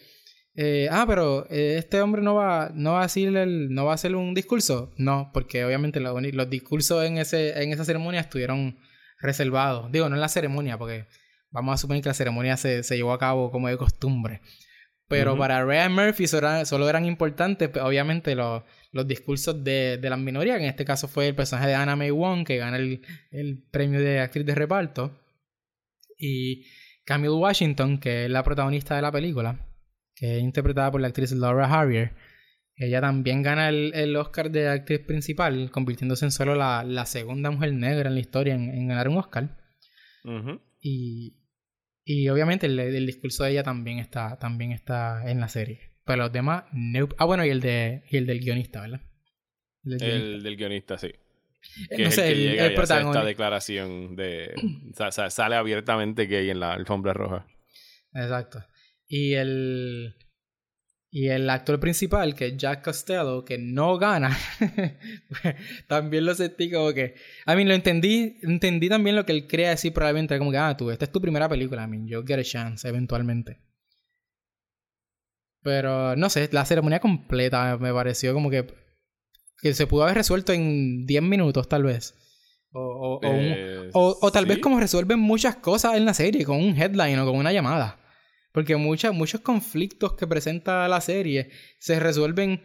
eh, 0.55 0.88
ah, 0.89 1.05
pero 1.07 1.45
eh, 1.51 1.76
este 1.78 2.01
hombre 2.01 2.24
no 2.24 2.34
va, 2.34 2.72
no 2.74 2.93
va 2.93 3.01
a 3.01 3.03
decir 3.03 3.32
no 3.32 3.86
va 3.86 3.91
a 3.91 3.95
hacer 3.95 4.16
un 4.16 4.34
discurso. 4.34 4.91
No, 4.97 5.30
porque 5.36 5.64
obviamente 5.64 5.99
los, 5.99 6.49
discursos 6.49 7.05
en, 7.05 7.20
ese, 7.20 7.62
en 7.62 7.72
esa 7.72 7.86
ceremonia 7.86 8.22
estuvieron 8.22 8.80
reservados. 9.20 9.91
Digo, 9.91 10.09
no 10.09 10.16
en 10.16 10.22
la 10.22 10.30
ceremonia, 10.30 10.80
porque 10.80 11.05
vamos 11.52 11.76
a 11.76 11.78
suponer 11.78 12.02
que 12.02 12.10
la 12.10 12.14
ceremonia 12.14 12.58
se, 12.58 12.84
se 12.84 12.95
llevó 12.95 13.14
a 13.14 13.20
cabo 13.20 13.52
como 13.52 13.68
de 13.68 13.78
costumbre. 13.78 14.41
Pero 15.08 15.38
para 15.38 15.66
Ryan 15.66 15.93
Murphy 15.93 16.26
solo 16.26 16.89
eran, 16.89 17.06
importantes, 17.06 17.68
pues, 17.68 17.84
obviamente, 17.84 18.34
los, 18.34 18.64
los 18.93 19.06
discursos 19.06 19.62
de, 19.62 19.97
de 19.97 20.10
las 20.10 20.18
minorías, 20.18 20.58
que 20.58 20.64
en 20.64 20.70
este 20.70 20.86
caso 20.86 21.10
fue 21.10 21.28
el 21.28 21.36
personaje 21.36 21.68
de 21.68 21.76
Anna 21.76 21.97
May 21.97 22.12
Wong, 22.12 22.45
que 22.45 22.56
gana 22.56 22.78
el, 22.78 23.02
el 23.30 23.62
premio 23.72 23.99
de 23.99 24.22
actriz 24.22 24.45
de 24.45 24.56
reparto, 24.56 25.20
y 26.18 26.66
Camille 27.04 27.34
Washington, 27.34 27.99
que 27.99 28.26
es 28.26 28.32
la 28.32 28.43
protagonista 28.43 28.95
de 28.95 29.02
la 29.02 29.12
película, 29.12 29.68
que 30.16 30.38
es 30.38 30.43
interpretada 30.43 30.91
por 30.91 31.02
la 31.02 31.08
actriz 31.08 31.32
Laura 31.34 31.66
Harrier. 31.66 32.14
Ella 32.76 33.02
también 33.02 33.43
gana 33.43 33.68
el, 33.70 33.91
el 33.93 34.16
Oscar 34.16 34.49
de 34.49 34.70
actriz 34.70 34.99
principal, 34.99 35.72
convirtiéndose 35.72 36.26
en 36.26 36.32
solo 36.32 36.56
la, 36.56 36.84
la 36.84 37.06
segunda 37.06 37.52
mujer 37.52 37.74
negra 37.74 38.08
en 38.08 38.16
la 38.16 38.22
historia 38.22 38.56
en, 38.56 38.88
ganar 38.88 39.10
un 39.10 39.18
Oscar. 39.18 39.58
Y 40.80 41.41
y 42.12 42.28
obviamente 42.28 42.66
el, 42.66 43.05
discurso 43.05 43.45
de 43.45 43.51
ella 43.51 43.64
también 43.64 43.99
está, 43.99 44.38
también 44.38 44.74
está 44.74 45.30
en 45.30 45.39
la 45.39 45.47
serie. 45.47 45.80
Pero 46.05 46.24
los 46.24 46.32
demás, 46.34 46.66
Ah, 47.18 47.26
bueno, 47.26 47.45
y 47.45 47.49
el, 47.49 47.62
de, 47.62 48.03
y 48.09 48.18
el 48.18 48.26
del 48.26 48.39
guionista, 48.39 48.82
¿verdad? 48.82 49.01
El, 49.86 50.43
del 50.43 50.57
guionista, 50.57 50.97
sí. 50.97 51.12
Que 51.95 52.03
es 52.03 52.18
el, 52.18 52.34
que 52.34 52.36
llega 52.36 52.72
y 52.72 52.76
hace 52.76 53.01
esta 53.01 53.24
declaración 53.24 54.16
de... 54.18 54.53
sale 55.30 55.55
abiertamente 55.55 56.26
gay 56.26 56.49
en 56.49 56.59
la 56.59 56.74
alfombra 56.74 57.14
roja. 57.14 57.47
Exacto. 58.14 58.62
Y 59.07 59.36
el... 59.36 60.16
Y 61.14 61.28
el 61.28 61.49
actor 61.49 61.78
principal, 61.78 62.36
que 62.36 62.47
es 62.47 62.57
Jack 62.57 62.86
Costello, 62.86 63.43
que 63.43 63.57
no 63.57 63.97
gana, 63.97 64.38
también 65.88 66.26
lo 66.26 66.34
sentí 66.34 66.72
como 66.72 66.93
que... 66.93 67.16
A 67.45 67.53
mí 67.53 67.66
lo 67.66 67.74
entendí, 67.74 68.38
entendí 68.43 68.88
también 68.88 69.18
lo 69.18 69.26
que 69.26 69.34
él 69.34 69.45
quería 69.45 69.72
decir 69.72 69.91
probablemente, 69.91 70.38
como 70.38 70.51
que, 70.51 70.57
ah, 70.57 70.78
tú, 70.78 70.89
esta 70.89 71.03
es 71.03 71.12
tu 71.12 71.20
primera 71.20 71.49
película, 71.49 71.84
I 71.84 71.88
mean, 71.88 72.07
you'll 72.07 72.26
get 72.26 72.39
a 72.39 72.43
chance 72.43 72.88
eventualmente. 72.88 73.59
Pero, 75.62 76.16
no 76.16 76.30
sé, 76.30 76.47
la 76.53 76.64
ceremonia 76.64 77.01
completa 77.01 77.78
me 77.78 77.93
pareció 77.93 78.34
como 78.34 78.49
que... 78.49 78.74
Que 79.62 79.74
se 79.74 79.88
pudo 79.88 80.03
haber 80.03 80.16
resuelto 80.16 80.53
en 80.53 81.05
10 81.05 81.24
minutos, 81.24 81.68
tal 81.68 81.84
vez. 81.84 82.16
O, 82.72 82.80
o, 82.80 83.20
o, 83.20 84.28
eh, 84.28 84.32
tal 84.32 84.45
vez 84.45 84.59
como 84.59 84.80
resuelven 84.80 85.20
muchas 85.20 85.57
cosas 85.57 85.95
en 85.97 86.05
la 86.05 86.14
serie, 86.14 86.45
con 86.45 86.57
un 86.57 86.76
headline 86.76 87.20
o 87.20 87.26
con 87.26 87.36
una 87.36 87.51
llamada. 87.51 88.01
Porque 88.52 88.76
muchos 88.76 89.41
conflictos 89.41 90.14
que 90.14 90.28
presenta 90.28 90.88
la 90.88 91.02
serie 91.02 91.49
se 91.80 91.99
resuelven 91.99 92.64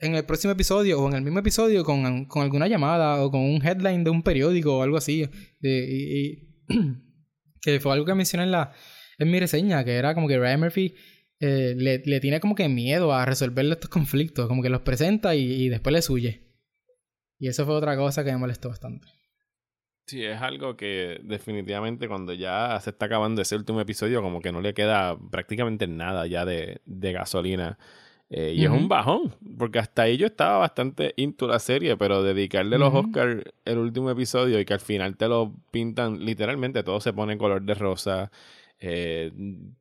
en 0.00 0.14
el 0.14 0.24
próximo 0.24 0.52
episodio 0.52 1.00
o 1.00 1.08
en 1.08 1.14
el 1.14 1.22
mismo 1.22 1.40
episodio 1.40 1.84
con, 1.84 2.26
con 2.26 2.42
alguna 2.42 2.68
llamada 2.68 3.22
o 3.22 3.30
con 3.30 3.40
un 3.40 3.64
headline 3.64 4.04
de 4.04 4.10
un 4.10 4.22
periódico 4.22 4.78
o 4.78 4.82
algo 4.82 4.96
así. 4.96 5.28
que 7.60 7.80
fue 7.80 7.92
algo 7.92 8.04
que 8.04 8.14
mencioné 8.14 8.44
en, 8.44 8.52
la, 8.52 8.72
en 9.18 9.30
mi 9.30 9.40
reseña, 9.40 9.84
que 9.84 9.94
era 9.94 10.14
como 10.14 10.28
que 10.28 10.38
Ryan 10.38 10.60
Murphy 10.60 10.94
eh, 11.40 11.74
le, 11.76 11.98
le, 11.98 12.20
tiene 12.20 12.40
como 12.40 12.54
que 12.54 12.68
miedo 12.68 13.12
a 13.12 13.24
resolver 13.24 13.64
estos 13.66 13.90
conflictos, 13.90 14.48
como 14.48 14.62
que 14.62 14.70
los 14.70 14.82
presenta 14.82 15.34
y, 15.34 15.68
después 15.68 15.92
le 15.92 16.12
huye. 16.12 16.48
Y 17.38 17.48
eso 17.48 17.64
fue 17.64 17.74
otra 17.74 17.96
cosa 17.96 18.24
que 18.24 18.32
me 18.32 18.38
molestó 18.38 18.68
bastante. 18.68 19.06
Sí, 20.08 20.24
es 20.24 20.40
algo 20.40 20.74
que 20.74 21.20
definitivamente 21.22 22.08
cuando 22.08 22.32
ya 22.32 22.80
se 22.80 22.88
está 22.88 23.04
acabando 23.06 23.42
ese 23.42 23.56
último 23.56 23.78
episodio, 23.78 24.22
como 24.22 24.40
que 24.40 24.52
no 24.52 24.62
le 24.62 24.72
queda 24.72 25.18
prácticamente 25.30 25.86
nada 25.86 26.26
ya 26.26 26.46
de, 26.46 26.80
de 26.86 27.12
gasolina. 27.12 27.78
Eh, 28.30 28.54
y 28.56 28.64
es 28.64 28.70
un 28.70 28.88
bajón, 28.88 29.34
porque 29.58 29.78
hasta 29.78 30.02
ahí 30.02 30.16
yo 30.16 30.26
estaba 30.26 30.58
bastante 30.60 31.12
into 31.18 31.46
la 31.46 31.58
serie, 31.58 31.98
pero 31.98 32.22
dedicarle 32.22 32.78
los 32.78 32.94
Oscars 32.94 33.42
el 33.66 33.76
último 33.76 34.10
episodio 34.10 34.58
y 34.58 34.64
que 34.64 34.72
al 34.72 34.80
final 34.80 35.18
te 35.18 35.28
lo 35.28 35.54
pintan, 35.70 36.24
literalmente 36.24 36.82
todo 36.82 37.02
se 37.02 37.12
pone 37.12 37.34
en 37.34 37.38
color 37.38 37.60
de 37.62 37.74
rosa. 37.74 38.30
Eh, 38.80 39.30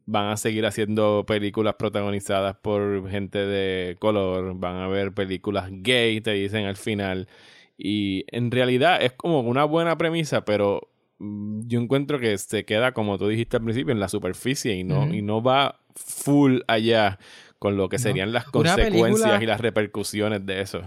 van 0.05 0.27
a 0.27 0.37
seguir 0.37 0.65
haciendo 0.65 1.23
películas 1.25 1.75
protagonizadas 1.75 2.57
por 2.57 3.09
gente 3.09 3.37
de 3.39 3.95
color, 3.97 4.59
van 4.59 4.75
a 4.75 4.85
haber 4.85 5.13
películas 5.13 5.69
gay, 5.71 6.19
te 6.19 6.33
dicen 6.33 6.65
al 6.65 6.75
final. 6.75 7.29
Y 7.77 8.25
en 8.35 8.49
realidad 8.49 9.01
es 9.01 9.13
como 9.13 9.41
una 9.41 9.63
buena 9.63 9.97
premisa, 9.97 10.43
pero 10.43 10.89
mm, 11.19 11.67
yo 11.67 11.79
encuentro 11.79 12.19
que 12.19 12.37
se 12.37 12.65
queda, 12.65 12.93
como 12.93 13.17
tú 13.17 13.27
dijiste 13.27 13.57
al 13.57 13.63
principio, 13.63 13.93
en 13.93 13.99
la 13.99 14.09
superficie 14.09 14.75
y 14.75 14.83
no, 14.83 15.13
y 15.13 15.21
no 15.21 15.43
va 15.43 15.79
full 15.95 16.59
allá 16.67 17.19
con 17.59 17.77
lo 17.77 17.89
que 17.89 17.99
serían 17.99 18.33
las 18.33 18.45
consecuencias 18.45 19.41
y 19.41 19.45
las 19.45 19.61
repercusiones 19.61 20.45
de 20.45 20.61
eso. 20.61 20.81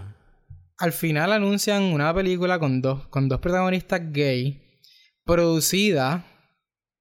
Al 0.77 0.91
final 0.91 1.31
anuncian 1.31 1.83
una 1.83 2.13
película 2.13 2.59
con 2.59 2.81
dos, 2.81 3.07
con 3.07 3.29
dos 3.29 3.39
protagonistas 3.39 4.01
gay, 4.11 4.61
producida. 5.25 6.25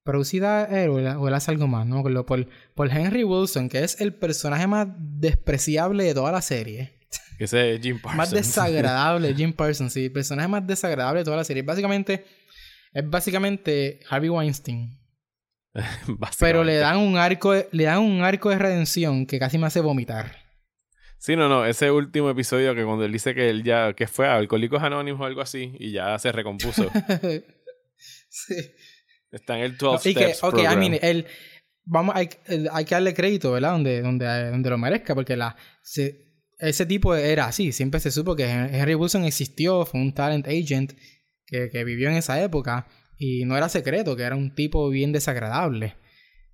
Producida 0.03 0.64
él 0.64 0.91
o 0.91 1.28
él 1.28 1.34
hace 1.34 1.51
algo 1.51 1.66
más, 1.66 1.86
¿no? 1.86 2.03
Por, 2.03 2.49
por 2.74 2.91
Henry 2.91 3.22
Wilson, 3.22 3.68
que 3.68 3.84
es 3.84 4.01
el 4.01 4.14
personaje 4.14 4.66
más 4.66 4.88
despreciable 4.99 6.05
de 6.05 6.14
toda 6.14 6.32
la 6.32 6.41
serie. 6.41 6.99
Ese 7.41 7.74
es 7.74 7.80
Jim 7.80 7.99
Parsons. 7.99 8.18
Más 8.18 8.30
desagradable, 8.30 9.34
Jim 9.36 9.55
Parsons, 9.55 9.95
sí. 9.95 10.05
El 10.05 10.12
personaje 10.12 10.47
más 10.47 10.66
desagradable 10.66 11.20
de 11.20 11.24
toda 11.24 11.38
la 11.38 11.45
serie. 11.45 11.62
Básicamente, 11.62 12.26
es 12.93 13.09
básicamente 13.09 14.01
Harvey 14.11 14.28
Weinstein. 14.28 15.01
Pero 16.38 16.64
le 16.64 16.76
dan 16.76 16.99
un 16.99 17.16
arco, 17.16 17.55
le 17.55 17.84
dan 17.84 18.01
un 18.01 18.22
arco 18.22 18.51
de 18.51 18.59
redención 18.59 19.24
que 19.24 19.38
casi 19.38 19.57
me 19.57 19.66
hace 19.66 19.80
vomitar. 19.80 20.36
Sí, 21.16 21.34
no, 21.34 21.49
no, 21.49 21.64
ese 21.64 21.91
último 21.91 22.28
episodio 22.28 22.74
que 22.74 22.84
cuando 22.84 23.05
él 23.05 23.12
dice 23.12 23.34
que 23.34 23.49
él 23.49 23.62
ya, 23.62 23.95
que 23.95 24.07
fue 24.07 24.26
a 24.26 24.36
Alcohólicos 24.36 24.82
Anónimos 24.82 25.22
o 25.22 25.24
algo 25.24 25.41
así, 25.41 25.74
y 25.78 25.93
ya 25.93 26.18
se 26.18 26.32
recompuso. 26.32 26.91
sí. 28.28 28.57
Está 29.30 29.57
en 29.57 29.64
el 29.64 29.76
12 29.76 30.12
Steps 30.12 30.45
Ok, 30.45 30.59
I 30.59 30.76
mean, 30.76 30.99
él, 31.01 31.26
vamos, 31.84 32.14
hay, 32.16 32.28
hay, 32.72 32.84
que 32.84 32.95
darle 32.95 33.14
crédito, 33.14 33.53
¿verdad? 33.53 33.72
Donde, 33.72 34.03
donde, 34.03 34.51
donde 34.51 34.70
lo 34.70 34.78
merezca, 34.78 35.14
porque 35.14 35.36
la, 35.36 35.57
se, 35.82 36.29
ese 36.61 36.86
tipo 36.86 37.14
era 37.14 37.46
así. 37.46 37.72
Siempre 37.72 38.00
se 38.00 38.11
supo 38.11 38.36
que 38.36 38.44
Henry 38.44 38.94
Wilson 38.94 39.24
existió, 39.24 39.84
fue 39.84 40.00
un 40.00 40.14
talent 40.14 40.46
agent 40.46 40.92
que, 41.46 41.84
vivió 41.84 42.08
en 42.08 42.16
esa 42.16 42.42
época. 42.42 42.86
Y 43.18 43.44
no 43.44 43.56
era 43.56 43.68
secreto, 43.68 44.16
que 44.16 44.22
era 44.22 44.36
un 44.36 44.54
tipo 44.54 44.88
bien 44.88 45.12
desagradable. 45.12 45.96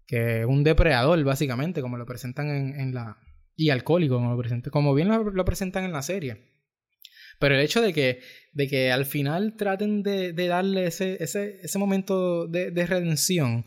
Que 0.07 0.44
un 0.44 0.64
depredador, 0.64 1.22
básicamente, 1.24 1.80
como 1.80 1.96
lo 1.96 2.07
presentan 2.07 2.48
en, 2.48 2.94
la. 2.94 3.18
Y 3.57 3.70
alcohólico, 3.70 4.16
como, 4.16 4.34
lo 4.34 4.70
como 4.70 4.94
bien 4.94 5.09
lo, 5.09 5.44
presentan 5.44 5.84
en 5.84 5.92
la 5.92 6.02
serie. 6.02 6.52
Pero 7.38 7.54
el 7.54 7.61
hecho 7.61 7.82
de 7.82 7.92
que, 7.92 8.20
de 8.52 8.68
que 8.68 8.92
al 8.92 9.04
final 9.04 9.57
traten 9.57 10.02
de, 10.02 10.32
darle 10.32 10.86
ese, 10.86 11.22
ese, 11.22 11.61
ese 11.62 11.78
momento 11.78 12.46
de, 12.46 12.70
de 12.70 12.86
redención 12.86 13.66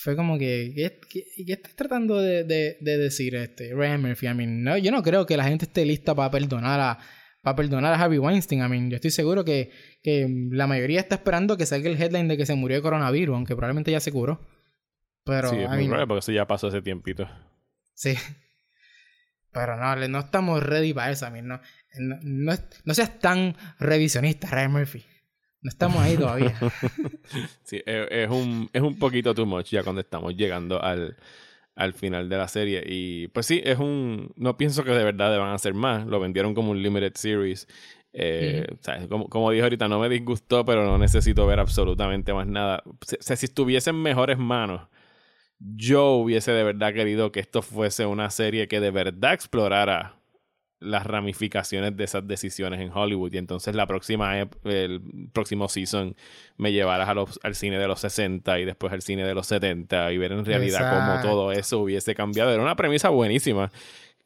fue 0.00 0.14
como 0.14 0.38
que, 0.38 0.72
¿qué, 1.10 1.52
estás 1.52 1.74
tratando 1.74 2.22
de, 2.22 2.44
decir 2.80 3.34
este 3.34 3.74
Ryan 3.74 4.00
Murphy? 4.00 4.28
I 4.28 4.34
mean, 4.34 4.62
no, 4.62 4.78
yo 4.78 4.92
no 4.92 5.02
creo 5.02 5.26
que 5.26 5.36
la 5.36 5.42
gente 5.42 5.64
esté 5.64 5.84
lista 5.84 6.14
para 6.14 6.30
perdonar 6.30 6.78
a 6.80 6.98
para 7.42 7.56
perdonar 7.56 7.92
a 7.94 8.00
Harvey 8.00 8.18
Weinstein. 8.18 8.64
I 8.64 8.68
mean, 8.68 8.90
yo 8.90 8.96
estoy 8.96 9.10
seguro 9.10 9.44
que, 9.44 9.72
que 10.02 10.28
la 10.52 10.68
mayoría 10.68 11.00
está 11.00 11.16
esperando 11.16 11.56
que 11.56 11.66
salga 11.66 11.90
el 11.90 12.00
headline 12.00 12.28
de 12.28 12.36
que 12.36 12.46
se 12.46 12.54
murió 12.54 12.76
de 12.76 12.82
coronavirus, 12.82 13.34
aunque 13.34 13.56
probablemente 13.56 13.90
ya 13.90 13.98
se 13.98 14.12
curó. 14.12 14.40
Pero, 15.24 15.50
sí, 15.50 15.56
es 15.56 15.68
muy 15.68 15.88
raro 15.88 16.06
porque 16.06 16.20
eso 16.20 16.32
ya 16.32 16.46
pasó 16.46 16.68
hace 16.68 16.80
tiempito. 16.80 17.28
Sí. 17.94 18.14
Pero 19.52 19.76
no, 19.76 19.96
no 20.08 20.18
estamos 20.20 20.62
ready 20.62 20.94
para 20.94 21.10
eso. 21.10 21.26
I 21.26 21.30
mean, 21.32 21.48
no, 21.48 21.60
no, 21.98 22.52
no 22.84 22.94
seas 22.94 23.18
tan 23.18 23.56
revisionista, 23.80 24.48
Ryan 24.48 24.72
Murphy. 24.72 25.04
No 25.60 25.70
estamos 25.70 25.98
ahí 25.98 26.16
todavía. 26.16 26.54
sí, 27.64 27.82
es, 27.84 28.30
un, 28.30 28.70
es 28.72 28.82
un 28.82 28.98
poquito 28.98 29.34
too 29.34 29.46
much 29.46 29.70
ya 29.70 29.82
cuando 29.82 30.00
estamos 30.00 30.36
llegando 30.36 30.80
al, 30.80 31.16
al 31.74 31.94
final 31.94 32.28
de 32.28 32.36
la 32.36 32.48
serie. 32.48 32.82
Y 32.86 33.28
pues 33.28 33.46
sí, 33.46 33.60
es 33.64 33.78
un. 33.78 34.32
No 34.36 34.56
pienso 34.56 34.84
que 34.84 34.92
de 34.92 35.04
verdad 35.04 35.32
deban 35.32 35.52
hacer 35.52 35.74
más. 35.74 36.06
Lo 36.06 36.20
vendieron 36.20 36.54
como 36.54 36.70
un 36.70 36.82
limited 36.82 37.14
series. 37.14 37.66
Eh, 38.12 38.66
como, 39.08 39.28
como 39.28 39.50
dije 39.50 39.62
ahorita, 39.62 39.88
no 39.88 39.98
me 39.98 40.08
disgustó, 40.08 40.64
pero 40.64 40.84
no 40.84 40.96
necesito 40.98 41.46
ver 41.46 41.60
absolutamente 41.60 42.32
más 42.32 42.46
nada. 42.46 42.82
O 42.86 42.96
sea, 43.00 43.36
si 43.36 43.46
estuviese 43.46 43.90
en 43.90 44.02
mejores 44.02 44.38
manos, 44.38 44.88
yo 45.58 46.12
hubiese 46.12 46.52
de 46.52 46.64
verdad 46.64 46.94
querido 46.94 47.32
que 47.32 47.40
esto 47.40 47.62
fuese 47.62 48.06
una 48.06 48.30
serie 48.30 48.68
que 48.68 48.80
de 48.80 48.90
verdad 48.90 49.34
explorara 49.34 50.17
las 50.80 51.06
ramificaciones 51.06 51.96
de 51.96 52.04
esas 52.04 52.26
decisiones 52.26 52.80
en 52.80 52.90
Hollywood. 52.92 53.32
Y 53.32 53.38
entonces 53.38 53.74
la 53.74 53.86
próxima 53.86 54.38
el 54.38 55.02
próximo 55.32 55.68
season 55.68 56.16
me 56.56 56.72
llevarás 56.72 57.08
al 57.42 57.54
cine 57.54 57.78
de 57.78 57.88
los 57.88 58.00
60 58.00 58.60
y 58.60 58.64
después 58.64 58.92
al 58.92 59.02
cine 59.02 59.24
de 59.24 59.34
los 59.34 59.46
70 59.46 60.12
y 60.12 60.18
ver 60.18 60.32
en 60.32 60.44
realidad 60.44 60.92
cómo 60.92 61.20
todo 61.22 61.52
eso 61.52 61.80
hubiese 61.80 62.14
cambiado. 62.14 62.52
Era 62.52 62.62
una 62.62 62.76
premisa 62.76 63.08
buenísima 63.08 63.70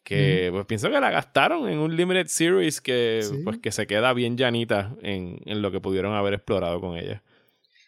que 0.03 0.49
pues 0.51 0.67
pienso 0.67 0.91
que 0.91 1.01
la 1.01 1.11
gastaron 1.11 1.69
en 1.69 1.79
un 1.79 1.95
limited 1.95 2.27
series 2.27 2.81
que 2.81 3.21
pues 3.45 3.59
que 3.59 3.71
se 3.71 3.87
queda 3.87 4.13
bien 4.13 4.37
llanita 4.37 4.95
en, 5.01 5.39
en, 5.47 5.63
lo 5.63 5.71
que 5.71 5.81
pudieron 5.81 6.15
haber 6.15 6.35
explorado 6.35 6.81
con 6.81 6.97
ella. 6.97 7.23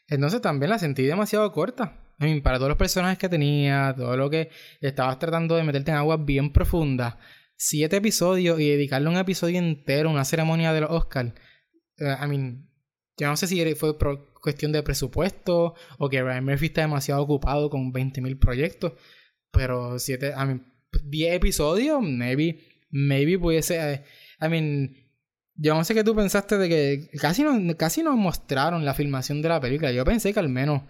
Entonces 0.09 0.41
también 0.41 0.71
la 0.71 0.79
sentí 0.79 1.03
demasiado 1.03 1.51
corta. 1.53 1.99
para 2.43 2.59
todos 2.59 2.69
los 2.69 2.79
personajes 2.79 3.19
que 3.19 3.29
tenía, 3.29 3.95
todo 3.97 4.17
lo 4.17 4.31
que 4.31 4.51
estabas 4.81 5.19
tratando 5.19 5.57
de 5.57 5.65
meterte 5.65 5.91
en 5.91 5.97
aguas 5.97 6.25
bien 6.25 6.53
profundas, 6.53 7.17
siete 7.57 7.97
episodios 7.97 8.61
y 8.61 8.69
dedicarle 8.69 9.09
un 9.09 9.17
episodio 9.17 9.59
entero 9.59 10.09
a 10.09 10.13
una 10.13 10.25
ceremonia 10.25 10.73
de 10.73 10.81
los 10.83 10.91
Oscars. 10.91 11.33
Eh, 11.99 12.17
I 12.23 12.27
mean, 12.27 12.69
yo 13.17 13.29
no 13.29 13.37
sé 13.37 13.47
si 13.47 13.75
fue 13.75 13.99
por 13.99 14.33
cuestión 14.41 14.73
de 14.73 14.83
presupuesto 14.83 15.75
o 15.99 16.09
que 16.09 16.23
Ryan 16.23 16.45
Murphy 16.45 16.67
está 16.67 16.83
demasiado 16.83 17.23
ocupado 17.23 17.71
con 17.71 17.93
20.000 17.93 18.39
proyectos, 18.39 18.93
pero 19.51 19.99
siete, 19.99 20.33
I 20.37 20.47
mean, 20.47 20.75
10 21.05 21.35
episodios, 21.35 22.03
maybe, 22.03 22.59
maybe 22.91 23.39
pudiese. 23.39 23.77
Eh, 23.77 24.05
I 24.41 24.49
mean, 24.49 24.97
yo 25.57 25.75
no 25.75 25.85
sé 25.85 25.95
qué 25.95 26.05
tú 26.05 26.15
pensaste 26.15 26.59
de 26.59 26.69
que 26.69 27.19
casi 27.19 27.43
no, 27.43 27.77
casi 27.77 28.03
nos 28.03 28.17
mostraron 28.17 28.85
la 28.85 28.95
filmación 28.95 29.43
de 29.43 29.49
la 29.49 29.61
película. 29.61 29.93
Yo 29.93 30.05
pensé 30.05 30.33
que 30.33 30.41
al 30.41 30.49
menos 30.49 30.83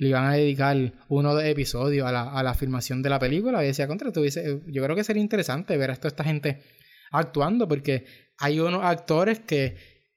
le 0.00 0.08
iban 0.08 0.24
a 0.24 0.32
dedicar 0.32 0.94
uno 1.08 1.34
de 1.36 1.50
episodios 1.50 2.08
a 2.08 2.10
la, 2.10 2.22
a 2.22 2.42
la 2.42 2.54
filmación 2.54 3.02
de 3.02 3.10
la 3.10 3.18
película. 3.18 3.62
Y 3.62 3.66
decía, 3.66 3.86
contra, 3.86 4.10
tuviese, 4.10 4.62
yo 4.66 4.82
creo 4.82 4.96
que 4.96 5.04
sería 5.04 5.22
interesante 5.22 5.76
ver 5.76 5.90
a 5.90 5.96
toda 5.96 6.08
esta 6.08 6.24
gente 6.24 6.62
actuando, 7.12 7.68
porque 7.68 8.06
hay 8.38 8.60
unos 8.60 8.82
actores 8.82 9.40
que, 9.40 9.76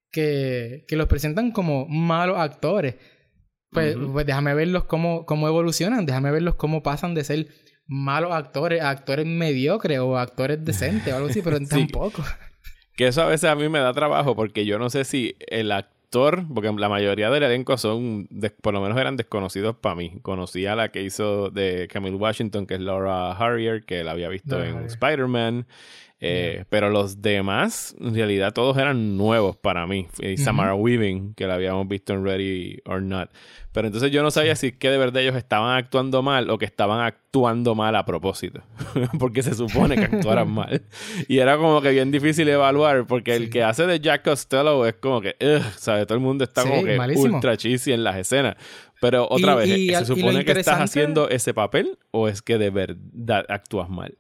que, 0.09 0.86
que 0.88 0.95
los 0.95 1.07
presentan 1.07 1.51
como 1.51 1.86
malos 1.89 2.38
actores. 2.38 2.95
Pues, 3.71 3.97
pues 3.97 4.25
déjame 4.25 4.53
verlos 4.53 4.86
cómo, 4.86 5.25
cómo 5.25 5.49
evolucionan, 5.49 6.05
déjame 6.05 6.31
verlos 6.31 6.55
cómo 6.55 6.81
pasan 6.81 7.13
de 7.13 7.25
ser 7.25 7.47
malos 7.86 8.31
actores, 8.31 8.81
actores 8.81 9.25
mediocres 9.25 9.99
o 9.99 10.17
actores 10.17 10.63
decentes 10.63 11.11
o 11.11 11.17
algo 11.17 11.27
así, 11.27 11.41
pero 11.41 11.59
tampoco. 11.67 12.23
Que 12.95 13.07
eso 13.07 13.21
a 13.21 13.27
veces 13.27 13.49
a 13.49 13.55
mí 13.55 13.67
me 13.67 13.79
da 13.79 13.91
trabajo 13.91 14.34
porque 14.34 14.65
yo 14.65 14.79
no 14.79 14.89
sé 14.89 15.03
si 15.03 15.36
el 15.47 15.73
actor, 16.14 16.43
porque 16.53 16.72
la 16.72 16.89
mayoría 16.89 17.30
del 17.32 17.43
elenco 17.43 17.78
son, 17.78 18.28
por 18.61 18.74
lo 18.74 18.82
menos 18.82 18.97
eran 18.99 19.18
desconocidos 19.18 19.76
para 19.76 19.95
mí. 19.95 20.20
Conocí 20.22 20.66
a 20.68 20.76
la 20.76 20.89
que 20.89 21.01
hizo 21.01 21.49
de 21.49 21.88
Camille 21.91 22.16
Washington, 22.16 22.68
que 22.68 22.76
es 22.76 22.80
Laura 22.80 23.32
Harrier, 23.32 23.84
que 23.84 24.03
la 24.03 24.11
había 24.11 24.30
visto 24.30 24.64
en 24.64 24.86
Spider-Man. 24.86 25.66
Eh, 26.26 26.63
pero 26.69 26.89
los 26.89 27.21
demás, 27.21 27.93
en 27.99 28.15
realidad 28.15 28.53
todos 28.53 28.78
eran 28.78 29.17
nuevos 29.17 29.57
para 29.57 29.86
mí. 29.86 30.07
Y 30.21 30.38
Samara 30.38 30.74
Weaving, 30.74 31.34
que 31.34 31.47
la 31.47 31.55
habíamos 31.55 31.86
visto 31.89 32.13
en 32.13 32.24
Ready 32.24 32.80
or 32.86 33.01
Not. 33.01 33.30
Pero 33.74 33.88
entonces 33.88 34.09
yo 34.09 34.24
no 34.24 34.32
sabía 34.32 34.55
si 34.55 34.67
es 34.67 34.74
que 34.78 34.89
de 34.89 34.97
verdad 34.97 35.21
ellos 35.21 35.36
estaban 35.36 35.76
actuando 35.76 36.21
mal 36.21 36.49
o 36.49 36.57
que 36.57 36.63
estaban 36.63 37.01
actuando 37.01 37.76
mal 37.76 37.93
a 37.97 38.05
propósito. 38.05 38.61
porque 39.19 39.43
se 39.43 39.53
supone 39.53 39.95
que 39.95 40.05
actuaran 40.05 40.49
mal. 40.53 40.84
Y 41.28 41.39
era 41.39 41.57
como 41.57 41.82
que 41.82 41.91
bien 41.91 42.09
difícil 42.09 42.47
evaluar 42.47 43.05
porque 43.05 43.36
el 43.36 43.49
que 43.49 43.61
hace 43.63 43.86
de 43.86 43.99
Jack 43.99 44.24
Costello 44.24 44.86
es 44.86 44.93
como 44.93 45.19
que, 45.19 45.36
¿sabes? 45.76 46.07
Todo 46.07 46.17
el 46.17 46.24
mundo 46.24 46.45
está 46.45 46.61
como 46.61 46.86
que 46.86 46.97
ultra 47.17 47.57
cheesy 47.57 47.91
en 47.91 48.05
las 48.05 48.15
escenas. 48.15 48.55
Pero 49.01 49.28
otra 49.30 49.55
vez, 49.55 49.67
¿se 49.67 50.05
supone 50.05 50.45
que 50.45 50.53
estás 50.53 50.80
haciendo 50.80 51.28
ese 51.28 51.53
papel 51.53 51.97
o 52.11 52.30
es 52.30 52.41
que 52.41 52.57
de 52.57 52.69
verdad 52.69 53.43
actúas 53.49 53.89
mal? 53.89 54.17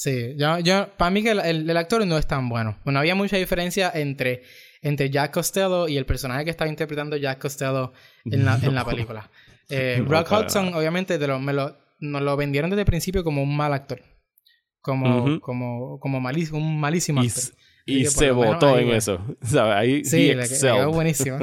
Sí, 0.00 0.34
yo, 0.38 0.58
yo, 0.60 0.88
para 0.96 1.10
mí 1.10 1.22
que 1.22 1.32
el, 1.32 1.76
actor 1.76 2.06
no 2.06 2.16
es 2.16 2.26
tan 2.26 2.48
bueno. 2.48 2.78
Bueno, 2.84 3.00
había 3.00 3.14
mucha 3.14 3.36
diferencia 3.36 3.92
entre, 3.94 4.44
entre 4.80 5.10
Jack 5.10 5.30
Costello 5.30 5.88
y 5.88 5.98
el 5.98 6.06
personaje 6.06 6.42
que 6.42 6.50
estaba 6.50 6.70
interpretando 6.70 7.18
Jack 7.18 7.38
Costello 7.38 7.92
en 8.24 8.46
la, 8.46 8.58
en 8.62 8.74
la 8.74 8.84
película. 8.84 9.30
Eh, 9.72 10.02
Rock 10.04 10.32
Hudson, 10.32 10.74
obviamente, 10.74 11.16
lo, 11.16 11.38
me 11.38 11.52
lo, 11.52 11.76
nos 12.00 12.22
lo 12.22 12.36
vendieron 12.36 12.70
desde 12.70 12.80
el 12.80 12.86
principio 12.86 13.22
como 13.22 13.40
un 13.40 13.56
mal 13.56 13.72
actor. 13.72 14.02
Como, 14.80 15.38
como, 15.38 16.00
como 16.00 16.20
malísimo, 16.20 16.58
un 16.58 16.80
malísimo 16.80 17.20
actor. 17.20 17.54
Y, 17.86 18.04
se 18.06 18.32
votó 18.32 18.76
en 18.78 18.88
eso. 18.90 19.24
¿sabes? 19.42 19.76
Ahí 19.76 20.04
sí, 20.04 20.34
le 20.34 20.48
quedó 20.48 20.90
buenísimo. 20.90 21.38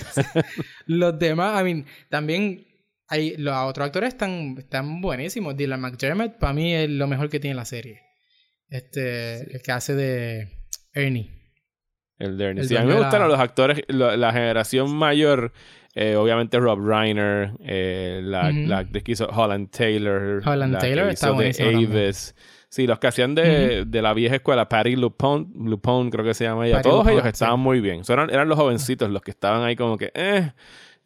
Los 0.86 1.16
demás, 1.20 1.60
I 1.60 1.64
mean, 1.64 1.86
también 2.10 2.65
hay, 3.08 3.36
los 3.36 3.54
otros 3.54 3.86
actores 3.86 4.08
están, 4.08 4.56
están 4.58 5.00
buenísimos. 5.00 5.56
Dylan 5.56 5.80
McDermott, 5.80 6.38
para 6.38 6.52
mí, 6.52 6.74
es 6.74 6.90
lo 6.90 7.06
mejor 7.06 7.30
que 7.30 7.40
tiene 7.40 7.54
la 7.54 7.64
serie. 7.64 8.02
Este, 8.68 9.54
el 9.54 9.62
que 9.62 9.72
hace 9.72 9.94
de 9.94 10.48
Ernie. 10.92 11.30
El 12.18 12.36
de 12.36 12.44
Ernie. 12.46 12.64
sí, 12.64 12.76
a 12.76 12.82
mí 12.82 12.88
me 12.88 12.98
gustan 12.98 13.28
los 13.28 13.38
actores, 13.38 13.82
la, 13.88 14.32
generación 14.32 14.94
mayor. 14.94 15.52
Eh, 15.94 16.14
obviamente 16.14 16.58
Rob 16.58 16.78
Reiner, 16.86 17.52
eh, 17.60 18.20
la, 18.22 18.48
actriz 18.78 19.02
que 19.02 19.12
hizo 19.12 19.28
Holland 19.28 19.70
Taylor. 19.70 20.42
Holland 20.46 20.78
Taylor 20.78 21.08
está 21.08 21.30
buenísimo. 21.30 21.70
Avis. 21.70 22.34
Sí, 22.68 22.86
los 22.86 22.98
que 22.98 23.06
hacían 23.06 23.34
de, 23.34 23.84
de, 23.86 24.02
la 24.02 24.12
vieja 24.12 24.36
escuela, 24.36 24.68
Patty 24.68 24.96
Lupone, 24.96 25.46
Lupone 25.54 26.10
creo 26.10 26.24
que 26.24 26.34
se 26.34 26.44
llama 26.44 26.66
ella. 26.66 26.82
Todos 26.82 27.06
ellos 27.08 27.24
estaban 27.24 27.60
muy 27.60 27.80
bien. 27.80 28.02
eran, 28.06 28.28
eran, 28.28 28.48
los 28.48 28.58
jovencitos 28.58 29.08
los 29.08 29.22
que 29.22 29.30
estaban 29.30 29.62
ahí 29.62 29.76
como 29.76 29.96
que, 29.96 30.10
eh, 30.14 30.52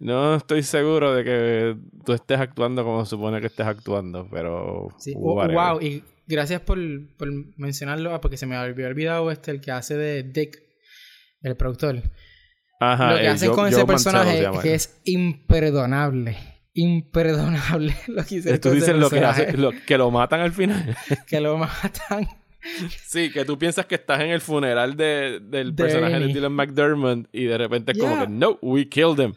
no 0.00 0.34
estoy 0.34 0.62
seguro 0.62 1.14
de 1.14 1.24
que 1.24 1.76
tú 2.04 2.14
estés 2.14 2.40
actuando 2.40 2.84
como 2.84 3.04
se 3.04 3.10
supone 3.10 3.40
que 3.40 3.48
estés 3.48 3.66
actuando, 3.66 4.26
pero. 4.30 4.88
Sí, 4.98 5.12
wow, 5.14 5.80
y 5.80 6.02
gracias 6.26 6.62
por, 6.62 6.78
por, 7.18 7.28
mencionarlo, 7.58 8.18
porque 8.20 8.38
se 8.38 8.46
me 8.46 8.56
había 8.56 8.86
olvidado 8.86 9.30
este, 9.30 9.50
el 9.50 9.60
que 9.60 9.70
hace 9.70 9.96
de 9.96 10.22
Dick, 10.22 10.58
el 11.42 11.54
productor. 11.54 12.02
Ajá, 12.80 13.12
lo 13.12 13.18
que 13.18 13.28
hacen 13.28 13.52
con 13.52 13.68
ese 13.68 13.84
personaje 13.84 14.48
que 14.62 14.74
es 14.74 15.00
imperdonable. 15.04 16.36
Imperdonable 16.72 17.94
lo 18.06 18.24
que 18.24 18.36
hizo 18.36 18.58
Tú 18.58 18.70
dices 18.70 18.96
lo 18.96 19.10
que, 19.10 19.18
hace, 19.18 19.52
lo, 19.56 19.72
que 19.86 19.98
lo 19.98 20.10
matan 20.10 20.40
al 20.40 20.52
final. 20.52 20.96
que 21.26 21.40
lo 21.40 21.58
matan. 21.58 22.26
Sí, 23.06 23.30
que 23.32 23.46
tú 23.46 23.58
piensas 23.58 23.86
que 23.86 23.94
estás 23.94 24.20
en 24.20 24.28
el 24.28 24.42
funeral 24.42 24.94
de, 24.94 25.40
del 25.42 25.74
personaje 25.74 26.20
de 26.20 26.26
Dylan 26.26 26.52
McDermott 26.52 27.26
y 27.32 27.44
de 27.44 27.56
repente 27.56 27.92
es 27.92 27.98
como 27.98 28.18
que, 28.20 28.28
no, 28.28 28.58
we 28.60 28.86
killed 28.86 29.18
him. 29.18 29.32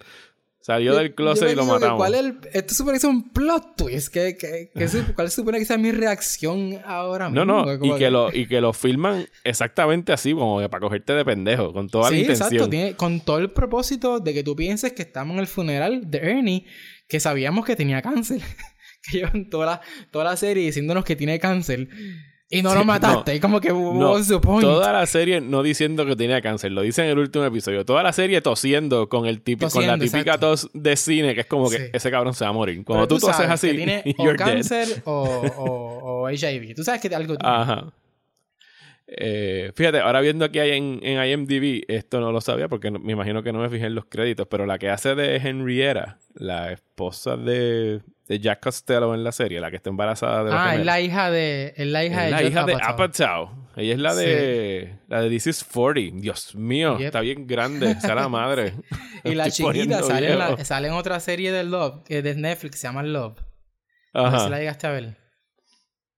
Salió 0.64 0.96
del 0.96 1.14
closet 1.14 1.52
y 1.52 1.56
lo 1.56 1.66
matamos. 1.66 1.98
¿cuál 1.98 2.16
es 2.16 2.34
esto 2.54 2.74
supone 2.74 2.94
que 2.94 3.00
es 3.00 3.04
un 3.04 3.34
plot 3.34 3.76
twist. 3.76 4.14
¿Qué, 4.14 4.38
qué, 4.38 4.72
¿Cuál 5.14 5.30
supone 5.30 5.60
que 5.60 5.66
sea 5.66 5.78
mi 5.78 5.92
reacción 5.92 6.80
ahora 6.86 7.30
mismo? 7.30 7.44
No, 7.44 7.66
no. 7.66 7.86
Y 7.86 8.00
que, 8.00 8.10
lo, 8.10 8.34
y 8.34 8.48
que 8.48 8.62
lo 8.62 8.72
filman 8.72 9.28
exactamente 9.44 10.14
así, 10.14 10.32
como 10.32 10.66
para 10.70 10.80
cogerte 10.80 11.12
de 11.12 11.26
pendejo, 11.26 11.74
con 11.74 11.90
toda 11.90 12.10
la 12.10 12.18
intención. 12.18 12.48
Exacto, 12.48 12.70
tiene, 12.70 12.96
con 12.96 13.20
todo 13.20 13.40
el 13.40 13.52
propósito 13.52 14.22
de 14.22 14.34
que 14.34 14.42
tú 14.42 14.56
pienses 14.56 14.94
que 14.94 15.02
estamos 15.02 15.34
en 15.34 15.42
el 15.42 15.48
funeral 15.48 16.10
de 16.10 16.20
Ernie, 16.20 16.66
que 17.10 17.20
sabíamos 17.20 17.66
que 17.66 17.76
tenía 17.76 18.02
cáncer. 18.02 18.40
que 19.04 19.18
llevan 19.18 19.50
toda 19.50 19.66
la, 19.66 19.82
toda 20.12 20.24
la 20.24 20.38
serie 20.38 20.64
diciéndonos 20.64 21.04
que 21.04 21.18
tiene 21.18 21.40
cáncer. 21.40 21.90
Y 22.54 22.62
no 22.62 22.76
lo 22.76 22.86
mataste. 22.86 23.40
como 23.40 23.60
que 23.60 23.70
no, 23.70 24.16
Toda 24.62 24.92
la 24.92 25.06
serie 25.06 25.42
no 25.42 25.64
diciendo 25.64 26.06
que 26.06 26.16
tenía 26.16 26.42
cáncer. 26.42 26.72
Lo 26.72 26.82
dice 26.82 27.04
en 27.04 27.10
el 27.10 27.18
último 27.18 27.46
episodio. 27.46 27.84
Toda 27.86 28.04
la 28.04 28.14
serie 28.14 28.42
tosiendo 28.42 29.10
con 29.10 29.26
el 29.26 29.42
típico, 29.42 29.72
con 29.72 29.88
la 29.88 29.98
típica 29.98 30.38
tos 30.38 30.70
de 30.74 30.96
cine, 30.96 31.34
que 31.34 31.42
es 31.42 31.48
como 31.48 31.70
que 31.70 31.90
ese 31.92 32.12
cabrón 32.12 32.34
se 32.34 32.44
va 32.44 32.52
a 32.52 32.54
morir. 32.54 32.84
Cuando 32.86 33.08
tú, 33.08 33.18
toses 33.18 33.48
así, 33.50 33.70
que 33.70 33.74
tiene 33.74 34.04
o 34.18 34.36
cáncer 34.36 35.02
o, 35.06 36.24
o, 36.24 36.30
HIV. 36.30 36.76
Tú 36.76 36.84
sabes 36.84 37.02
que 37.02 37.14
algo 37.14 37.36
tiene. 37.38 37.56
Ajá. 37.56 37.94
Eh, 39.08 39.72
fíjate, 39.76 40.00
ahora 40.00 40.22
viendo 40.22 40.46
aquí 40.46 40.60
en, 40.60 41.00
en 41.04 41.24
IMDb, 41.24 41.84
esto 41.88 42.22
no 42.22 42.32
lo 42.32 42.40
sabía 42.40 42.70
porque 42.70 42.90
me 42.90 43.12
imagino 43.12 43.44
que 43.44 43.52
no 43.52 43.60
me 43.60 43.70
fijé 43.70 43.88
en 43.88 43.96
los 43.96 44.06
créditos, 44.06 44.48
pero 44.48 44.66
la 44.66 44.80
que 44.80 44.90
hace 44.90 45.14
de 45.14 45.36
Henrietta, 45.36 46.20
la 46.36 46.72
esposa 46.72 47.36
de, 47.36 48.02
de 48.28 48.40
Jack 48.40 48.62
Costello 48.62 49.14
en 49.14 49.24
la 49.24 49.34
serie, 49.34 49.60
la 49.60 49.70
que 49.70 49.76
está 49.76 49.90
embarazada 49.90 50.46
de 50.46 50.52
Ah, 50.54 50.76
es 50.76 50.86
la 50.86 51.02
hija 51.02 51.32
de 51.32 51.74
es 51.76 51.88
la 51.88 52.06
hija 52.06 52.26
es 52.26 52.26
de 52.26 52.32
la 52.32 52.44
hija 52.44 52.64
de 52.66 52.76
Apatow. 52.82 53.50
Ella 53.76 53.94
es 53.94 54.00
la 54.00 54.16
de 54.16 55.00
la 55.10 55.22
de 55.22 55.30
This 55.30 55.48
is 55.48 55.64
40. 55.64 56.22
Dios 56.22 56.56
mío, 56.56 56.98
está 56.98 57.20
bien 57.20 57.46
grande, 57.46 57.96
sea 58.00 58.16
la 58.16 58.30
madre. 58.30 58.74
y 59.26 59.36
la 59.36 59.50
chiquita 59.50 60.02
sale 60.02 60.32
en, 60.32 60.40
la, 60.40 60.64
sale 60.64 60.88
en, 60.88 60.94
otra 60.94 61.20
serie 61.20 61.52
de 61.52 61.64
Love, 61.66 62.04
que 62.06 62.22
de 62.22 62.36
Netflix, 62.36 62.80
se 62.80 62.88
llama 62.88 63.04
Love. 63.04 63.38
Ajá. 64.14 64.30
No 64.30 64.40
sé 64.40 64.46
si 64.46 64.52
la 64.52 64.60
llegaste 64.60 64.88
a 64.88 64.92
ver 64.92 65.23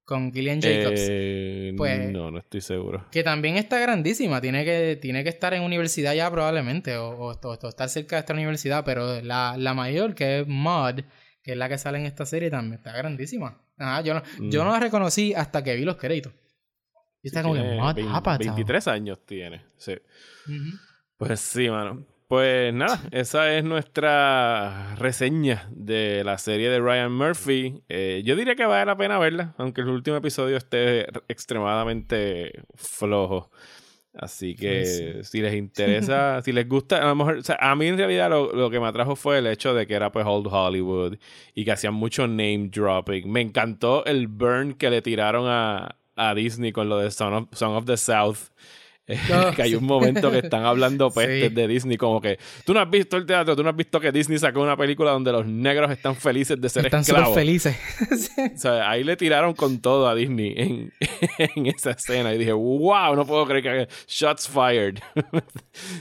con 0.05 0.31
Gillian 0.31 0.61
Jacobs. 0.61 1.01
Eh, 1.09 1.73
pues, 1.75 2.11
no, 2.11 2.31
no 2.31 2.37
estoy 2.37 2.61
seguro. 2.61 3.05
Que 3.11 3.23
también 3.23 3.57
está 3.57 3.79
grandísima. 3.79 4.39
Tiene 4.39 4.63
que, 4.63 4.97
tiene 5.01 5.23
que 5.23 5.29
estar 5.29 5.53
en 5.53 5.63
universidad 5.63 6.13
ya 6.13 6.29
probablemente. 6.31 6.95
O, 6.97 7.31
estar 7.31 7.89
cerca 7.89 8.15
de 8.15 8.19
esta 8.21 8.33
universidad. 8.33 8.85
Pero 8.85 9.21
la, 9.21 9.55
la, 9.57 9.73
mayor, 9.73 10.13
que 10.13 10.41
es 10.41 10.47
Maud, 10.47 11.01
que 11.41 11.51
es 11.51 11.57
la 11.57 11.67
que 11.67 11.77
sale 11.77 11.97
en 11.97 12.05
esta 12.05 12.25
serie, 12.25 12.49
también 12.49 12.75
está 12.75 12.95
grandísima. 12.95 13.59
yo, 14.03 14.13
no, 14.13 14.23
yo 14.49 14.63
no 14.63 14.71
la 14.71 14.79
reconocí 14.79 15.33
hasta 15.33 15.63
que 15.63 15.75
vi 15.75 15.83
los 15.83 15.97
créditos. 15.97 16.33
Y 17.23 17.27
está 17.29 17.41
como 17.41 17.55
que 17.55 17.75
Maud 17.75 18.37
23 18.37 18.87
años 18.87 19.25
tiene. 19.25 19.65
Sí. 19.77 19.95
Pues 21.17 21.39
sí, 21.39 21.69
mano. 21.69 22.05
Pues 22.35 22.73
nada, 22.73 22.99
esa 23.11 23.55
es 23.55 23.63
nuestra 23.63 24.93
reseña 24.97 25.69
de 25.71 26.21
la 26.25 26.37
serie 26.37 26.69
de 26.69 26.81
Ryan 26.81 27.13
Murphy. 27.13 27.81
Eh, 27.87 28.23
yo 28.25 28.35
diría 28.35 28.55
que 28.55 28.65
vale 28.65 28.85
la 28.85 28.97
pena 28.97 29.17
verla, 29.17 29.55
aunque 29.57 29.79
el 29.79 29.87
último 29.87 30.17
episodio 30.17 30.57
esté 30.57 31.07
extremadamente 31.29 32.51
flojo. 32.75 33.51
Así 34.13 34.53
que 34.53 35.21
si 35.23 35.39
les 35.39 35.55
interesa, 35.55 36.41
si 36.43 36.51
les 36.51 36.67
gusta, 36.67 37.01
a 37.01 37.05
lo 37.05 37.15
mejor, 37.15 37.37
o 37.37 37.41
sea, 37.41 37.55
a 37.61 37.73
mí 37.77 37.87
en 37.87 37.97
realidad 37.97 38.29
lo, 38.29 38.51
lo, 38.51 38.69
que 38.69 38.81
me 38.81 38.87
atrajo 38.87 39.15
fue 39.15 39.37
el 39.37 39.47
hecho 39.47 39.73
de 39.73 39.87
que 39.87 39.93
era 39.93 40.11
pues 40.11 40.25
Old 40.27 40.47
Hollywood 40.51 41.17
y 41.53 41.63
que 41.63 41.71
hacían 41.71 41.93
mucho 41.93 42.27
name 42.27 42.67
dropping. 42.69 43.31
Me 43.31 43.39
encantó 43.39 44.03
el 44.03 44.27
burn 44.27 44.73
que 44.73 44.89
le 44.89 45.01
tiraron 45.01 45.45
a, 45.47 45.95
a 46.17 46.35
Disney 46.35 46.73
con 46.73 46.89
lo 46.89 46.97
de 46.97 47.11
Song 47.11 47.33
of, 47.33 47.57
Song 47.57 47.77
of 47.77 47.85
the 47.85 47.95
South. 47.95 48.49
que 49.55 49.61
hay 49.61 49.75
un 49.75 49.85
momento 49.85 50.31
que 50.31 50.39
están 50.39 50.65
hablando 50.65 51.11
pestes 51.11 51.53
de 51.53 51.67
Disney, 51.67 51.95
como 51.95 52.19
que 52.19 52.39
tú 52.65 52.73
no 52.73 52.79
has 52.79 52.89
visto 52.89 53.17
el 53.17 53.25
teatro, 53.27 53.55
tú 53.55 53.61
no 53.63 53.69
has 53.69 53.75
visto 53.75 53.99
que 53.99 54.11
Disney 54.11 54.39
sacó 54.39 54.63
una 54.63 54.75
película 54.75 55.11
donde 55.11 55.31
los 55.31 55.45
negros 55.45 55.91
están 55.91 56.15
felices 56.15 56.59
de 56.59 56.69
ser 56.69 56.85
están 56.85 57.01
esclavos. 57.01 57.29
Están 57.29 57.39
felices. 57.39 57.77
o 58.55 58.57
sea, 58.57 58.89
ahí 58.89 59.03
le 59.03 59.15
tiraron 59.15 59.53
con 59.53 59.79
todo 59.79 60.07
a 60.07 60.15
Disney 60.15 60.55
en, 60.57 60.93
en, 61.37 61.67
esa 61.67 61.91
escena. 61.91 62.33
Y 62.33 62.39
dije, 62.39 62.53
wow, 62.53 63.15
no 63.15 63.27
puedo 63.27 63.45
creer 63.45 63.87
que 63.87 63.93
shots 64.07 64.47
fired. 64.47 64.97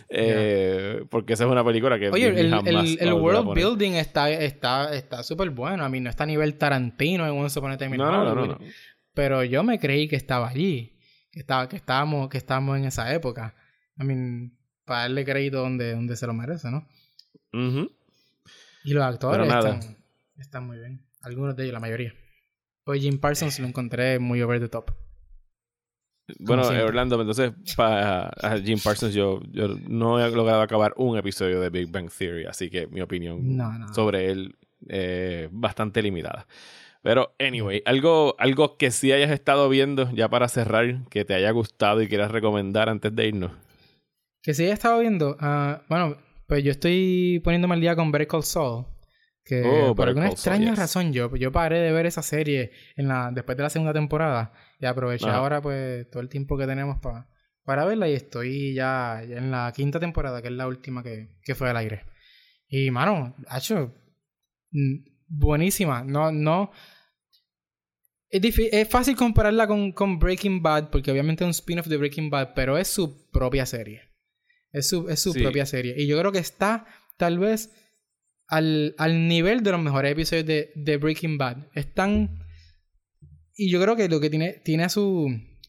eh, 0.09 1.05
Porque 1.11 1.35
esa 1.35 1.45
es 1.45 1.51
una 1.51 1.65
película 1.65 1.99
que 1.99 2.09
Oye, 2.09 2.29
el, 2.29 2.55
el, 2.67 2.99
el 3.01 3.13
world 3.13 3.53
building 3.55 3.93
está 3.93 4.31
está 4.31 4.95
está 4.95 5.23
súper 5.23 5.51
bueno. 5.51 5.85
A 5.85 5.91
mí 5.91 6.01
no 6.01 6.09
está 6.09 6.25
a 6.25 6.27
nivel 6.27 6.55
Tarantino 6.55 7.27
en 7.27 7.33
Upon 7.33 7.71
a 7.71 7.77
Time 7.77 7.99
no, 7.99 8.11
no, 8.11 8.35
no, 8.35 8.47
no, 8.47 8.59
Pero 9.13 9.45
yo 9.45 9.63
me 9.63 9.79
creí 9.79 10.09
que 10.09 10.17
estaba 10.17 10.49
allí 10.49 10.94
que, 11.35 11.41
estaba, 11.41 11.69
que, 11.69 11.77
estábamos, 11.77 12.29
que 12.29 12.39
estábamos 12.39 12.79
en 12.79 12.85
esa 12.85 13.13
época. 13.13 13.55
I 13.99 14.05
mean, 14.05 14.57
para 14.85 15.01
darle 15.01 15.25
crédito 15.25 15.59
donde, 15.59 15.93
donde 15.93 16.17
se 16.17 16.29
lo 16.29 16.33
merece, 16.33 16.71
¿no? 16.71 16.87
Y 18.85 18.93
los 18.93 19.03
actores 19.03 19.53
están, 19.53 19.97
están, 20.39 20.67
muy 20.67 20.79
bien. 20.79 21.05
Algunos 21.23 21.57
de 21.57 21.65
ellos, 21.65 21.73
la 21.73 21.81
mayoría. 21.81 22.15
Pues 22.85 23.01
Jim 23.01 23.19
Parsons 23.19 23.59
lo 23.59 23.67
encontré 23.67 24.21
muy 24.21 24.43
over 24.43 24.61
the 24.61 24.69
top. 24.69 24.93
Bueno, 26.39 26.63
Orlando, 26.63 27.21
entonces 27.21 27.53
para 27.77 28.33
Jim 28.65 28.79
Parsons 28.83 29.13
yo, 29.13 29.43
yo 29.51 29.77
no 29.89 30.25
he 30.25 30.31
logrado 30.31 30.63
acabar 30.63 30.95
un 30.97 31.19
episodio 31.19 31.61
de 31.61 31.69
Big 31.69 31.91
Bang 31.91 32.11
Theory, 32.11 32.47
así 32.47 32.71
que 32.71 32.87
mi 32.87 33.01
opinión 33.01 33.59
sobre 33.93 34.31
él 34.31 34.57
es 34.87 35.49
bastante 35.51 36.01
limitada. 36.01 36.47
Pero, 37.05 37.37
anyway, 37.39 37.83
algo, 37.85 38.35
algo 38.39 38.79
que 38.79 38.91
sí 38.91 39.13
hayas 39.13 39.31
estado 39.31 39.69
viendo 39.69 40.11
ya 40.13 40.31
para 40.31 40.49
cerrar, 40.49 41.07
que 41.11 41.27
te 41.27 41.35
haya 41.35 41.51
gustado 41.51 42.01
y 42.01 42.09
quieras 42.09 42.31
recomendar 42.31 42.89
antes 42.89 43.15
de 43.15 43.29
irnos. 43.29 43.53
Que 44.43 44.55
sí 44.55 44.65
haya 44.65 44.73
estado 44.73 45.01
viendo. 45.01 45.37
Uh, 45.39 45.83
bueno, 45.91 46.17
pues 46.49 46.65
yo 46.65 46.71
estoy 46.71 47.43
poniéndome 47.45 47.75
al 47.75 47.83
día 47.83 47.95
con 47.95 48.11
Better 48.11 48.27
Call 48.27 48.43
Saul. 48.43 48.87
Que 49.45 49.63
oh, 49.63 49.95
por 49.95 50.09
alguna 50.09 50.31
extraña 50.31 50.75
razón 50.75 51.13
yo, 51.13 51.37
yo 51.37 51.53
paré 51.53 51.81
de 51.81 51.93
ver 51.93 52.07
esa 52.07 52.23
serie 52.23 52.71
en 52.97 53.09
la, 53.09 53.31
después 53.31 53.59
de 53.59 53.65
la 53.65 53.71
segunda 53.71 53.93
temporada. 53.93 54.55
Y 54.81 54.87
aproveché 54.87 55.29
ahora 55.29 55.61
pues 55.61 56.09
todo 56.11 56.23
el 56.23 56.31
tiempo 56.31 56.57
que 56.57 56.67
tenemos 56.67 56.97
para 57.03 57.29
para 57.65 57.85
verla 57.85 58.09
y 58.09 58.13
estoy 58.15 58.75
ya, 58.75 59.23
en 59.23 59.51
la 59.51 59.73
quinta 59.75 59.99
temporada, 59.99 60.43
que 60.43 60.49
es 60.49 60.55
la 60.55 60.67
última 60.67 61.03
que, 61.03 61.39
que 61.43 61.55
fue 61.55 61.71
al 61.71 61.77
aire. 61.79 62.05
Y 62.69 62.91
mano, 62.91 63.35
ha 63.49 63.59
hecho 63.59 63.95
mm, 64.71 64.97
buenísima. 65.29 66.05
No, 66.05 66.31
no, 66.31 66.71
es, 68.43 68.89
fácil 68.89 69.17
compararla 69.17 69.67
con, 69.67 69.93
con, 69.93 70.19
Breaking 70.19 70.63
Bad, 70.63 70.91
porque 70.91 71.11
obviamente 71.11 71.45
es 71.45 71.47
un 71.47 71.51
spin-off 71.51 71.87
de 71.87 71.97
Breaking 71.97 72.31
Bad, 72.31 72.55
pero 72.55 72.77
es 72.79 72.89
su 72.89 73.31
propia 73.31 73.65
serie. 73.67 74.03
Es 74.73 74.89
su, 74.89 75.09
es 75.09 75.21
su 75.21 75.33
propia 75.33 75.67
serie. 75.67 75.95
Y 75.97 76.07
yo 76.07 76.19
creo 76.19 76.33
que 76.33 76.39
está, 76.39 76.87
tal 77.17 77.39
vez, 77.39 77.71
al, 78.49 78.95
al 78.99 79.29
nivel 79.29 79.63
de 79.63 79.71
los 79.71 79.81
mejores 79.81 80.13
episodios 80.13 80.47
de, 80.47 80.73
de, 80.75 80.97
Breaking 80.97 81.39
Bad. 81.39 81.69
Están. 81.75 82.41
Y 83.57 83.71
yo 83.71 83.81
creo 83.81 83.95
que 83.95 84.09
lo 84.09 84.19
que 84.21 84.31
tiene, 84.31 84.61
tiene 84.65 84.85
a 84.85 84.89
su. 84.89 85.29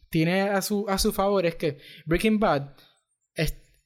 Tiene 0.10 0.42
a 0.42 0.62
su, 0.62 0.86
a 0.88 0.98
su 0.98 1.12
favor 1.12 1.46
es 1.46 1.56
que 1.56 1.78
Breaking 2.06 2.40
Bad 2.40 2.76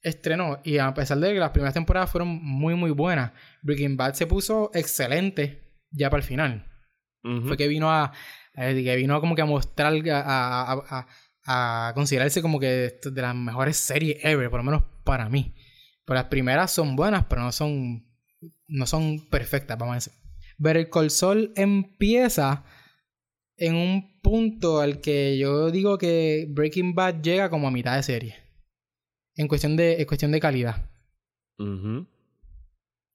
estrenó. 0.02 0.60
Y 0.64 0.78
a 0.78 0.94
pesar 0.94 1.18
de 1.18 1.32
que 1.32 1.38
las 1.38 1.50
primeras 1.50 1.74
temporadas 1.74 2.10
fueron 2.10 2.28
muy, 2.28 2.74
muy 2.74 2.90
buenas, 2.90 3.32
Breaking 3.62 3.96
Bad 3.96 4.14
se 4.14 4.26
puso 4.26 4.70
excelente 4.74 5.82
ya 5.90 6.08
para 6.08 6.22
el 6.22 6.26
final. 6.26 6.66
Fue 7.22 7.58
que 7.58 7.68
vino 7.68 7.92
a, 7.92 8.12
que 8.54 8.96
vino 8.96 9.20
como 9.20 9.34
que 9.34 9.42
a 9.42 9.46
mostrar, 9.46 9.94
a, 10.10 11.06
a, 11.44 11.92
considerarse 11.94 12.42
como 12.42 12.60
que 12.60 12.98
de 13.02 13.22
las 13.22 13.34
mejores 13.34 13.76
series 13.76 14.24
ever, 14.24 14.50
por 14.50 14.60
lo 14.60 14.64
menos 14.64 14.82
para 15.04 15.28
mí. 15.28 15.54
Pero 16.04 16.16
las 16.16 16.28
primeras 16.28 16.70
son 16.70 16.96
buenas, 16.96 17.26
pero 17.28 17.42
no 17.42 17.52
son, 17.52 18.06
no 18.66 18.86
son 18.86 19.28
perfectas, 19.28 19.78
vamos 19.78 19.92
a 19.92 19.96
decir. 19.96 20.12
Ver 20.58 20.76
el 20.76 20.90
Col 20.90 21.10
Sol 21.10 21.52
empieza 21.56 22.64
en 23.56 23.74
un 23.74 24.20
punto 24.22 24.80
al 24.80 25.00
que 25.00 25.38
yo 25.38 25.70
digo 25.70 25.98
que 25.98 26.46
Breaking 26.50 26.94
Bad 26.94 27.22
llega 27.22 27.50
como 27.50 27.68
a 27.68 27.70
mitad 27.70 27.96
de 27.96 28.02
serie. 28.02 28.36
En 29.34 29.48
cuestión 29.48 29.76
de, 29.76 30.00
en 30.00 30.06
cuestión 30.06 30.32
de 30.32 30.40
calidad. 30.40 30.90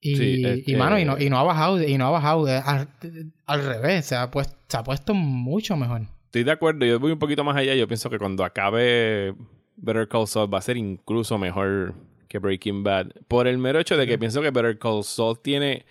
Y, 0.06 0.72
y, 0.72 0.76
mano, 0.76 0.98
y 0.98 1.04
no, 1.04 1.18
y 1.18 1.28
no 1.30 1.38
ha 1.38 1.42
bajado, 1.42 1.82
y 1.82 1.98
no 1.98 2.06
ha 2.06 2.10
bajado 2.10 2.46
al, 3.46 3.64
revés, 3.64 4.06
se 4.06 4.16
ha, 4.16 4.30
puesto, 4.30 4.56
se 4.68 4.76
ha 4.76 4.84
puesto 4.84 5.14
mucho 5.14 5.76
mejor. 5.76 6.02
Estoy 6.26 6.44
de 6.44 6.52
acuerdo, 6.52 6.84
yo 6.86 7.00
voy 7.00 7.12
un 7.12 7.18
poquito 7.18 7.44
más 7.44 7.56
allá, 7.56 7.74
yo 7.74 7.88
pienso 7.88 8.10
que 8.10 8.18
cuando 8.18 8.44
acabe 8.44 9.34
Better 9.76 10.08
Call 10.08 10.26
Saul 10.26 10.52
va 10.52 10.58
a 10.58 10.62
ser 10.62 10.76
incluso 10.76 11.38
mejor 11.38 11.94
que 12.28 12.38
Breaking 12.38 12.82
Bad. 12.82 13.08
Por 13.28 13.46
el 13.46 13.58
mero 13.58 13.78
hecho 13.78 13.96
de 13.96 14.06
que 14.06 14.18
pienso 14.18 14.42
que 14.42 14.50
Better 14.50 14.78
Call 14.78 15.04
Saul 15.04 15.38
tiene 15.40 15.86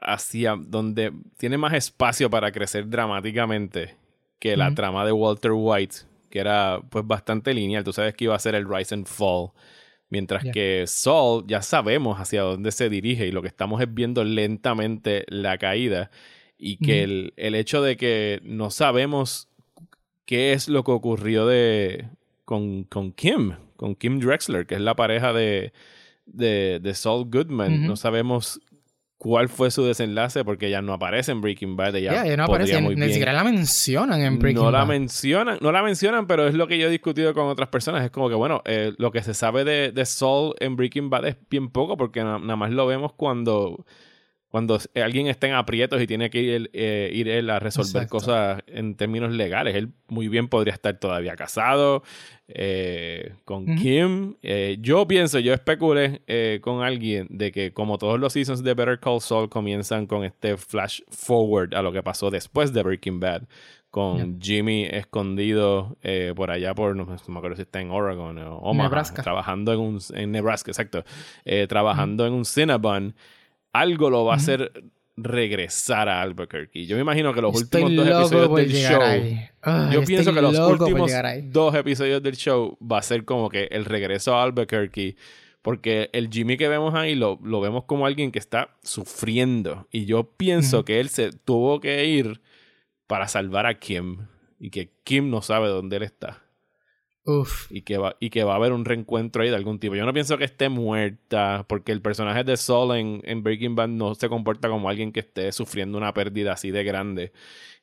hacia 0.00 0.56
donde 0.56 1.12
tiene 1.38 1.58
más 1.58 1.72
espacio 1.72 2.28
para 2.28 2.52
crecer 2.52 2.88
dramáticamente 2.88 3.96
que 4.38 4.56
la 4.56 4.74
trama 4.74 5.04
de 5.04 5.12
Walter 5.12 5.52
White, 5.54 5.96
que 6.30 6.38
era 6.38 6.80
pues 6.90 7.06
bastante 7.06 7.54
lineal. 7.54 7.84
Tú 7.84 7.92
sabes 7.92 8.14
que 8.14 8.24
iba 8.24 8.34
a 8.34 8.38
ser 8.38 8.54
el 8.54 8.68
Rise 8.68 8.94
and 8.94 9.06
Fall 9.06 9.50
Mientras 10.08 10.44
que 10.52 10.84
Sol 10.86 11.44
ya 11.48 11.62
sabemos 11.62 12.18
hacia 12.18 12.42
dónde 12.42 12.70
se 12.70 12.88
dirige 12.88 13.26
y 13.26 13.32
lo 13.32 13.42
que 13.42 13.48
estamos 13.48 13.80
es 13.80 13.92
viendo 13.92 14.22
lentamente 14.22 15.24
la 15.28 15.58
caída 15.58 16.10
y 16.58 16.76
que 16.76 17.02
el, 17.02 17.34
el, 17.36 17.54
hecho 17.54 17.82
de 17.82 17.96
que 17.96 18.40
no 18.44 18.70
sabemos 18.70 19.48
qué 20.24 20.52
es 20.52 20.68
lo 20.68 20.84
que 20.84 20.92
ocurrió 20.92 21.46
de, 21.46 22.08
con, 22.44 22.84
con 22.84 23.12
Kim, 23.12 23.54
con 23.76 23.94
Kim 23.94 24.20
Drexler, 24.20 24.66
que 24.66 24.76
es 24.76 24.80
la 24.80 24.96
pareja 24.96 25.32
de, 25.32 25.72
de, 26.24 26.80
de 26.80 26.94
Saul 26.94 27.28
Goodman. 27.30 27.86
No 27.86 27.96
sabemos 27.96 28.60
cuál 29.26 29.48
fue 29.48 29.72
su 29.72 29.84
desenlace 29.84 30.44
porque 30.44 30.70
ya 30.70 30.80
no 30.82 30.92
aparece 30.92 31.32
en 31.32 31.40
Breaking 31.40 31.74
Bad. 31.74 31.96
Ella 31.96 32.36
no 32.36 32.44
aparece, 32.44 32.80
ni 32.80 33.08
siquiera 33.08 33.32
la 33.32 33.42
mencionan 33.42 34.20
en 34.20 34.38
Breaking 34.38 34.62
no 34.62 34.70
Bad. 34.70 34.72
La 34.72 34.86
mencionan, 34.86 35.58
no 35.60 35.72
la 35.72 35.82
mencionan, 35.82 36.28
pero 36.28 36.46
es 36.46 36.54
lo 36.54 36.68
que 36.68 36.78
yo 36.78 36.86
he 36.86 36.90
discutido 36.90 37.34
con 37.34 37.48
otras 37.48 37.68
personas. 37.68 38.04
Es 38.04 38.12
como 38.12 38.28
que, 38.28 38.36
bueno, 38.36 38.62
eh, 38.66 38.92
lo 38.98 39.10
que 39.10 39.24
se 39.24 39.34
sabe 39.34 39.64
de, 39.64 39.90
de 39.90 40.06
Saul 40.06 40.54
en 40.60 40.76
Breaking 40.76 41.10
Bad 41.10 41.26
es 41.26 41.36
bien 41.50 41.70
poco 41.70 41.96
porque 41.96 42.22
nada 42.22 42.38
más 42.38 42.70
lo 42.70 42.86
vemos 42.86 43.14
cuando 43.14 43.84
cuando 44.48 44.78
alguien 44.94 45.26
está 45.26 45.48
en 45.48 45.54
aprietos 45.54 46.00
y 46.00 46.06
tiene 46.06 46.30
que 46.30 46.40
ir, 46.40 46.70
eh, 46.72 47.10
ir 47.12 47.28
él 47.28 47.50
a 47.50 47.58
resolver 47.58 48.06
cosas 48.08 48.62
en 48.68 48.94
términos 48.94 49.32
legales. 49.32 49.74
Él 49.74 49.90
muy 50.08 50.28
bien 50.28 50.48
podría 50.48 50.72
estar 50.72 50.98
todavía 50.98 51.34
casado 51.34 52.04
eh, 52.46 53.34
con 53.44 53.66
Kim. 53.76 54.36
Eh, 54.42 54.78
yo 54.80 55.06
pienso, 55.08 55.40
yo 55.40 55.52
especulé 55.52 56.22
con 56.62 56.82
alguien 56.82 57.26
de 57.28 57.50
que 57.50 57.72
como 57.72 57.98
todos 57.98 58.20
los 58.20 58.32
seasons 58.32 58.62
de 58.62 58.74
Better 58.74 59.00
Call 59.00 59.20
Saul 59.20 59.48
comienzan 59.48 60.06
con 60.06 60.24
este 60.24 60.56
flash 60.56 61.00
forward 61.10 61.74
a 61.74 61.82
lo 61.82 61.92
que 61.92 62.02
pasó 62.02 62.30
después 62.30 62.72
de 62.72 62.82
Breaking 62.82 63.20
Bad. 63.20 63.42
Con 63.90 64.42
Jimmy 64.42 64.84
escondido 64.84 65.96
por 66.34 66.50
allá 66.50 66.74
por, 66.74 66.94
no, 66.94 67.06
me 67.06 67.38
acuerdo 67.38 67.56
si 67.56 67.62
está 67.62 67.80
en 67.80 67.90
Oregon 67.90 68.36
o 68.36 68.58
Omaha, 68.58 68.88
Nebraska. 68.88 69.22
trabajando 69.22 69.72
en 69.72 69.80
un, 69.80 69.98
en 70.12 70.32
Nebraska, 70.32 70.70
exacto, 70.70 71.02
trabajando 71.66 72.26
en 72.26 72.34
un 72.34 72.44
Cinnabon 72.44 73.14
algo 73.80 74.10
lo 74.10 74.24
va 74.24 74.34
a 74.34 74.36
hacer 74.36 74.72
regresar 75.16 76.08
a 76.08 76.20
Albuquerque. 76.20 76.86
Yo 76.86 76.96
me 76.96 77.02
imagino 77.02 77.32
que 77.32 77.40
los 77.40 77.56
últimos 77.56 77.94
dos 77.94 78.32
episodios 78.32 78.54
del 78.54 78.72
show. 78.72 79.90
yo 79.90 80.04
pienso 80.04 80.34
que 80.34 80.42
los 80.42 80.58
últimos 80.58 81.10
dos 81.44 81.74
episodios 81.74 82.22
del 82.22 82.36
show 82.36 82.76
va 82.80 82.98
a 82.98 83.02
ser 83.02 83.24
como 83.24 83.48
que 83.48 83.64
el 83.70 83.84
regreso 83.84 84.34
a 84.34 84.42
Albuquerque. 84.42 85.16
Porque 85.62 86.10
el 86.12 86.30
Jimmy 86.30 86.56
que 86.56 86.68
vemos 86.68 86.94
ahí 86.94 87.16
lo, 87.16 87.40
lo 87.42 87.60
vemos 87.60 87.84
como 87.84 88.06
alguien 88.06 88.30
que 88.30 88.38
está 88.38 88.76
sufriendo. 88.82 89.88
Y 89.90 90.04
yo 90.04 90.30
pienso 90.36 90.84
que 90.84 91.00
él 91.00 91.08
se 91.08 91.32
tuvo 91.32 91.80
que 91.80 92.04
ir 92.04 92.40
para 93.08 93.26
salvar 93.26 93.66
a 93.66 93.78
Kim. 93.78 94.28
Y 94.60 94.70
que 94.70 94.92
Kim 95.02 95.28
no 95.28 95.42
sabe 95.42 95.68
dónde 95.68 95.96
él 95.96 96.02
está. 96.04 96.45
Uf. 97.26 97.66
Y 97.70 97.82
que, 97.82 97.98
va, 97.98 98.16
y 98.20 98.30
que 98.30 98.44
va 98.44 98.52
a 98.52 98.56
haber 98.56 98.72
un 98.72 98.84
reencuentro 98.84 99.42
ahí 99.42 99.50
de 99.50 99.56
algún 99.56 99.80
tipo. 99.80 99.96
Yo 99.96 100.06
no 100.06 100.12
pienso 100.12 100.38
que 100.38 100.44
esté 100.44 100.68
muerta, 100.68 101.66
porque 101.68 101.90
el 101.90 102.00
personaje 102.00 102.44
de 102.44 102.56
Saul 102.56 102.96
en, 102.96 103.20
en 103.24 103.42
Breaking 103.42 103.74
Bad 103.74 103.88
no 103.88 104.14
se 104.14 104.28
comporta 104.28 104.68
como 104.68 104.88
alguien 104.88 105.10
que 105.10 105.20
esté 105.20 105.50
sufriendo 105.50 105.98
una 105.98 106.14
pérdida 106.14 106.52
así 106.52 106.70
de 106.70 106.84
grande. 106.84 107.32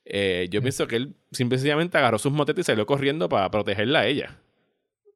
Eh, 0.06 0.48
yo 0.50 0.62
pienso 0.62 0.88
que 0.88 0.96
él 0.96 1.16
simplemente 1.32 1.98
agarró 1.98 2.20
sus 2.20 2.32
motetes 2.32 2.66
y 2.66 2.68
salió 2.68 2.86
corriendo 2.86 3.28
para 3.28 3.52
protegerla 3.52 4.00
a 4.00 4.08
ella. 4.08 4.40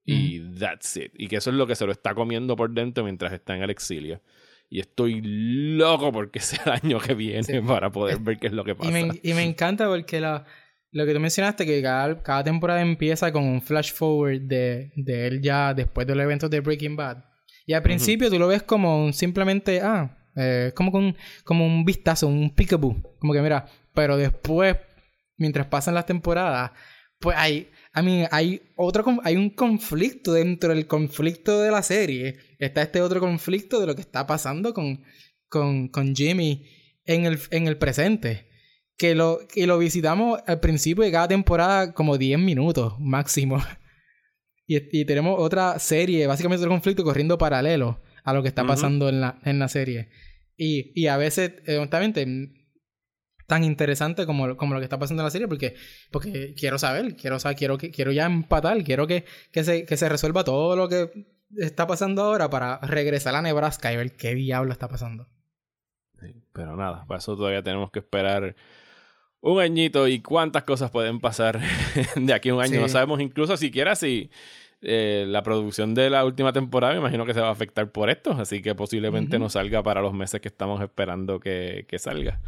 Y 0.05 0.39
that's 0.57 0.95
it. 0.97 1.13
Y 1.17 1.27
que 1.27 1.37
eso 1.37 1.49
es 1.49 1.55
lo 1.55 1.65
que 1.65 1.75
se 1.75 1.85
lo 1.85 1.91
está 1.93 2.13
comiendo 2.13 2.55
por 2.55 2.69
dentro 2.71 3.05
mientras 3.05 3.31
está 3.31 3.55
en 3.55 3.63
el 3.63 3.69
exilio. 3.69 4.21
Y 4.69 4.81
estoy 4.81 5.21
loco 5.23 6.11
porque 6.11 6.39
sea 6.41 6.63
el 6.65 6.71
año 6.83 6.99
que 6.99 7.13
viene 7.13 7.61
para 7.61 7.91
poder 7.91 8.19
ver 8.19 8.37
qué 8.39 8.47
es 8.47 8.53
lo 8.53 8.65
que 8.65 8.75
pasa. 8.75 8.89
Y 8.89 8.93
me, 8.93 9.19
y 9.23 9.33
me 9.33 9.43
encanta 9.43 9.87
porque 9.87 10.19
la, 10.19 10.45
lo 10.91 11.05
que 11.05 11.13
tú 11.13 11.19
mencionaste, 11.19 11.65
que 11.65 11.81
cada, 11.81 12.21
cada 12.23 12.43
temporada 12.43 12.81
empieza 12.81 13.31
con 13.31 13.43
un 13.43 13.61
flash 13.61 13.91
forward 13.91 14.41
de, 14.41 14.91
de, 14.95 15.27
él 15.27 15.41
ya 15.41 15.73
después 15.73 16.07
de 16.07 16.15
los 16.15 16.23
eventos 16.23 16.49
de 16.49 16.59
Breaking 16.59 16.95
Bad. 16.95 17.23
Y 17.65 17.73
al 17.73 17.83
principio 17.83 18.29
tú 18.29 18.39
lo 18.39 18.47
ves 18.47 18.63
como 18.63 19.05
un, 19.05 19.13
simplemente, 19.13 19.81
ah, 19.81 20.17
eh, 20.35 20.71
como, 20.75 20.91
con, 20.91 21.15
como 21.43 21.65
un 21.65 21.83
vistazo, 21.83 22.27
un 22.27 22.55
peekaboo. 22.55 23.17
Como 23.19 23.33
que 23.33 23.41
mira, 23.41 23.65
pero 23.93 24.15
después, 24.15 24.77
mientras 25.37 25.67
pasan 25.67 25.93
las 25.93 26.05
temporadas, 26.05 26.71
Pues 27.19 27.35
hay, 27.37 27.69
I 27.95 28.03
mean, 28.03 28.27
hay 28.31 28.61
otro 28.75 29.03
hay 29.23 29.35
un 29.35 29.49
conflicto 29.49 30.33
dentro 30.33 30.69
del 30.69 30.85
conflicto 30.85 31.61
de 31.61 31.71
la 31.71 31.81
serie. 31.81 32.37
Está 32.59 32.83
este 32.83 33.01
otro 33.01 33.19
conflicto 33.19 33.79
de 33.79 33.87
lo 33.87 33.95
que 33.95 34.01
está 34.01 34.27
pasando 34.27 34.73
con, 34.73 35.03
con, 35.49 35.87
con 35.89 36.15
Jimmy 36.15 36.63
en 37.05 37.25
el, 37.25 37.39
en 37.49 37.67
el 37.67 37.77
presente. 37.77 38.46
Que 38.97 39.15
lo, 39.15 39.39
que 39.47 39.67
lo 39.67 39.77
visitamos 39.77 40.39
al 40.47 40.59
principio 40.59 41.03
de 41.03 41.11
cada 41.11 41.27
temporada 41.27 41.93
como 41.93 42.17
10 42.17 42.39
minutos 42.39 42.95
máximo. 42.99 43.61
Y, 44.69 44.99
y, 44.99 45.05
tenemos 45.05 45.39
otra 45.39 45.79
serie, 45.79 46.27
básicamente 46.27 46.61
otro 46.61 46.73
conflicto 46.73 47.01
corriendo 47.05 47.37
paralelo 47.37 48.01
a 48.25 48.33
lo 48.33 48.41
que 48.41 48.49
está 48.49 48.65
pasando 48.65 49.07
en, 49.07 49.21
la, 49.21 49.39
en 49.45 49.59
la 49.59 49.69
serie. 49.69 50.09
Y, 50.57 50.91
y 50.93 51.07
a 51.07 51.15
veces, 51.15 51.53
eh, 51.65 51.77
honestamente, 51.77 52.27
tan 53.45 53.63
interesante 53.63 54.25
como, 54.25 54.57
como, 54.57 54.73
lo 54.73 54.81
que 54.81 54.83
está 54.83 54.99
pasando 54.99 55.23
en 55.23 55.27
la 55.27 55.31
serie 55.31 55.47
porque, 55.47 55.75
porque 56.11 56.53
quiero 56.53 56.77
saber, 56.79 57.15
quiero 57.15 57.39
saber, 57.39 57.55
quiero, 57.57 57.77
quiero 57.77 58.11
ya 58.11 58.25
empatar, 58.25 58.83
quiero 58.83 59.07
que, 59.07 59.23
que, 59.53 59.63
se, 59.63 59.85
que 59.85 59.95
se 59.95 60.09
resuelva 60.09 60.43
todo 60.43 60.75
lo 60.75 60.89
que 60.89 61.11
está 61.55 61.87
pasando 61.87 62.23
ahora 62.23 62.49
para 62.49 62.79
regresar 62.79 63.35
a 63.35 63.41
Nebraska 63.41 63.93
y 63.93 63.95
ver 63.95 64.17
qué 64.17 64.35
diablo 64.35 64.73
está 64.73 64.89
pasando 64.89 65.29
pero 66.53 66.75
nada, 66.75 67.05
para 67.05 67.19
eso 67.19 67.35
todavía 67.35 67.63
tenemos 67.63 67.91
que 67.91 67.99
esperar 67.99 68.55
un 69.41 69.59
añito 69.59 70.07
y 70.07 70.21
cuántas 70.21 70.63
cosas 70.63 70.91
pueden 70.91 71.19
pasar 71.19 71.59
de 72.15 72.33
aquí 72.33 72.49
a 72.49 72.55
un 72.55 72.61
año. 72.61 72.81
No 72.81 72.89
sabemos 72.89 73.19
incluso 73.21 73.57
siquiera 73.57 73.95
si 73.95 74.29
eh, 74.81 75.25
la 75.27 75.43
producción 75.43 75.93
de 75.95 76.09
la 76.09 76.23
última 76.23 76.53
temporada, 76.53 76.93
me 76.93 76.99
imagino 76.99 77.25
que 77.25 77.33
se 77.33 77.41
va 77.41 77.47
a 77.47 77.51
afectar 77.51 77.91
por 77.91 78.09
esto, 78.09 78.31
así 78.31 78.61
que 78.61 78.75
posiblemente 78.75 79.39
no 79.39 79.49
salga 79.49 79.81
para 79.81 80.01
los 80.01 80.13
meses 80.13 80.39
que 80.41 80.47
estamos 80.47 80.81
esperando 80.81 81.39
que, 81.39 81.85
que 81.87 81.99
salga. 81.99 82.39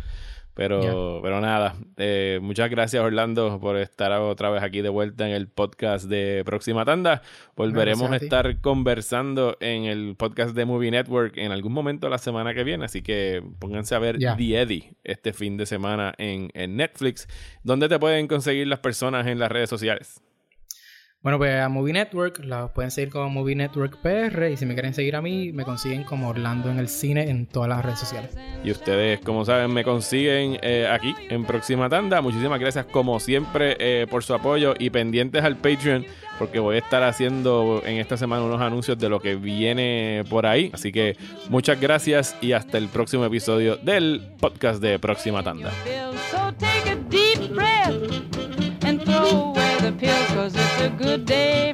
Pero, 0.59 1.21
pero 1.23 1.39
nada, 1.39 1.75
eh, 1.95 2.39
muchas 2.41 2.69
gracias 2.69 3.01
Orlando 3.01 3.61
por 3.61 3.77
estar 3.77 4.11
otra 4.11 4.49
vez 4.49 4.61
aquí 4.61 4.81
de 4.81 4.89
vuelta 4.89 5.25
en 5.25 5.33
el 5.33 5.47
podcast 5.47 6.09
de 6.09 6.43
Próxima 6.45 6.83
Tanda. 6.83 7.21
Volveremos 7.55 8.11
a, 8.11 8.17
estar 8.17 8.59
conversando 8.59 9.55
en 9.61 9.85
el 9.85 10.17
podcast 10.17 10.53
de 10.53 10.65
Movie 10.65 10.91
Network 10.91 11.37
en 11.37 11.53
algún 11.53 11.71
momento 11.71 12.09
la 12.09 12.17
semana 12.17 12.53
que 12.53 12.65
viene, 12.65 12.83
así 12.83 13.01
que 13.01 13.41
pónganse 13.59 13.95
a 13.95 13.99
ver 13.99 14.17
The 14.19 14.61
Eddie 14.61 14.95
este 15.05 15.31
fin 15.31 15.55
de 15.55 15.65
semana 15.65 16.13
en, 16.17 16.49
en 16.53 16.75
Netflix. 16.75 17.29
¿Dónde 17.63 17.87
te 17.87 17.97
pueden 17.97 18.27
conseguir 18.27 18.67
las 18.67 18.79
personas 18.79 19.27
en 19.27 19.39
las 19.39 19.49
redes 19.49 19.69
sociales? 19.69 20.21
Bueno, 21.21 21.37
pues 21.37 21.59
a 21.59 21.67
Movie 21.67 21.91
Network, 21.91 22.39
la 22.45 22.69
pueden 22.69 22.91
seguir 22.91 23.09
como 23.09 23.29
Movie 23.29 23.53
Network 23.53 23.97
PR 24.01 24.51
y 24.51 24.55
si 24.55 24.65
me 24.65 24.73
quieren 24.73 24.93
seguir 24.93 25.17
a 25.17 25.21
mí, 25.21 25.51
me 25.51 25.65
consiguen 25.65 26.05
como 26.05 26.29
Orlando 26.29 26.71
en 26.71 26.79
el 26.79 26.87
cine 26.87 27.29
en 27.29 27.45
todas 27.45 27.67
las 27.67 27.83
redes 27.83 27.99
sociales. 27.99 28.37
Y 28.63 28.71
ustedes, 28.71 29.19
como 29.19 29.43
saben, 29.43 29.73
me 29.73 29.83
consiguen 29.83 30.57
eh, 30.61 30.87
aquí 30.89 31.13
en 31.29 31.43
Próxima 31.43 31.89
Tanda. 31.89 32.21
Muchísimas 32.21 32.57
gracias 32.57 32.85
como 32.85 33.19
siempre 33.19 33.75
eh, 33.79 34.07
por 34.09 34.23
su 34.23 34.33
apoyo 34.33 34.75
y 34.79 34.91
pendientes 34.91 35.43
al 35.43 35.57
Patreon 35.57 36.05
porque 36.39 36.59
voy 36.59 36.77
a 36.77 36.79
estar 36.79 37.03
haciendo 37.03 37.83
en 37.85 37.97
esta 37.97 38.15
semana 38.15 38.43
unos 38.43 38.61
anuncios 38.61 38.97
de 38.97 39.09
lo 39.09 39.19
que 39.19 39.35
viene 39.35 40.23
por 40.29 40.45
ahí. 40.45 40.71
Así 40.73 40.93
que 40.93 41.17
muchas 41.49 41.81
gracias 41.81 42.37
y 42.39 42.53
hasta 42.53 42.77
el 42.77 42.87
próximo 42.87 43.25
episodio 43.25 43.75
del 43.75 44.21
podcast 44.39 44.81
de 44.81 44.97
Próxima 44.99 45.43
Tanda. 45.43 45.69
A 50.81 50.89
good 50.89 51.25
day 51.25 51.73